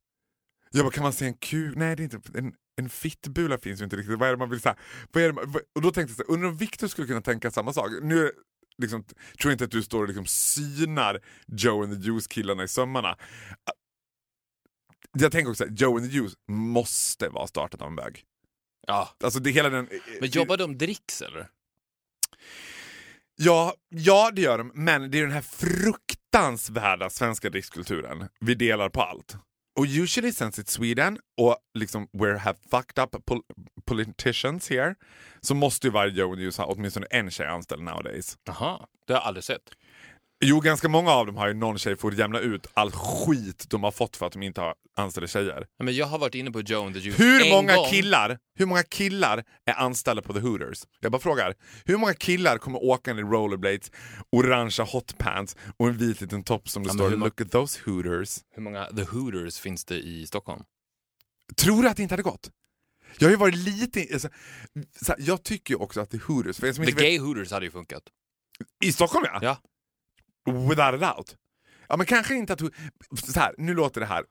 Jag 0.71 0.85
bara, 0.85 0.91
kan 0.91 1.03
man 1.03 1.13
se 1.13 1.25
en 1.25 1.33
kuk? 1.33 1.75
Nej, 1.75 1.95
det 1.95 2.01
är 2.01 2.15
inte 2.15 2.39
en, 2.39 2.53
en 2.75 2.89
fittbula 2.89 3.57
finns 3.57 3.79
ju 3.81 3.83
inte 3.83 3.95
riktigt. 3.95 4.19
Vad 4.19 4.27
är 4.27 4.31
det 4.33 4.37
man 4.37 4.49
vill 4.49 4.61
säga? 4.61 4.75
Vad 5.11 5.23
är 5.23 5.27
det, 5.27 5.33
man- 5.33 5.55
och 5.75 5.81
då 5.81 5.91
tänkte 5.91 6.15
jag 6.17 6.25
så 6.27 6.33
undrar 6.33 6.49
om 6.49 6.57
Victor 6.57 6.87
skulle 6.87 7.07
kunna 7.07 7.21
tänka 7.21 7.51
samma 7.51 7.73
sak. 7.73 7.91
Nu 8.01 8.31
liksom, 8.77 9.03
tror 9.03 9.15
jag 9.43 9.51
inte 9.51 9.63
att 9.63 9.71
du 9.71 9.83
står 9.83 10.01
och 10.01 10.07
liksom 10.07 10.25
synar 10.25 11.19
Joe 11.47 11.83
and 11.83 11.93
the 11.93 12.07
Juice-killarna 12.07 12.63
i 12.63 12.67
sömmarna. 12.67 13.17
Jag 15.17 15.31
tänker 15.31 15.51
också 15.51 15.63
att 15.63 15.79
Joe 15.81 15.97
and 15.97 16.05
the 16.09 16.15
Juice 16.17 16.33
måste 16.47 17.29
vara 17.29 17.47
startat 17.47 17.81
av 17.81 17.87
en 17.87 17.95
bög. 17.95 18.23
Ja. 18.87 19.09
Alltså 19.23 19.39
det 19.39 19.51
hela 19.51 19.69
den... 19.69 19.89
Men 20.19 20.29
jobbar 20.29 20.57
de 20.57 20.77
dricks 20.77 21.21
eller? 21.21 21.49
Ja, 23.43 23.73
ja, 23.89 24.31
det 24.33 24.41
gör 24.41 24.57
de. 24.57 24.71
Men 24.73 25.11
det 25.11 25.17
är 25.17 25.21
den 25.21 25.31
här 25.31 25.41
fruktansvärda 25.41 27.09
svenska 27.09 27.49
drickskulturen 27.49 28.27
vi 28.39 28.55
delar 28.55 28.89
på 28.89 29.01
allt. 29.01 29.35
Och 29.79 29.85
usually 29.85 30.31
since 30.31 30.61
it's 30.61 30.69
Sweden 30.69 31.17
och 31.37 31.57
liksom 31.73 32.07
we 32.13 32.37
have 32.37 32.57
fucked 32.71 33.03
up 33.03 33.25
pol 33.25 33.41
politicians 33.85 34.69
here 34.69 34.95
så 35.41 35.55
måste 35.55 35.87
ju 35.87 35.91
varje 35.91 36.13
Joe 36.13 36.33
and 36.33 36.53
ha 36.57 36.65
åtminstone 36.65 37.05
en 37.09 37.31
tjej 37.31 37.47
anställd 37.47 37.83
nowadays. 37.83 38.37
Jaha, 38.43 38.85
det 39.07 39.13
har 39.13 39.19
jag 39.19 39.27
aldrig 39.27 39.43
sett. 39.43 39.71
Jo, 40.43 40.59
ganska 40.59 40.89
många 40.89 41.11
av 41.11 41.25
dem 41.25 41.37
har 41.37 41.47
ju 41.47 41.53
någon 41.53 41.77
tjej 41.77 41.95
att 42.01 42.17
jämna 42.17 42.39
ut 42.39 42.67
all 42.73 42.91
skit 42.91 43.65
de 43.69 43.83
har 43.83 43.91
fått 43.91 44.17
för 44.17 44.25
att 44.27 44.33
de 44.33 44.43
inte 44.43 44.61
har 44.61 44.75
anställda 44.95 45.27
tjejer. 45.27 45.67
Ja, 45.77 45.83
Men 45.85 45.95
jag 45.95 46.05
har 46.05 46.19
varit 46.19 46.35
inne 46.35 46.51
på 46.51 46.61
Joe 46.61 46.85
and 46.85 46.95
the 46.95 46.99
Juice 46.99 47.19
Hur 47.19 47.45
en 47.45 47.49
många, 47.49 47.75
gång. 47.75 47.89
killar, 47.89 48.39
hur 48.55 48.65
många 48.65 48.83
killar 48.83 49.43
är 49.65 49.73
anställda 49.73 50.21
på 50.21 50.33
The 50.33 50.39
Hooters? 50.39 50.83
Jag 50.99 51.11
bara 51.11 51.21
frågar. 51.21 51.53
Hur 51.85 51.97
många 51.97 52.13
killar 52.13 52.57
kommer 52.57 52.83
åka 52.83 53.11
i 53.11 53.13
rollerblades, 53.13 53.91
orangea 54.31 54.85
hotpants 54.85 55.55
och 55.77 55.87
en 55.87 55.97
vit 55.97 56.21
liten 56.21 56.43
topp 56.43 56.69
som 56.69 56.83
det 56.83 56.89
Ja, 56.89 56.93
står 56.93 57.09
“Look 57.09 57.41
at 57.41 57.51
those 57.51 57.79
Hooters”? 57.85 58.39
Hur 58.55 58.61
många 58.61 58.85
The 58.85 59.03
Hooters 59.03 59.59
finns 59.59 59.85
det 59.85 59.95
i 59.99 60.27
Stockholm? 60.27 60.63
Tror 61.57 61.83
du 61.83 61.89
att 61.89 61.97
det 61.97 62.03
inte 62.03 62.13
hade 62.13 62.23
gått? 62.23 62.49
Jag 63.19 63.27
har 63.27 63.31
ju 63.31 63.37
varit 63.37 63.55
lite... 63.55 64.07
Alltså, 64.13 64.29
jag 65.17 65.43
tycker 65.43 65.73
ju 65.73 65.79
också 65.79 66.01
att 66.01 66.09
The 66.09 66.17
Hooters... 66.17 66.57
För 66.59 66.73
som 66.73 66.85
The 66.85 66.91
inte 66.91 67.03
vet, 67.03 67.11
Gay 67.11 67.19
Hooters 67.19 67.51
hade 67.51 67.65
ju 67.65 67.71
funkat. 67.71 68.03
I 68.83 68.91
Stockholm 68.93 69.25
ja. 69.33 69.39
Ja. 69.41 69.57
Without 70.45 70.79
a 70.79 70.97
doubt. 70.97 71.35
Ja 71.89 71.97
men 71.97 72.05
kanske 72.05 72.35
inte 72.35 72.53
att... 72.53 72.59
Så 73.33 73.39
här, 73.39 73.55
nu 73.57 73.73
låter 73.73 74.01
det 74.01 74.07
här 74.07 74.23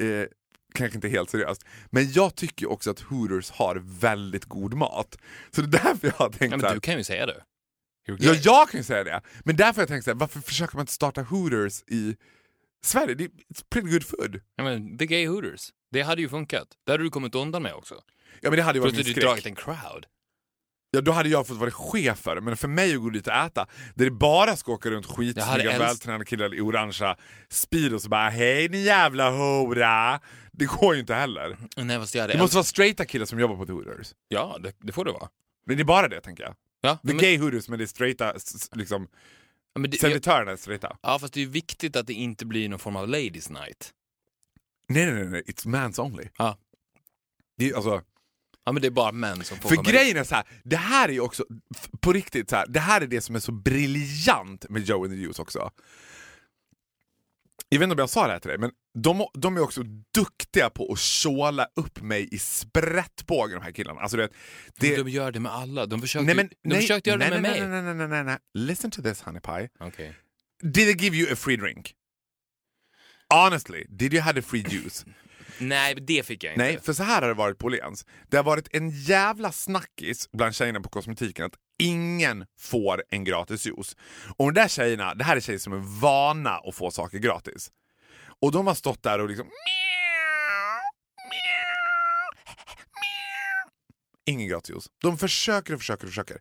eh, 0.00 0.26
kanske 0.74 0.96
inte 0.96 1.08
helt 1.08 1.30
seriöst, 1.30 1.64
men 1.90 2.12
jag 2.12 2.34
tycker 2.34 2.70
också 2.70 2.90
att 2.90 3.00
Hooters 3.00 3.50
har 3.50 3.82
väldigt 4.00 4.44
god 4.44 4.74
mat. 4.74 5.18
Så 5.50 5.62
det 5.62 5.78
är 5.78 5.84
därför 5.84 6.06
jag 6.06 6.14
har 6.14 6.30
tänkt 6.30 6.52
Ja, 6.52 6.56
men 6.58 6.74
du 6.74 6.80
kan 6.80 6.98
ju 6.98 7.04
säga 7.04 7.26
det. 7.26 7.44
Ja, 8.06 8.34
jag 8.34 8.68
kan 8.68 8.80
ju 8.80 8.84
säga 8.84 9.04
det. 9.04 9.20
Men 9.44 9.56
därför 9.56 9.74
har 9.74 9.82
jag 9.82 9.88
tänkt 9.88 10.04
så 10.04 10.10
här, 10.10 10.18
varför 10.18 10.40
försöker 10.40 10.76
man 10.76 10.82
inte 10.82 10.92
starta 10.92 11.22
Hooters 11.22 11.82
i 11.86 12.16
Sverige? 12.84 13.14
Det 13.14 13.24
är 13.24 13.30
pretty 13.70 13.88
good 13.90 14.04
food. 14.06 14.40
Ja, 14.56 14.64
men 14.64 14.98
The 14.98 15.06
Gay 15.06 15.26
Hooters. 15.28 15.68
Det 15.92 16.02
hade 16.02 16.22
ju 16.22 16.28
funkat. 16.28 16.68
Det 16.86 16.92
hade 16.92 17.04
du 17.04 17.10
kommit 17.10 17.34
undan 17.34 17.62
med 17.62 17.74
också. 17.74 17.94
Ja 18.40 18.50
men 18.50 18.56
det 18.56 18.62
hade 18.62 18.78
ju 18.78 18.82
För 18.82 18.88
varit 18.88 19.00
att 19.00 19.06
min 19.06 19.14
du 19.14 19.20
dragit 19.20 19.40
skräck. 19.40 19.58
en 19.58 19.64
crowd. 19.64 20.06
Ja, 20.94 21.00
då 21.00 21.12
hade 21.12 21.28
jag 21.28 21.46
fått 21.46 21.56
vara 21.56 21.70
chef 21.70 22.18
för 22.18 22.40
men 22.40 22.56
för 22.56 22.68
mig 22.68 22.94
att 22.94 23.00
gå 23.02 23.10
dit 23.10 23.26
och 23.26 23.32
äta, 23.32 23.66
där 23.94 24.04
det 24.04 24.10
bara 24.10 24.56
ska 24.56 24.72
åka 24.72 24.90
runt 24.90 25.06
skitsnygga 25.06 25.78
vältränade 25.78 26.24
killar 26.24 26.54
i 26.54 26.60
orangea 26.60 27.16
Speedos 27.48 28.04
och 28.04 28.10
bara 28.10 28.28
“Hej 28.28 28.68
din 28.68 28.82
jävla 28.82 29.30
hora!” 29.30 30.20
Det 30.52 30.64
går 30.64 30.94
ju 30.94 31.00
inte 31.00 31.14
heller. 31.14 31.56
Nej, 31.76 31.98
fast 31.98 32.14
jag 32.14 32.28
Det 32.28 32.38
måste 32.38 32.56
vara 32.56 32.64
straighta 32.64 33.04
killar 33.04 33.26
som 33.26 33.40
jobbar 33.40 33.56
på 33.56 33.66
The 33.66 33.72
Hooters. 33.72 34.14
Ja, 34.28 34.58
det, 34.60 34.72
det 34.80 34.92
får 34.92 35.04
det 35.04 35.12
vara. 35.12 35.28
Men 35.66 35.76
det 35.76 35.82
är 35.82 35.84
bara 35.84 36.08
det 36.08 36.20
tänker 36.20 36.42
jag. 36.42 36.54
Ja, 36.80 36.98
Det 37.02 37.10
är 37.10 37.14
men, 37.14 37.22
gay 37.22 37.38
Hooters 37.38 37.68
men 37.68 37.78
det 37.78 37.84
är 37.84 37.86
straighta, 37.86 38.32
liksom, 38.72 39.08
ja, 39.74 39.80
det, 39.80 39.96
servitörerna 39.96 40.50
är 40.52 40.56
straighta. 40.56 40.96
ja, 41.02 41.18
fast 41.18 41.34
det 41.34 41.40
är 41.40 41.44
ju 41.44 41.50
viktigt 41.50 41.96
att 41.96 42.06
det 42.06 42.12
inte 42.12 42.46
blir 42.46 42.68
någon 42.68 42.78
form 42.78 42.96
av 42.96 43.08
ladies 43.08 43.50
night. 43.50 43.90
Nej 44.88 45.04
nej 45.06 45.14
nej, 45.14 45.26
nej, 45.28 45.42
it's 45.46 45.68
mans 45.68 45.98
only. 45.98 46.24
Ja. 46.38 46.58
Det 47.58 47.70
är, 47.70 47.74
alltså, 47.74 48.02
Ja, 48.64 48.72
men 48.72 48.82
det 48.82 48.88
är 48.88 48.90
bara 48.90 49.12
män 49.12 49.44
som 49.44 49.58
får 49.58 49.68
För 49.68 49.76
komma 49.76 49.90
grejen 49.90 50.16
är 50.16 50.24
så 50.24 50.34
här, 50.34 50.44
det 50.62 50.76
här 50.76 51.10
är 51.10 51.20
också, 51.20 51.44
på 52.00 52.12
riktigt 52.12 52.50
så 52.50 52.56
här, 52.56 52.66
det 52.68 52.80
här 52.80 53.00
är 53.00 53.06
det 53.06 53.20
som 53.20 53.34
är 53.34 53.40
så 53.40 53.52
briljant 53.52 54.66
med 54.68 54.82
Joe 54.82 55.04
and 55.04 55.12
the 55.12 55.16
Juice 55.20 55.38
också. 55.38 55.70
Jag 57.68 57.78
vet 57.78 57.84
inte 57.84 57.92
om 57.92 57.98
jag 57.98 58.10
sa 58.10 58.26
det 58.26 58.32
här 58.32 58.40
till 58.40 58.48
dig, 58.48 58.58
men 58.58 58.70
de, 58.98 59.26
de 59.34 59.56
är 59.56 59.60
också 59.60 59.82
duktiga 60.14 60.70
på 60.70 60.92
att 60.92 60.98
tjåla 60.98 61.68
upp 61.76 62.02
mig 62.02 62.28
i 62.32 62.38
sprättbågen 62.38 63.58
de 63.58 63.64
här 63.64 63.72
killarna. 63.72 64.00
Alltså, 64.00 64.16
dit. 64.16 64.30
det, 64.76 64.96
De 64.96 65.08
gör 65.08 65.32
det 65.32 65.40
med 65.40 65.52
alla. 65.52 65.86
De 65.86 66.00
försökte, 66.00 66.26
nej, 66.26 66.34
men, 66.34 66.48
de 66.48 66.54
nej, 66.62 66.80
försökte 66.80 67.10
göra 67.10 67.18
nej, 67.18 67.30
det 67.30 67.40
med 67.40 67.42
nej, 67.42 67.60
mig. 67.60 67.68
Nej, 67.68 67.82
nej, 67.82 67.94
nej, 67.94 68.08
nej, 68.08 68.24
nej. 68.24 68.38
Listen 68.54 68.90
to 68.90 69.02
this 69.02 69.22
honey 69.22 69.40
pie. 69.40 69.68
Okej. 69.80 70.14
Did 70.62 70.74
they 70.74 70.94
give 70.94 71.16
you 71.16 71.32
a 71.32 71.36
free 71.36 71.56
drink? 71.56 71.94
Honestly, 73.34 73.86
did 73.88 74.12
you 74.12 74.22
have 74.22 74.40
a 74.40 74.42
free 74.42 74.62
juice? 74.62 75.04
Nej, 75.58 75.94
det 75.94 76.26
fick 76.26 76.44
jag 76.44 76.52
inte. 76.52 76.62
Nej, 76.62 76.80
för 76.80 76.92
så 76.92 77.02
här 77.02 77.22
har 77.22 77.28
det 77.28 77.34
varit 77.34 77.58
på 77.58 77.66
Åhléns. 77.66 78.06
Det 78.28 78.36
har 78.36 78.44
varit 78.44 78.68
en 78.72 78.90
jävla 78.90 79.52
snackis 79.52 80.28
bland 80.32 80.54
tjejerna 80.54 80.80
på 80.80 80.88
kosmetiken 80.88 81.44
att 81.44 81.54
ingen 81.78 82.46
får 82.58 83.04
en 83.10 83.24
gratis 83.24 83.66
juice. 83.66 83.96
Och 84.36 84.52
de 84.52 84.60
där 84.60 84.68
tjejerna, 84.68 85.14
det 85.14 85.24
här 85.24 85.36
är 85.36 85.40
tjejer 85.40 85.58
som 85.58 85.72
är 85.72 86.00
vana 86.00 86.50
att 86.50 86.74
få 86.74 86.90
saker 86.90 87.18
gratis. 87.18 87.70
Och 88.40 88.52
de 88.52 88.66
har 88.66 88.74
stått 88.74 89.02
där 89.02 89.18
och 89.18 89.28
liksom... 89.28 89.50
Ingen 94.26 94.48
gratis 94.48 94.70
juice. 94.70 94.88
De 95.02 95.18
försöker 95.18 95.74
och 95.74 95.80
försöker 95.80 96.04
och 96.04 96.10
försöker. 96.10 96.38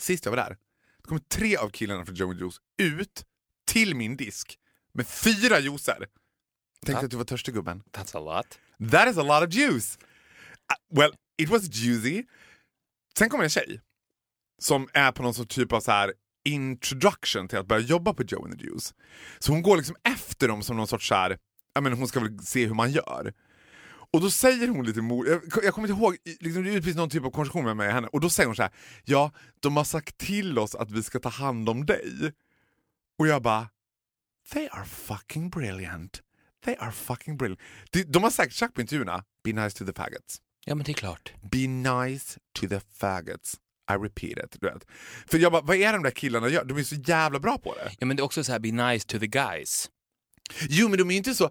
Sist 0.00 0.24
jag 0.24 0.32
var 0.32 0.36
där, 0.36 0.56
då 1.02 1.08
kom 1.08 1.20
tre 1.20 1.56
av 1.56 1.70
killarna 1.70 2.04
från 2.04 2.14
Joe 2.14 2.34
Juice 2.34 2.60
ut 2.82 3.24
till 3.66 3.94
min 3.94 4.16
disk 4.16 4.58
med 4.94 5.06
fyra 5.06 5.58
juicer. 5.58 6.06
Tänkte 6.86 7.04
att 7.04 7.10
du 7.10 7.16
var 7.16 7.24
törstig 7.24 7.54
gubben. 7.54 7.82
That's 7.92 8.16
a 8.16 8.20
lot. 8.20 8.58
That 8.90 9.08
is 9.08 9.18
a 9.18 9.22
lot 9.22 9.48
of 9.48 9.54
juice. 9.54 9.98
Uh, 10.00 10.98
well, 10.98 11.12
it 11.38 11.48
was 11.48 11.68
juicy. 11.68 12.24
Sen 13.18 13.28
kommer 13.28 13.44
en 13.44 13.50
tjej 13.50 13.80
som 14.58 14.88
är 14.92 15.12
på 15.12 15.22
någon 15.22 15.34
sorts 15.34 15.54
typ 15.54 15.72
av 15.72 15.80
så 15.80 15.90
här 15.90 16.12
introduction 16.44 17.48
till 17.48 17.58
att 17.58 17.66
börja 17.66 17.82
jobba 17.82 18.14
på 18.14 18.22
Joe 18.22 18.44
and 18.44 18.58
the 18.58 18.64
Juice. 18.64 18.94
Så 19.38 19.52
hon 19.52 19.62
går 19.62 19.76
liksom 19.76 19.96
efter 20.02 20.48
dem 20.48 20.62
som 20.62 20.76
någon 20.76 20.86
sorts 20.86 21.08
så 21.08 21.14
här, 21.14 21.38
jag 21.74 21.82
menar, 21.82 21.96
hon 21.96 22.08
ska 22.08 22.20
väl 22.20 22.38
se 22.38 22.66
hur 22.66 22.74
man 22.74 22.92
gör. 22.92 23.32
Och 24.12 24.20
då 24.20 24.30
säger 24.30 24.68
hon 24.68 24.86
lite 24.86 25.00
mod, 25.02 25.28
jag, 25.28 25.64
jag 25.64 25.74
kommer 25.74 25.88
inte 25.88 26.00
ihåg, 26.00 26.16
liksom, 26.40 26.64
det 26.64 26.72
precis 26.72 26.96
någon 26.96 27.10
typ 27.10 27.24
av 27.24 27.30
konversation 27.30 27.64
med 27.64 27.76
mig 27.76 27.88
och 27.88 27.94
henne, 27.94 28.06
och 28.06 28.20
då 28.20 28.30
säger 28.30 28.46
hon 28.46 28.56
så 28.56 28.62
här, 28.62 28.72
ja, 29.04 29.32
de 29.60 29.76
har 29.76 29.84
sagt 29.84 30.18
till 30.18 30.58
oss 30.58 30.74
att 30.74 30.90
vi 30.90 31.02
ska 31.02 31.18
ta 31.18 31.28
hand 31.28 31.68
om 31.68 31.86
dig. 31.86 32.32
Och 33.18 33.26
jag 33.26 33.42
bara, 33.42 33.68
they 34.52 34.68
are 34.68 34.84
fucking 34.84 35.50
brilliant. 35.50 36.22
They 36.64 36.74
are 36.78 36.92
fucking 36.92 37.36
brilliant. 37.36 37.60
De, 37.90 38.04
de 38.04 38.22
har 38.22 38.30
säkert 38.30 38.54
sagt 38.54 38.74
på 38.74 38.80
intervjuerna, 38.80 39.24
be 39.44 39.52
nice 39.52 39.78
to 39.78 39.84
the 39.84 39.92
faggots. 39.92 40.40
Ja, 40.64 40.74
men 40.74 40.84
det 40.84 40.92
är 40.92 40.94
klart. 40.94 41.32
Be 41.42 41.66
nice 41.66 42.40
to 42.52 42.68
the 42.68 42.80
faggots. 42.80 43.54
I 43.90 43.94
repeat 43.94 44.44
it. 44.44 44.56
Du 44.60 44.66
vet. 44.66 44.86
För 45.26 45.38
jag 45.38 45.52
bara, 45.52 45.62
vad 45.62 45.76
är 45.76 45.92
de 45.92 46.02
där 46.02 46.10
killarna 46.10 46.48
gör? 46.48 46.64
De 46.64 46.78
är 46.78 46.82
så 46.82 46.94
jävla 46.94 47.40
bra 47.40 47.58
på 47.58 47.74
det. 47.74 47.92
Ja, 47.98 48.06
men 48.06 48.16
det 48.16 48.20
är 48.20 48.24
också 48.24 48.44
så 48.44 48.52
här, 48.52 48.58
be 48.58 48.70
nice 48.70 49.06
to 49.06 49.18
the 49.18 49.26
guys. 49.26 49.90
Jo 50.68 50.88
men 50.88 50.98
de 50.98 51.08
är 51.08 51.12
ju 51.12 51.18
inte 51.18 51.34
så... 51.34 51.50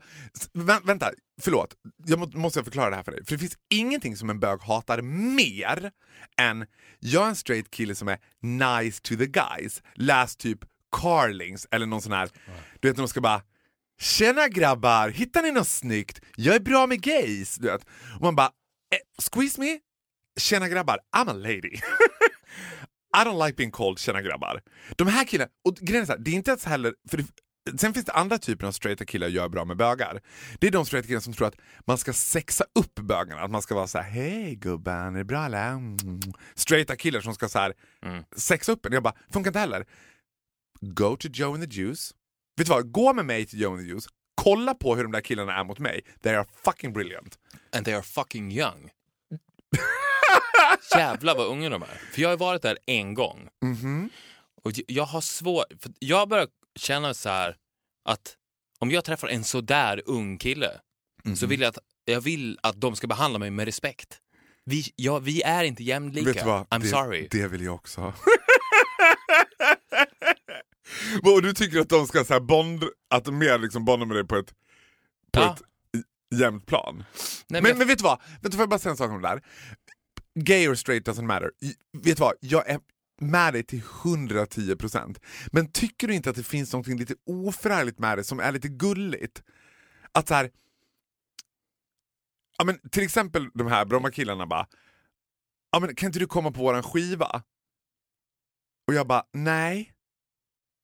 Vä 0.53 0.79
vänta, 0.83 1.11
förlåt. 1.41 1.75
Jag 2.05 2.19
må, 2.19 2.27
måste 2.27 2.59
jag 2.59 2.65
förklara 2.65 2.89
det 2.89 2.95
här 2.95 3.03
för 3.03 3.11
dig. 3.11 3.25
För 3.25 3.31
det 3.31 3.39
finns 3.39 3.57
ingenting 3.69 4.17
som 4.17 4.29
en 4.29 4.39
bög 4.39 4.61
hatar 4.61 5.01
mer 5.35 5.91
än 6.37 6.65
jag 6.99 7.23
är 7.23 7.29
en 7.29 7.35
straight 7.35 7.71
kille 7.71 7.95
som 7.95 8.07
är 8.07 8.19
nice 8.41 9.01
to 9.01 9.15
the 9.15 9.25
guys. 9.25 9.83
Läs 9.95 10.35
typ 10.35 10.59
Carlings 10.91 11.67
eller 11.71 11.85
någon 11.85 12.01
sån 12.01 12.11
här... 12.11 12.29
Du 12.79 12.87
vet 12.87 12.97
när 12.97 13.03
de 13.03 13.07
ska 13.07 13.21
bara 13.21 13.41
Tjena 14.01 14.47
grabbar, 14.47 15.09
hittar 15.09 15.41
ni 15.41 15.51
något 15.51 15.67
snyggt? 15.67 16.21
Jag 16.35 16.55
är 16.55 16.59
bra 16.59 16.87
med 16.87 17.01
gays. 17.01 17.55
Du 17.55 17.67
vet. 17.67 17.85
Och 18.15 18.21
man 18.21 18.35
bara, 18.35 18.47
eh, 18.47 19.23
squeeze 19.31 19.61
me? 19.61 19.79
Tjena 20.39 20.69
grabbar, 20.69 20.99
I'm 21.15 21.29
a 21.29 21.33
lady. 21.33 21.71
I 23.17 23.23
don't 23.25 23.45
like 23.45 23.55
being 23.55 23.71
cold, 23.71 23.99
tjena 23.99 24.21
grabbar. 24.21 24.61
De 24.97 25.07
här 25.07 25.25
killarna, 25.25 25.51
och 25.65 25.75
grejen 25.75 26.01
är 26.01 26.05
så 26.05 26.11
här, 26.11 26.19
det 26.19 26.31
är 26.31 26.35
inte 26.35 26.51
ens 26.51 26.65
heller, 26.65 26.93
för 27.09 27.17
det, 27.17 27.25
sen 27.79 27.93
finns 27.93 28.05
det 28.05 28.11
andra 28.11 28.37
typer 28.37 28.67
av 28.67 28.71
straighta 28.71 29.05
killar 29.05 29.27
gör 29.27 29.49
bra 29.49 29.65
med 29.65 29.77
bögar. 29.77 30.21
Det 30.59 30.67
är 30.67 30.71
de 30.71 30.85
straighta 30.85 31.07
killarna 31.07 31.21
som 31.21 31.33
tror 31.33 31.47
att 31.47 31.59
man 31.87 31.97
ska 31.97 32.13
sexa 32.13 32.65
upp 32.79 32.95
bögarna, 32.95 33.41
att 33.41 33.51
man 33.51 33.61
ska 33.61 33.75
vara 33.75 33.87
så 33.87 33.97
här: 33.97 34.09
hej 34.11 34.55
gubben, 34.55 35.15
är 35.15 35.17
det 35.17 35.25
bra 35.25 35.45
eller? 35.45 35.69
Mm. 35.71 35.97
Straighta 36.55 36.95
killar 36.95 37.21
som 37.21 37.33
ska 37.33 37.49
så 37.49 37.59
här, 37.59 37.73
sexa 38.35 38.71
upp 38.71 38.85
en. 38.85 38.93
Jag 38.93 39.03
bara, 39.03 39.15
funkar 39.33 39.49
inte 39.49 39.59
heller. 39.59 39.85
Go 40.81 41.17
to 41.17 41.27
Joe 41.31 41.53
and 41.53 41.63
the 41.63 41.81
Juice. 41.81 42.13
Vet 42.57 42.67
du 42.67 42.73
vad, 42.73 42.91
gå 42.91 43.13
med 43.13 43.25
mig 43.25 43.45
till 43.45 43.61
Joe 43.61 43.71
and 43.73 43.81
the 43.81 43.87
Juice, 43.87 44.07
kolla 44.35 44.73
på 44.73 44.95
hur 44.95 45.03
de 45.03 45.11
där 45.11 45.21
killarna 45.21 45.55
är 45.59 45.63
mot 45.63 45.79
mig. 45.79 46.01
They 46.23 46.35
are 46.35 46.45
fucking 46.63 46.93
brilliant. 46.93 47.39
And 47.75 47.85
they 47.85 47.93
are 47.93 48.03
fucking 48.03 48.51
young. 48.51 48.89
Jävlar 50.95 51.35
vad 51.35 51.47
unga 51.47 51.69
de 51.69 51.81
är. 51.83 52.01
För 52.13 52.21
jag 52.21 52.29
har 52.29 52.37
varit 52.37 52.61
där 52.61 52.77
en 52.85 53.13
gång. 53.13 53.47
Och 54.63 54.71
j- 54.71 54.83
jag 54.87 55.03
har 55.03 55.21
svårt... 55.21 55.65
Jag 55.99 56.29
börjar 56.29 56.47
känna 56.75 57.13
så 57.13 57.29
här 57.29 57.55
att 58.05 58.35
om 58.79 58.91
jag 58.91 59.03
träffar 59.05 59.27
en 59.27 59.43
sådär 59.43 60.01
ung 60.05 60.37
kille 60.37 60.71
så 61.35 61.47
vill 61.47 61.61
jag 61.61 61.69
att, 61.69 61.77
jag 62.05 62.21
vill 62.21 62.59
att 62.63 62.81
de 62.81 62.95
ska 62.95 63.07
behandla 63.07 63.39
mig 63.39 63.51
med 63.51 63.65
respekt. 63.65 64.17
Vi, 64.65 64.83
ja, 64.95 65.19
vi 65.19 65.41
är 65.41 65.63
inte 65.63 65.83
jämlika. 65.83 66.25
Vet 66.25 66.37
du 66.39 66.45
vad? 66.45 66.67
I'm 66.67 66.79
det, 66.81 66.87
sorry. 66.87 67.27
Det 67.31 67.47
vill 67.47 67.61
jag 67.63 67.75
också. 67.75 68.13
Och 71.23 71.41
du 71.41 71.53
tycker 71.53 71.79
att 71.79 71.89
de 71.89 72.07
ska 72.07 72.23
så 72.23 72.33
här 72.33 72.39
bond, 72.39 72.83
att 73.09 73.25
de 73.25 73.37
mer 73.37 73.57
liksom 73.59 73.85
bondar 73.85 74.07
med 74.07 74.15
dig 74.15 74.27
på 74.27 74.35
ett, 74.35 74.53
på 75.31 75.39
Ja. 75.39 75.53
ett 75.53 75.61
jämnt 76.39 76.65
plan? 76.65 76.95
Nej, 77.47 77.61
men, 77.61 77.63
men 77.63 77.77
men, 77.77 77.87
vet 77.87 77.97
du 77.97 78.03
vad? 78.03 78.21
Vet 78.41 78.51
du, 78.51 78.51
får 78.51 78.59
jag 78.61 78.69
bara 78.69 78.79
säga 78.79 78.91
en 78.91 78.97
sak 78.97 79.11
om 79.11 79.21
det 79.21 79.27
där? 79.27 79.41
Gay 80.35 80.67
or 80.67 80.75
straight 80.75 81.07
doesn't 81.07 81.25
matter. 81.25 81.51
Vet 81.93 82.17
du 82.17 82.21
vad? 82.21 82.33
Jag 82.39 82.69
är 82.69 82.79
med 83.21 83.53
dig 83.53 83.63
till 83.63 83.81
110%. 83.81 85.17
Men 85.51 85.71
tycker 85.71 86.07
du 86.07 86.13
inte 86.13 86.29
att 86.29 86.35
det 86.35 86.43
finns 86.43 86.73
något 86.73 86.87
lite 86.87 87.15
oförargligt 87.25 87.99
med 87.99 88.17
det 88.17 88.23
som 88.23 88.39
är 88.39 88.51
lite 88.51 88.67
gulligt? 88.67 89.43
Att 90.11 90.27
så 90.27 90.33
här, 90.33 90.51
ja, 92.57 92.63
men 92.65 92.89
till 92.89 93.03
exempel 93.03 93.49
de 93.53 93.67
här 93.67 93.85
Bromma-killarna 93.85 94.47
bara 94.47 94.67
ja, 95.71 95.79
men 95.79 95.95
kan 95.95 96.07
inte 96.07 96.19
du 96.19 96.27
komma 96.27 96.51
på 96.51 96.59
våran 96.59 96.83
skiva? 96.83 97.43
Och 98.87 98.93
jag 98.93 99.07
bara, 99.07 99.23
nej. 99.33 99.90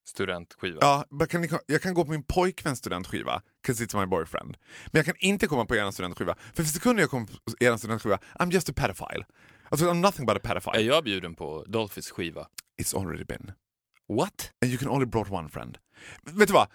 Studentskiva. 0.08 0.78
Ja, 0.80 1.04
but 1.10 1.30
kan 1.30 1.48
jag 1.66 1.82
kan 1.82 1.94
gå 1.94 2.04
på 2.04 2.10
min 2.10 2.22
pojkväns 2.22 2.78
studentskiva, 2.78 3.42
'cause 3.66 3.84
it's 3.84 4.00
my 4.00 4.06
boyfriend. 4.06 4.56
Men 4.86 4.98
jag 4.98 5.04
kan 5.04 5.14
inte 5.18 5.46
komma 5.46 5.64
på 5.66 5.76
er 5.76 5.90
studentskiva. 5.90 6.34
För 6.54 6.62
för 6.62 6.72
sekunder 6.72 7.02
jag 7.02 7.10
kommer 7.10 7.26
på 7.26 7.32
er 7.60 7.76
studentskiva, 7.76 8.18
I'm 8.38 8.52
just 8.52 8.68
a 8.68 8.72
pedophile. 8.76 9.24
Alltså 9.70 9.86
I'm 9.90 10.00
nothing 10.00 10.26
but 10.26 10.36
a 10.36 10.40
Är 10.44 10.48
pedophile. 10.48 10.80
jag 10.82 11.04
bjuden 11.04 11.34
på 11.34 11.64
Dolphys 11.68 12.10
skiva? 12.10 12.46
It's 12.82 12.96
already 13.00 13.24
been. 13.24 13.52
What? 14.08 14.52
And 14.62 14.70
you 14.72 14.78
can 14.78 14.88
only 14.88 15.06
brought 15.06 15.30
one 15.30 15.48
friend. 15.48 15.78
Vet 16.22 16.48
du 16.48 16.54
vad? 16.54 16.68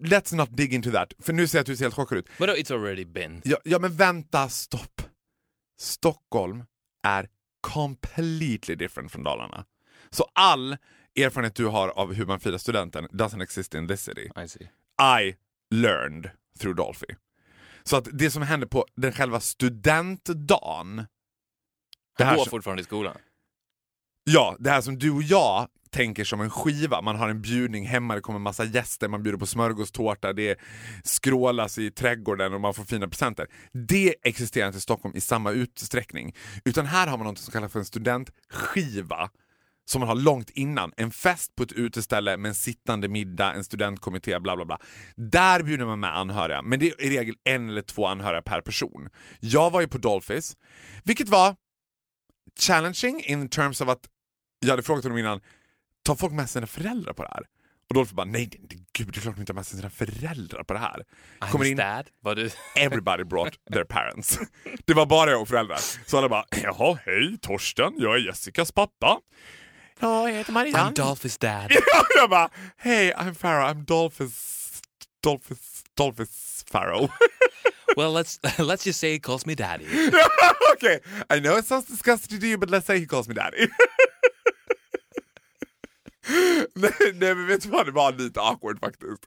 Let's 0.00 0.34
not 0.36 0.56
dig 0.56 0.74
into 0.74 0.90
that. 0.90 1.12
För 1.18 1.32
nu 1.32 1.46
ser 1.48 1.58
jag 1.58 1.60
att 1.60 1.66
du 1.66 1.76
ser 1.76 1.84
helt 1.84 1.94
chockad 1.94 2.18
ut. 2.18 2.28
Vadå 2.38 2.52
it's 2.52 2.72
already 2.74 3.04
been? 3.04 3.42
Ja, 3.44 3.56
ja 3.64 3.78
men 3.78 3.96
vänta, 3.96 4.48
stopp. 4.48 5.02
Stockholm 5.80 6.64
är 7.02 7.28
completely 7.60 8.74
different 8.74 9.12
från 9.12 9.22
Dalarna. 9.22 9.64
Så 10.10 10.26
all 10.34 10.76
erfarenhet 11.16 11.54
du 11.54 11.66
har 11.66 11.88
av 11.88 12.12
hur 12.14 12.26
man 12.26 12.40
firar 12.40 12.58
studenten 12.58 13.08
doesn't 13.08 13.42
exist 13.42 13.74
in 13.74 13.88
this 13.88 14.02
city. 14.02 14.30
I 14.44 14.48
see. 14.48 14.68
I 15.20 15.34
learned 15.74 16.30
through 16.58 16.76
Dolphy. 16.76 17.14
Så 17.82 17.96
att 17.96 18.08
det 18.12 18.30
som 18.30 18.42
händer 18.42 18.66
på 18.66 18.86
den 18.96 19.12
själva 19.12 19.40
studentdagen, 19.40 20.96
det 22.18 22.24
Han 22.24 22.26
här, 22.26 22.36
går 22.36 22.44
som, 22.44 22.50
fortfarande 22.50 22.80
i 22.80 22.84
skolan. 22.84 23.16
ja, 24.24 24.56
det 24.58 24.70
här 24.70 24.80
som 24.80 24.98
du 24.98 25.10
och 25.10 25.22
jag 25.22 25.68
tänker 25.90 26.24
som 26.24 26.40
en 26.40 26.50
skiva, 26.50 27.02
man 27.02 27.16
har 27.16 27.28
en 27.28 27.42
bjudning 27.42 27.86
hemma, 27.86 28.14
det 28.14 28.20
kommer 28.20 28.38
massa 28.38 28.64
gäster, 28.64 29.08
man 29.08 29.22
bjuder 29.22 29.38
på 29.38 29.46
smörgåstårta, 29.46 30.32
det 30.32 30.58
skrålas 31.04 31.78
i 31.78 31.90
trädgården 31.90 32.54
och 32.54 32.60
man 32.60 32.74
får 32.74 32.84
fina 32.84 33.08
presenter. 33.08 33.46
Det 33.72 34.14
existerar 34.22 34.66
inte 34.66 34.78
i 34.78 34.80
Stockholm 34.80 35.16
i 35.16 35.20
samma 35.20 35.50
utsträckning. 35.50 36.34
Utan 36.64 36.86
här 36.86 37.06
har 37.06 37.18
man 37.18 37.26
något 37.26 37.38
som 37.38 37.52
kallas 37.52 37.72
för 37.72 37.78
en 37.78 37.84
studentskiva 37.84 39.30
som 39.90 40.00
man 40.00 40.08
har 40.08 40.16
långt 40.16 40.50
innan. 40.50 40.92
En 40.96 41.10
fest 41.10 41.54
på 41.56 41.62
ett 41.62 41.72
uteställe 41.72 42.36
med 42.36 42.48
en 42.48 42.54
sittande 42.54 43.08
middag, 43.08 43.52
en 43.52 43.64
studentkommitté, 43.64 44.40
bla 44.40 44.56
bla 44.56 44.64
bla. 44.64 44.78
Där 45.16 45.62
bjuder 45.62 45.86
man 45.86 46.00
med 46.00 46.16
anhöriga, 46.16 46.62
men 46.62 46.78
det 46.78 46.86
är 46.86 47.02
i 47.02 47.18
regel 47.18 47.34
en 47.44 47.68
eller 47.68 47.82
två 47.82 48.06
anhöriga 48.06 48.42
per 48.42 48.60
person. 48.60 49.08
Jag 49.40 49.70
var 49.70 49.80
ju 49.80 49.88
på 49.88 49.98
Dolphys, 49.98 50.56
vilket 51.04 51.28
var 51.28 51.56
challenging 52.60 53.22
in 53.24 53.48
terms 53.48 53.80
of 53.80 53.88
att 53.88 54.08
jag 54.60 54.70
hade 54.70 54.82
frågat 54.82 55.04
honom 55.04 55.18
innan, 55.18 55.40
tar 56.04 56.14
folk 56.14 56.32
med 56.32 56.50
sina 56.50 56.66
föräldrar 56.66 57.12
på 57.12 57.22
det 57.22 57.30
här? 57.34 57.42
Och 57.88 57.94
Dolphy 57.94 58.14
bara, 58.14 58.26
nej, 58.26 58.50
nej 58.58 58.86
gud 58.92 59.06
det 59.12 59.18
är 59.18 59.20
klart 59.20 59.34
de 59.34 59.40
inte 59.40 59.52
har 59.52 59.54
med 59.54 59.66
sig 59.66 59.78
sina 59.78 59.90
föräldrar 59.90 60.64
på 60.64 60.72
det 60.72 60.78
här. 60.78 61.04
Kommer 61.38 61.64
in, 61.64 61.76
dad. 61.76 62.10
Du... 62.36 62.50
everybody 62.76 63.24
brought 63.24 63.58
their 63.72 63.84
parents. 63.84 64.38
Det 64.84 64.94
var 64.94 65.06
bara 65.06 65.30
jag 65.30 65.42
och 65.42 65.48
föräldrar. 65.48 65.78
Så 66.06 66.18
alla 66.18 66.28
bara, 66.28 66.44
jaha, 66.62 66.98
hej 67.04 67.38
Torsten, 67.42 67.92
jag 67.98 68.14
är 68.14 68.18
Jessicas 68.18 68.72
pappa. 68.72 69.20
Ja, 70.00 70.28
jag 70.28 70.36
heter 70.36 70.52
Marianne. 70.52 70.90
I'm 70.90 70.94
Dolphys 70.94 71.38
dad. 71.38 71.70
Ja, 71.92 72.04
jag 72.14 72.30
bara, 72.30 72.50
hej 72.76 73.12
I'm 73.14 73.34
Farrow, 73.34 73.68
I'm 73.68 73.84
Dolphus, 73.84 74.34
Dolphus, 75.22 75.84
Dolphus 75.96 76.64
Farrow. 76.70 77.08
well 77.96 78.12
let's 78.12 78.38
let's 78.58 78.86
just 78.86 79.00
say 79.00 79.12
he 79.12 79.18
calls 79.18 79.46
me 79.46 79.54
daddy. 79.54 79.84
okay, 80.72 81.00
I 81.30 81.40
know 81.40 81.58
it 81.58 81.66
sounds 81.66 81.86
disgusting 81.86 82.40
to 82.40 82.46
you 82.46 82.58
but 82.58 82.70
let's 82.70 82.86
say 82.86 82.98
he 82.98 83.06
calls 83.06 83.28
me 83.28 83.34
daddy. 83.34 83.68
nej, 86.74 86.92
nej 87.14 87.34
men 87.34 87.46
vet 87.46 87.62
du 87.62 87.68
vad, 87.68 87.86
det 87.86 87.92
var 87.92 88.12
lite 88.12 88.40
awkward 88.40 88.80
faktiskt. 88.80 89.26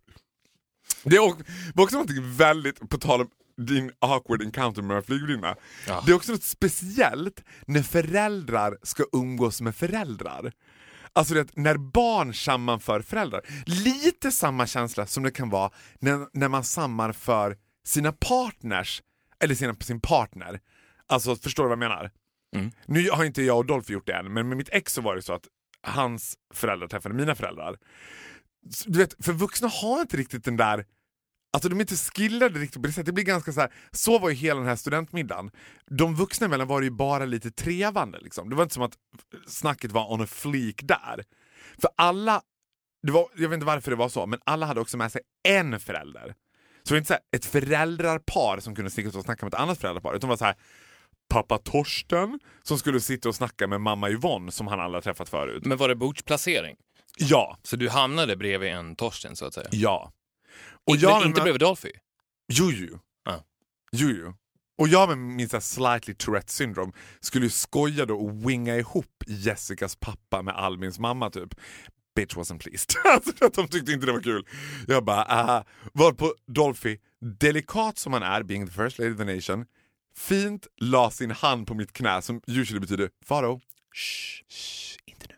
Det 1.03 1.19
var 1.19 1.35
också 1.83 1.95
någonting 1.95 2.35
väldigt, 2.37 2.89
på 2.89 2.97
tal 2.97 3.21
om 3.21 3.29
din 3.57 3.91
awkward 3.99 4.41
encounter 4.41 4.81
med 4.81 4.97
en 4.97 5.03
flygvärdinna. 5.03 5.55
Ja. 5.87 6.03
Det 6.05 6.11
är 6.11 6.15
också 6.15 6.31
något 6.31 6.43
speciellt 6.43 7.43
när 7.67 7.83
föräldrar 7.83 8.77
ska 8.83 9.03
umgås 9.13 9.61
med 9.61 9.75
föräldrar. 9.75 10.51
Alltså 11.13 11.33
det, 11.33 11.55
när 11.55 11.77
barn 11.77 12.33
sammanför 12.33 13.01
föräldrar. 13.01 13.41
Lite 13.65 14.31
samma 14.31 14.67
känsla 14.67 15.05
som 15.05 15.23
det 15.23 15.31
kan 15.31 15.49
vara 15.49 15.71
när, 15.99 16.27
när 16.33 16.47
man 16.47 16.63
sammanför 16.63 17.57
sina 17.85 18.11
partners, 18.11 19.01
eller 19.39 19.55
sina, 19.55 19.73
sin 19.73 20.01
partner. 20.01 20.59
Alltså 21.07 21.35
förstår 21.35 21.63
du 21.63 21.69
vad 21.69 21.83
jag 21.83 21.89
menar? 21.89 22.11
Nu 22.85 23.09
har 23.09 23.23
inte 23.23 23.41
jag 23.41 23.57
och 23.57 23.65
Dolph 23.65 23.91
gjort 23.91 24.07
det 24.07 24.13
än, 24.13 24.33
men 24.33 24.47
med 24.47 24.57
mitt 24.57 24.69
ex 24.71 24.93
så 24.93 25.01
var 25.01 25.15
det 25.15 25.21
så 25.21 25.33
att 25.33 25.47
hans 25.81 26.37
föräldrar 26.53 26.87
träffade 26.87 27.15
mina 27.15 27.35
föräldrar. 27.35 27.77
Du 28.85 28.99
vet, 28.99 29.25
för 29.25 29.33
vuxna 29.33 29.67
har 29.67 30.01
inte 30.01 30.17
riktigt 30.17 30.45
den 30.45 30.57
där 30.57 30.85
Alltså 31.53 31.69
de 31.69 31.75
är 31.77 31.81
inte 31.81 31.95
skillade 31.95 32.59
riktigt 32.59 32.81
på 32.81 32.87
det 32.87 32.93
sättet. 32.93 33.05
Det 33.05 33.11
blir 33.11 33.23
ganska 33.23 33.51
så 33.53 33.61
här, 33.61 33.73
så 33.91 34.19
var 34.19 34.29
ju 34.29 34.35
hela 34.35 34.59
den 34.59 34.69
här 34.69 34.75
studentmiddagen. 34.75 35.51
De 35.97 36.15
vuxna 36.15 36.45
emellan 36.45 36.67
var 36.67 36.81
det 36.81 36.85
ju 36.85 36.91
bara 36.91 37.25
lite 37.25 37.51
trevande 37.51 38.19
liksom. 38.19 38.49
Det 38.49 38.55
var 38.55 38.63
inte 38.63 38.73
som 38.73 38.83
att 38.83 38.97
snacket 39.47 39.91
var 39.91 40.13
on 40.13 40.21
a 40.21 40.27
fleek 40.27 40.81
där. 40.83 41.23
För 41.81 41.89
alla, 41.97 42.41
det 43.07 43.11
var, 43.11 43.27
jag 43.35 43.49
vet 43.49 43.53
inte 43.53 43.65
varför 43.65 43.91
det 43.91 43.97
var 43.97 44.09
så, 44.09 44.25
men 44.25 44.39
alla 44.45 44.65
hade 44.65 44.81
också 44.81 44.97
med 44.97 45.11
sig 45.11 45.21
en 45.47 45.79
förälder. 45.79 46.35
Så 46.83 46.89
det 46.89 46.91
var 46.91 46.97
inte 46.97 47.07
så 47.07 47.13
här, 47.13 47.21
ett 47.35 47.45
föräldrarpar 47.45 48.59
som 48.59 48.75
kunde 48.75 48.91
sticka 48.91 49.09
ut 49.09 49.15
och 49.15 49.23
snacka 49.23 49.45
med 49.45 49.53
ett 49.53 49.59
annat 49.59 49.79
föräldrapar, 49.79 50.09
utan 50.15 50.27
det 50.27 50.31
var 50.31 50.37
så 50.37 50.45
här 50.45 50.55
pappa 51.29 51.57
Torsten 51.57 52.39
som 52.63 52.77
skulle 52.77 52.99
sitta 52.99 53.29
och 53.29 53.35
snacka 53.35 53.67
med 53.67 53.81
mamma 53.81 54.09
Yvonne 54.09 54.51
som 54.51 54.67
han 54.67 54.79
aldrig 54.79 55.03
träffat 55.03 55.29
förut. 55.29 55.65
Men 55.65 55.77
var 55.77 55.89
det 55.89 55.95
bordsplacering? 55.95 56.75
Ja, 57.17 57.57
Så 57.63 57.75
du 57.75 57.89
hamnade 57.89 58.35
bredvid 58.35 58.69
en 58.69 58.95
Torsten 58.95 59.35
så 59.35 59.45
att 59.45 59.53
säga? 59.53 59.67
ja. 59.71 60.11
Och 60.85 60.93
Men 60.93 60.99
jag 60.99 61.25
inte 61.25 61.41
bredvid 61.41 61.59
Dolphy? 61.59 61.91
Jo, 62.47 62.71
jo. 62.71 62.99
Ja. 63.25 63.43
jo, 63.91 64.09
jo. 64.09 64.33
Och 64.77 64.87
jag 64.87 65.09
med 65.09 65.17
min 65.17 65.49
så 65.49 65.61
slightly 65.61 66.13
Tourette 66.13 66.53
syndrome 66.53 66.93
skulle 67.19 67.45
ju 67.45 67.49
skoja 67.49 68.05
då 68.05 68.15
och 68.15 68.49
winga 68.49 68.75
ihop 68.77 69.23
Jessicas 69.27 69.95
pappa 69.95 70.41
med 70.41 70.55
Albins 70.55 70.99
mamma 70.99 71.29
typ. 71.29 71.55
Bitch 72.15 72.35
wasn't 72.35 72.59
pleased. 72.59 72.95
alltså 73.05 73.49
de 73.49 73.67
tyckte 73.67 73.91
inte 73.91 74.05
det 74.05 74.11
var 74.11 74.21
kul. 74.21 74.47
Jag 74.87 75.05
bara, 75.05 75.23
aha. 75.23 75.65
Var 75.93 76.11
på 76.11 76.35
Dolphy, 76.47 76.97
delikat 77.19 77.97
som 77.97 78.13
han 78.13 78.23
är, 78.23 78.43
being 78.43 78.67
the 78.67 78.73
first 78.73 78.99
lady 78.99 79.11
of 79.11 79.17
the 79.17 79.35
nation, 79.35 79.65
fint 80.15 80.67
la 80.77 81.11
sin 81.11 81.31
hand 81.31 81.67
på 81.67 81.73
mitt 81.73 81.93
knä 81.93 82.21
som 82.21 82.41
usually 82.47 82.79
betyder 82.79 83.09
Faro. 83.25 83.59
Shh, 83.93 84.43
shh, 84.49 84.97
inte 85.05 85.25
nu. 85.29 85.35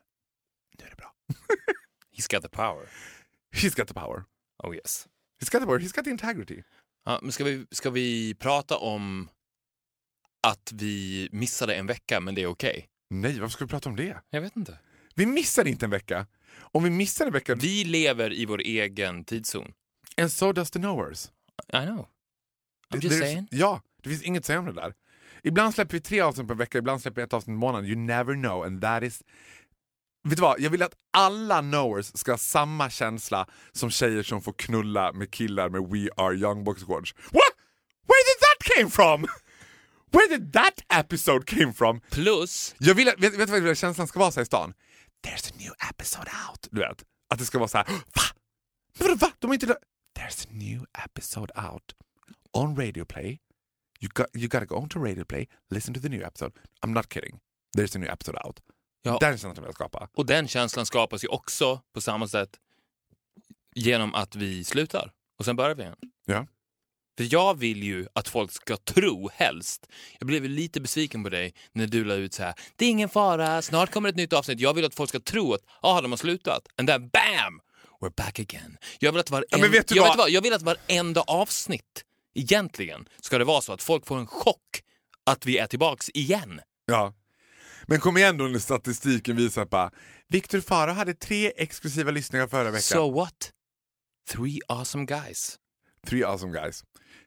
Nu 0.80 0.86
är 0.86 0.90
det 0.90 0.96
bra. 0.96 1.14
He's 2.18 2.34
got 2.34 2.42
the 2.42 2.50
power. 2.50 2.90
He's 3.54 3.76
got 3.76 3.88
the 3.88 3.94
power. 3.94 4.24
Oh 4.68 4.76
yes. 4.76 5.08
He's 5.42 5.50
got 5.52 5.62
the 5.62 5.66
power. 5.66 5.80
He's 5.80 5.96
got 5.96 6.04
the 6.06 6.12
integrity. 6.12 6.64
Ja, 7.06 7.20
men 7.22 7.32
ska, 7.32 7.44
vi, 7.44 7.66
ska 7.72 7.90
vi 7.90 8.36
prata 8.36 8.78
om 8.78 9.30
att 10.48 10.72
vi 10.74 11.30
missade 11.32 11.76
en 11.76 11.88
vecka 11.88 12.20
men 12.20 12.36
det 12.36 12.42
är 12.44 12.48
okej? 12.48 12.88
Nej, 13.10 13.40
varför 13.40 13.52
ska 13.54 13.66
vi 13.66 13.70
prata 13.70 13.90
om 13.90 13.96
det? 13.96 14.18
Jag 14.30 14.42
vet 14.42 14.56
inte. 14.56 14.80
Vi 15.16 15.26
missar 15.26 15.68
inte 15.68 15.86
en 15.86 15.90
vecka. 15.90 16.28
Om 16.58 16.84
vi 16.84 16.90
missar 16.90 17.26
en 17.26 17.34
vecka, 17.34 17.56
Vi 17.56 17.84
lever 17.84 18.34
i 18.34 18.46
vår 18.46 18.62
egen 18.62 19.24
tidszon. 19.24 19.74
and 20.18 20.32
so 20.32 20.52
does 20.52 20.72
the 20.72 20.80
knowers. 20.80 21.32
I 21.74 21.86
know. 21.86 22.08
I'm 22.94 23.02
just 23.02 23.20
saying. 23.20 23.48
Ja, 23.52 23.82
det 24.04 24.10
finns 24.10 24.24
inget 24.24 24.40
att 24.40 24.46
säga 24.46 24.60
om 24.60 24.66
det 24.66 24.74
där. 24.74 24.94
Ibland 25.44 25.74
släpper 25.76 25.94
vi 25.94 26.02
tre 26.02 26.22
avsnitt 26.22 26.48
per 26.48 26.56
vecka, 26.56 26.78
ibland 26.78 27.02
släpper 27.02 27.22
vi 27.22 27.24
ett 27.24 27.34
avsnitt 27.34 27.54
i 27.56 27.58
månaden. 27.58 27.86
You 27.90 27.96
never 28.00 28.34
know 28.34 28.64
and 28.66 28.82
that 28.82 29.04
is 29.04 29.24
vet 30.30 30.38
du 30.38 30.42
vad? 30.42 30.60
Jag 30.60 30.70
vill 30.70 30.84
att 30.84 30.94
alla 31.14 31.62
knowers 31.62 32.12
ska 32.16 32.32
ha 32.32 32.38
samma 32.38 32.90
känsla 32.90 33.48
som 33.72 33.90
tjejer 33.90 34.24
som 34.24 34.42
får 34.42 34.54
knulla 34.54 35.12
med 35.14 35.32
killar 35.32 35.70
med 35.70 35.82
We 35.82 36.10
Are 36.18 36.36
Young 36.36 36.64
Box 36.64 36.82
Squad. 36.84 37.08
What? 37.32 37.52
Where 38.08 38.24
did 38.26 38.40
that 38.42 38.76
came 38.76 38.90
from? 38.90 39.28
Where 40.12 40.28
did 40.38 40.54
that 40.54 40.74
episode 40.94 41.46
came 41.46 41.74
from? 41.74 42.02
Plus, 42.12 42.76
Jag 42.78 42.96
vill, 42.96 43.12
vet, 43.18 43.34
vet 43.38 43.48
du 43.52 43.60
vad 43.60 43.78
känslan 43.78 44.08
ska 44.08 44.20
vara 44.20 44.32
så 44.32 44.42
i 44.42 44.46
stan? 44.46 44.74
There's 45.28 45.52
a 45.52 45.56
new 45.60 45.72
episode 45.90 46.30
out. 46.50 46.68
Du 46.72 46.82
vet, 46.82 47.04
att 47.30 47.40
det 47.40 47.46
ska 47.46 47.58
vara 47.60 47.68
så 47.68 47.78
här. 47.78 47.86
Va? 47.88 48.24
Men 49.00 49.18
va? 49.18 49.32
De 49.40 49.48
har 49.48 49.54
inte... 49.54 49.78
There's 50.20 50.48
a 50.48 50.52
new 50.52 50.86
episode 51.04 51.52
out 51.72 51.94
on 52.54 52.76
Radio 52.76 53.06
Play. 53.06 53.40
You, 54.02 54.10
got, 54.14 54.28
you 54.34 54.48
gotta 54.48 54.66
go 54.66 54.76
on 54.76 54.90
to 54.90 55.00
Radio 55.00 55.26
Play, 55.26 55.48
listen 55.70 55.94
to 55.94 56.00
the 56.00 56.10
new 56.10 56.22
episode. 56.24 56.52
I'm 56.86 56.94
not 56.94 57.10
kidding. 57.10 57.40
There's 57.78 57.96
a 57.96 58.00
new 58.00 58.08
episode 58.12 58.38
out. 58.46 58.60
Ja. 59.06 59.18
Den 59.22 59.30
känslan 59.32 59.54
vill 59.54 59.64
jag 59.66 59.76
skapa. 59.76 60.10
och 60.16 60.26
den 60.26 60.48
känslan 60.48 60.86
skapas 60.86 61.24
ju 61.24 61.28
också 61.28 61.82
på 61.94 62.02
samma 62.02 62.28
sätt 62.28 62.50
genom 63.76 64.16
att 64.16 64.36
vi 64.36 64.64
slutar 64.64 65.12
och 65.40 65.46
sen 65.46 65.56
börjar 65.56 65.76
vi 65.76 65.82
igen. 65.84 65.96
Ja. 66.26 66.48
För 67.18 67.34
jag 67.34 67.60
vill 67.60 67.84
ju 67.84 68.08
att 68.14 68.28
folk 68.28 68.52
ska 68.52 68.78
tro 68.78 69.30
helst. 69.34 69.88
Jag 70.20 70.28
blev 70.28 70.44
lite 70.44 70.82
besviken 70.82 71.24
på 71.24 71.30
dig 71.30 71.54
när 71.72 71.88
du 71.88 72.04
la 72.04 72.14
ut 72.14 72.34
så 72.34 72.44
här. 72.44 72.54
Det 72.76 72.86
är 72.86 72.90
ingen 72.90 73.10
fara, 73.10 73.62
snart 73.62 73.92
kommer 73.92 74.10
ett 74.10 74.16
nytt 74.16 74.34
avsnitt. 74.34 74.60
Jag 74.60 74.74
vill 74.74 74.86
att 74.86 74.96
folk 74.96 75.10
ska 75.10 75.20
tro 75.20 75.54
att 75.54 75.62
ah, 75.82 76.02
de 76.02 76.12
har 76.12 76.18
slutat. 76.18 76.68
And 76.76 76.88
then 76.90 77.10
BAM! 77.10 77.62
We're 78.02 78.14
back 78.18 78.40
again. 78.40 78.78
Jag 79.00 79.12
vill 79.12 79.20
att 79.20 79.30
varenda, 79.30 79.48
Ja, 79.52 79.58
jag, 79.58 79.70
vad? 80.02 80.10
vet 80.10 80.18
vad? 80.18 80.30
jag 80.30 80.42
vill 80.42 80.54
att 80.54 80.62
varenda 80.62 81.22
avsnitt 81.22 82.04
egentligen 82.34 83.08
ska 83.22 83.38
det 83.38 83.46
vara 83.46 83.62
så 83.62 83.74
att 83.74 83.84
folk 83.84 84.06
får 84.06 84.18
en 84.18 84.28
chock 84.28 84.82
att 85.24 85.46
vi 85.46 85.58
är 85.58 85.68
tillbaks 85.68 86.10
igen. 86.10 86.62
Ja. 86.86 87.14
Men 87.88 88.00
kom 88.00 88.18
igen 88.18 88.38
då 88.38 88.48
när 88.48 88.60
statistiken 88.60 89.36
visar 89.36 89.66
på 89.66 89.90
Viktor 90.28 90.60
Faro 90.60 90.92
hade 90.92 91.14
tre 91.14 91.52
exklusiva 91.56 92.12
lyssningar 92.12 92.48
förra 92.48 92.72
veckan. 92.72 92.82
So 92.82 93.12
what? 93.12 93.52
Three 94.30 94.60
awesome 94.68 95.06
guys. 95.06 95.58
Three 96.08 96.24
awesome 96.24 96.62
guys. 96.62 96.84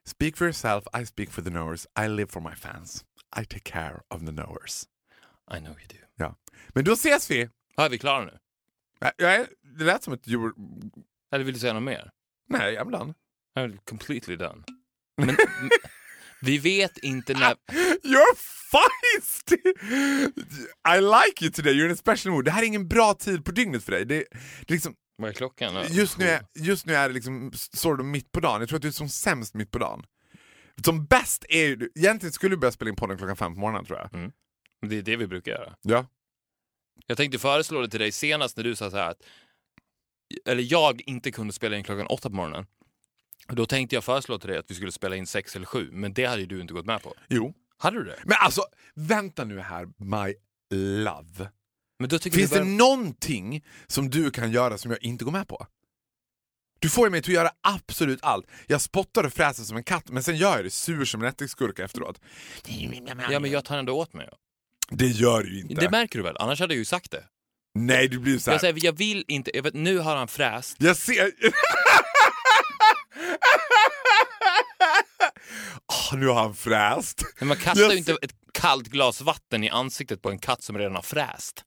Speak 0.06 0.36
for 0.36 0.46
yourself, 0.46 0.84
I 1.02 1.06
speak 1.06 1.30
for 1.30 1.42
the 1.42 1.50
knowers. 1.50 1.86
I 2.04 2.08
live 2.08 2.26
for 2.32 2.40
my 2.40 2.54
fans. 2.54 3.04
I 3.40 3.44
take 3.44 3.64
care 3.64 4.00
of 4.08 4.26
the 4.26 4.32
knowers. 4.32 4.84
I 5.54 5.58
know 5.60 5.70
you 5.70 5.86
do. 5.88 5.96
Ja. 6.16 6.34
Men 6.68 6.84
då 6.84 6.92
ses 6.92 7.30
vi! 7.30 7.48
Ja, 7.76 7.84
är 7.84 7.88
vi 7.88 7.98
klara 7.98 8.24
nu? 8.24 8.38
Nej, 9.18 9.46
det 9.78 9.84
lät 9.84 10.02
som 10.02 10.18
du 10.22 10.36
were... 10.36 10.52
Eller 11.32 11.44
vill 11.44 11.54
du 11.54 11.60
säga 11.60 11.72
något 11.72 11.82
mer? 11.82 12.10
Nej, 12.48 12.78
I'm 12.78 12.90
done. 12.90 13.14
I'm 13.56 13.78
completely 13.84 14.36
done. 14.36 14.64
Men, 15.16 15.36
vi 16.40 16.58
vet 16.58 16.98
inte 16.98 17.32
när... 17.32 17.54
You're 18.02 18.36
feisty! 18.70 19.56
I 20.96 21.00
like 21.00 21.44
you 21.44 21.52
today, 21.52 21.72
you're 21.74 21.86
in 21.86 21.92
a 21.92 21.96
special 21.96 22.34
mood. 22.34 22.44
Det 22.44 22.50
här 22.50 22.62
är 22.62 22.66
ingen 22.66 22.88
bra 22.88 23.14
tid 23.14 23.44
på 23.44 23.50
dygnet 23.50 23.84
för 23.84 23.92
dig. 23.92 24.04
Det, 24.04 24.24
det 24.66 24.74
liksom, 24.74 24.94
Vad 25.16 25.30
är 25.30 25.34
klockan? 25.34 25.84
just, 25.90 26.18
nu 26.18 26.28
är, 26.28 26.42
just 26.58 26.86
nu 26.86 26.94
är 26.94 27.08
det 27.08 27.14
liksom 27.14 27.52
sort 27.54 28.00
of 28.00 28.06
mitt 28.06 28.32
på 28.32 28.40
dagen. 28.40 28.60
Jag 28.60 28.68
tror 28.68 28.76
att 28.76 28.82
du 28.82 28.88
är 28.88 28.92
som 28.92 29.08
sämst 29.08 29.54
mitt 29.54 29.70
på 29.70 29.78
dagen. 29.78 30.04
Som 30.84 31.06
bäst 31.06 31.44
är 31.48 31.76
du... 31.76 31.92
Egentligen 31.94 32.32
skulle 32.32 32.54
du 32.56 32.60
börja 32.60 32.72
spela 32.72 32.88
in 32.88 32.96
podden 32.96 33.18
klockan 33.18 33.36
fem 33.36 33.54
på 33.54 33.60
morgonen 33.60 33.84
tror 33.84 33.98
jag. 33.98 34.32
Det 34.90 34.98
är 34.98 35.02
det 35.02 35.16
vi 35.16 35.26
brukar 35.26 35.52
göra. 35.52 35.74
Ja. 35.82 36.06
Jag 37.06 37.16
tänkte 37.16 37.38
föreslå 37.38 37.80
det 37.80 37.88
till 37.88 38.00
dig 38.00 38.12
senast 38.12 38.56
när 38.56 38.64
du 38.64 38.76
sa 38.76 38.90
så 38.90 38.96
här 38.96 39.10
att 39.10 39.22
eller 40.44 40.72
jag 40.72 41.02
inte 41.06 41.30
kunde 41.30 41.52
spela 41.52 41.76
in 41.76 41.84
klockan 41.84 42.06
åtta 42.06 42.28
på 42.30 42.36
morgonen. 42.36 42.66
Då 43.52 43.66
tänkte 43.66 43.96
jag 43.96 44.04
föreslå 44.04 44.38
till 44.38 44.50
dig 44.50 44.58
att 44.58 44.70
vi 44.70 44.74
skulle 44.74 44.92
spela 44.92 45.16
in 45.16 45.26
sex 45.26 45.56
eller 45.56 45.66
sju, 45.66 45.88
men 45.92 46.12
det 46.12 46.24
hade 46.24 46.40
ju 46.40 46.46
du 46.46 46.60
inte 46.60 46.74
gått 46.74 46.86
med 46.86 47.02
på. 47.02 47.14
Jo. 47.28 47.54
Hade 47.78 47.98
du 47.98 48.04
det? 48.04 48.18
Men 48.24 48.36
alltså, 48.40 48.62
vänta 48.94 49.44
nu 49.44 49.60
här, 49.60 49.86
my 49.96 50.34
love. 51.04 51.48
Finns 52.10 52.26
vi 52.26 52.42
det 52.42 52.48
bör... 52.48 52.64
någonting 52.64 53.64
som 53.86 54.10
du 54.10 54.30
kan 54.30 54.52
göra 54.52 54.78
som 54.78 54.90
jag 54.90 55.02
inte 55.02 55.24
går 55.24 55.32
med 55.32 55.48
på? 55.48 55.66
Du 56.78 56.88
får 56.88 57.06
ju 57.06 57.10
mig 57.10 57.22
till 57.22 57.32
att 57.32 57.34
göra 57.34 57.50
absolut 57.60 58.18
allt. 58.22 58.46
Jag 58.66 58.80
spottar 58.80 59.24
och 59.24 59.32
fräser 59.32 59.62
som 59.62 59.76
en 59.76 59.82
katt, 59.82 60.10
men 60.10 60.22
sen 60.22 60.36
gör 60.36 60.56
jag 60.56 60.64
det 60.64 60.70
sur 60.70 61.04
som 61.04 61.22
en 61.22 61.28
ättiksgurka 61.28 61.84
efteråt. 61.84 62.20
Ja, 63.30 63.40
men 63.40 63.50
jag 63.50 63.64
tar 63.64 63.78
ändå 63.78 63.92
åt 63.92 64.12
mig. 64.12 64.28
Det 64.90 65.06
gör 65.06 65.42
du 65.42 65.54
ju 65.54 65.60
inte. 65.60 65.74
Det 65.74 65.90
märker 65.90 66.18
du 66.18 66.22
väl? 66.22 66.36
Annars 66.38 66.60
hade 66.60 66.74
jag 66.74 66.78
ju 66.78 66.84
sagt 66.84 67.10
det. 67.10 67.24
Nej, 67.74 68.08
du 68.08 68.18
blir 68.18 68.38
så 68.38 68.50
här. 68.50 68.54
Jag 68.54 68.60
säger, 68.60 68.84
jag 68.84 68.92
vill 68.92 69.24
inte... 69.28 69.50
Jag 69.54 69.62
vet, 69.62 69.74
nu 69.74 69.98
har 69.98 70.16
han 70.16 70.28
fräst. 70.28 70.76
Jag 70.78 70.96
ser... 70.96 71.14
Åh, 76.12 76.18
nu 76.18 76.26
har 76.26 76.34
han 76.42 76.54
fräst. 76.54 77.22
Men 77.38 77.48
man 77.48 77.56
kastar 77.56 77.82
Jag 77.82 77.92
ju 77.92 77.98
inte 77.98 78.12
ett 78.22 78.34
kallt 78.52 78.86
glas 78.88 79.20
vatten 79.20 79.64
i 79.64 79.70
ansiktet 79.70 80.22
på 80.22 80.30
en 80.30 80.38
katt 80.38 80.62
som 80.62 80.78
redan 80.78 80.94
har 80.94 81.02
fräst. 81.02 81.62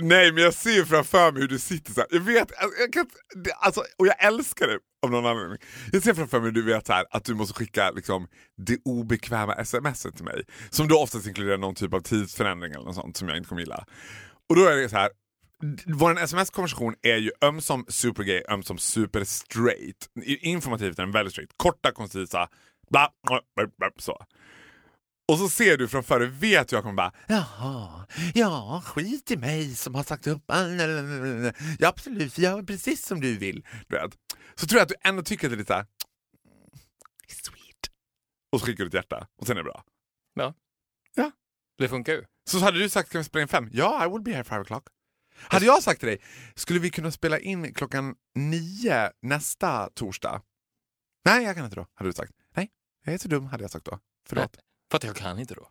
Nej, 0.00 0.32
men 0.32 0.42
jag 0.42 0.54
ser 0.54 0.70
ju 0.70 0.84
framför 0.84 1.32
mig 1.32 1.40
hur 1.42 1.48
du 1.48 1.58
sitter 1.58 1.92
så 1.92 2.00
här. 2.00 2.08
Jag 2.10 2.20
vet, 2.20 2.52
alltså, 2.62 2.80
jag 2.80 2.92
kan, 2.92 3.06
det- 3.44 3.52
alltså, 3.52 3.84
och 3.98 4.06
jag 4.06 4.24
älskar 4.24 4.66
det 4.66 4.78
av 5.04 5.10
någon 5.10 5.26
anledning. 5.26 5.58
Jag 5.92 6.02
ser 6.02 6.14
framför 6.14 6.38
mig 6.40 6.44
hur 6.44 6.52
du 6.52 6.62
vet 6.62 6.86
så 6.86 6.92
här, 6.92 7.04
att 7.10 7.24
du 7.24 7.34
måste 7.34 7.54
skicka 7.54 7.90
liksom, 7.90 8.28
det 8.66 8.78
obekväma 8.84 9.64
smset 9.64 10.16
till 10.16 10.24
mig. 10.24 10.42
Som 10.70 10.88
då 10.88 10.98
oftast 10.98 11.26
inkluderar 11.26 11.58
någon 11.58 11.74
typ 11.74 11.94
av 11.94 12.00
tidsförändring 12.00 12.72
eller 12.72 12.84
något 12.84 12.94
sånt 12.94 13.16
som 13.16 13.28
jag 13.28 13.36
inte 13.36 13.48
kommer 13.48 13.62
gilla. 13.62 13.84
Och 14.48 14.56
då 14.56 14.64
är 14.66 14.76
det 14.76 14.88
så 14.88 14.96
här. 14.96 15.10
Vår 15.86 16.18
sms-konversation 16.18 16.94
är 17.02 17.16
ju 17.16 17.30
ömsom 17.44 17.84
supergay, 17.88 18.42
ömsom 18.48 18.78
super 18.78 19.24
straight. 19.24 20.08
I- 20.24 20.36
Informativt 20.48 20.98
är 20.98 21.02
den 21.02 21.12
väldigt 21.12 21.32
straight. 21.32 21.50
Korta, 21.56 21.92
koncisa, 21.92 22.48
bla, 22.92 23.12
bla, 23.26 23.40
bla, 23.56 23.66
bla, 23.78 23.90
så. 23.96 24.26
Och 25.28 25.38
så 25.38 25.48
ser 25.48 25.76
du 25.76 25.88
framför 25.88 26.20
dig, 26.20 26.28
vet 26.28 26.72
jag 26.72 26.82
kommer 26.82 26.94
bara 26.94 27.12
Jaha, 27.26 28.06
ja 28.34 28.82
skit 28.86 29.30
i 29.30 29.36
mig 29.36 29.74
som 29.74 29.94
har 29.94 30.02
sagt 30.02 30.26
upp 30.26 30.44
Ja 31.78 31.88
absolut, 31.88 32.38
gör 32.38 32.62
precis 32.62 33.06
som 33.06 33.20
du 33.20 33.38
vill. 33.38 33.66
Du 33.88 33.96
vet. 33.96 34.18
Så 34.54 34.66
tror 34.66 34.78
jag 34.78 34.82
att 34.82 34.88
du 34.88 34.94
ändå 35.04 35.22
tycker 35.22 35.46
att 35.46 35.50
det 35.50 35.56
är 35.56 35.58
lite 35.58 35.86
Sweet. 37.28 37.90
Och 38.52 38.60
så 38.60 38.66
skickar 38.66 38.84
du 38.84 38.88
ett 38.88 38.94
hjärta 38.94 39.26
och 39.40 39.46
sen 39.46 39.56
är 39.56 39.60
det 39.60 39.64
bra. 39.64 39.84
Ja. 40.34 40.54
Ja. 41.14 41.30
Det 41.78 41.88
funkar 41.88 42.12
ju. 42.12 42.24
Så 42.50 42.58
hade 42.58 42.78
du 42.78 42.88
sagt 42.88 43.10
kan 43.10 43.18
vi 43.18 43.24
spela 43.24 43.42
in 43.42 43.48
fem? 43.48 43.68
Ja, 43.72 44.06
I 44.06 44.08
will 44.08 44.22
be 44.22 44.32
here 44.32 44.44
five 44.44 44.62
o'clock. 44.62 44.86
Hade 45.36 45.66
jag 45.66 45.82
sagt 45.82 46.00
till 46.00 46.08
dig, 46.08 46.22
skulle 46.54 46.78
vi 46.78 46.90
kunna 46.90 47.10
spela 47.10 47.38
in 47.38 47.74
klockan 47.74 48.14
nio 48.34 49.10
nästa 49.22 49.90
torsdag? 49.94 50.42
Nej, 51.24 51.44
jag 51.44 51.56
kan 51.56 51.64
inte 51.64 51.76
då, 51.76 51.86
hade 51.94 52.10
du 52.10 52.14
sagt. 52.14 52.32
Jag 53.04 53.14
är 53.14 53.18
så 53.18 53.28
dum, 53.28 53.46
hade 53.46 53.64
jag 53.64 53.70
sagt 53.70 53.84
då. 53.84 53.98
Förlåt. 54.28 54.56
Nej, 54.56 54.64
för 54.90 54.96
att 54.96 55.04
jag 55.04 55.16
kan 55.16 55.38
inte 55.38 55.54
då. 55.54 55.68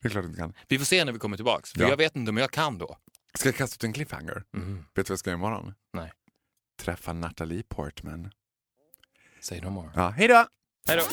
Det 0.00 0.08
är 0.08 0.10
klart 0.10 0.24
du 0.24 0.28
inte 0.28 0.40
kan. 0.40 0.54
Vi 0.68 0.78
får 0.78 0.84
se 0.84 1.04
när 1.04 1.12
vi 1.12 1.18
kommer 1.18 1.36
tillbaks. 1.36 1.72
För 1.72 1.80
ja. 1.80 1.88
Jag 1.88 1.96
vet 1.96 2.16
inte 2.16 2.30
om 2.30 2.36
jag 2.36 2.50
kan 2.50 2.78
då. 2.78 2.98
Ska 3.34 3.48
jag 3.48 3.56
kasta 3.56 3.74
ut 3.74 3.84
en 3.84 3.92
cliffhanger? 3.92 4.44
Mm. 4.56 4.76
Vet 4.76 4.86
du 4.94 5.02
vad 5.02 5.10
jag 5.10 5.18
ska 5.18 5.30
göra 5.30 5.38
imorgon? 5.38 5.74
Nej. 5.92 6.12
Träffa 6.78 7.12
Natalie 7.12 7.62
Portman. 7.62 8.30
Say 9.40 9.60
no 9.60 9.70
more. 9.70 9.90
Ja, 9.94 10.08
hej 10.08 10.28
då! 10.28 10.46
Hej 10.88 10.96
då! 10.96 11.04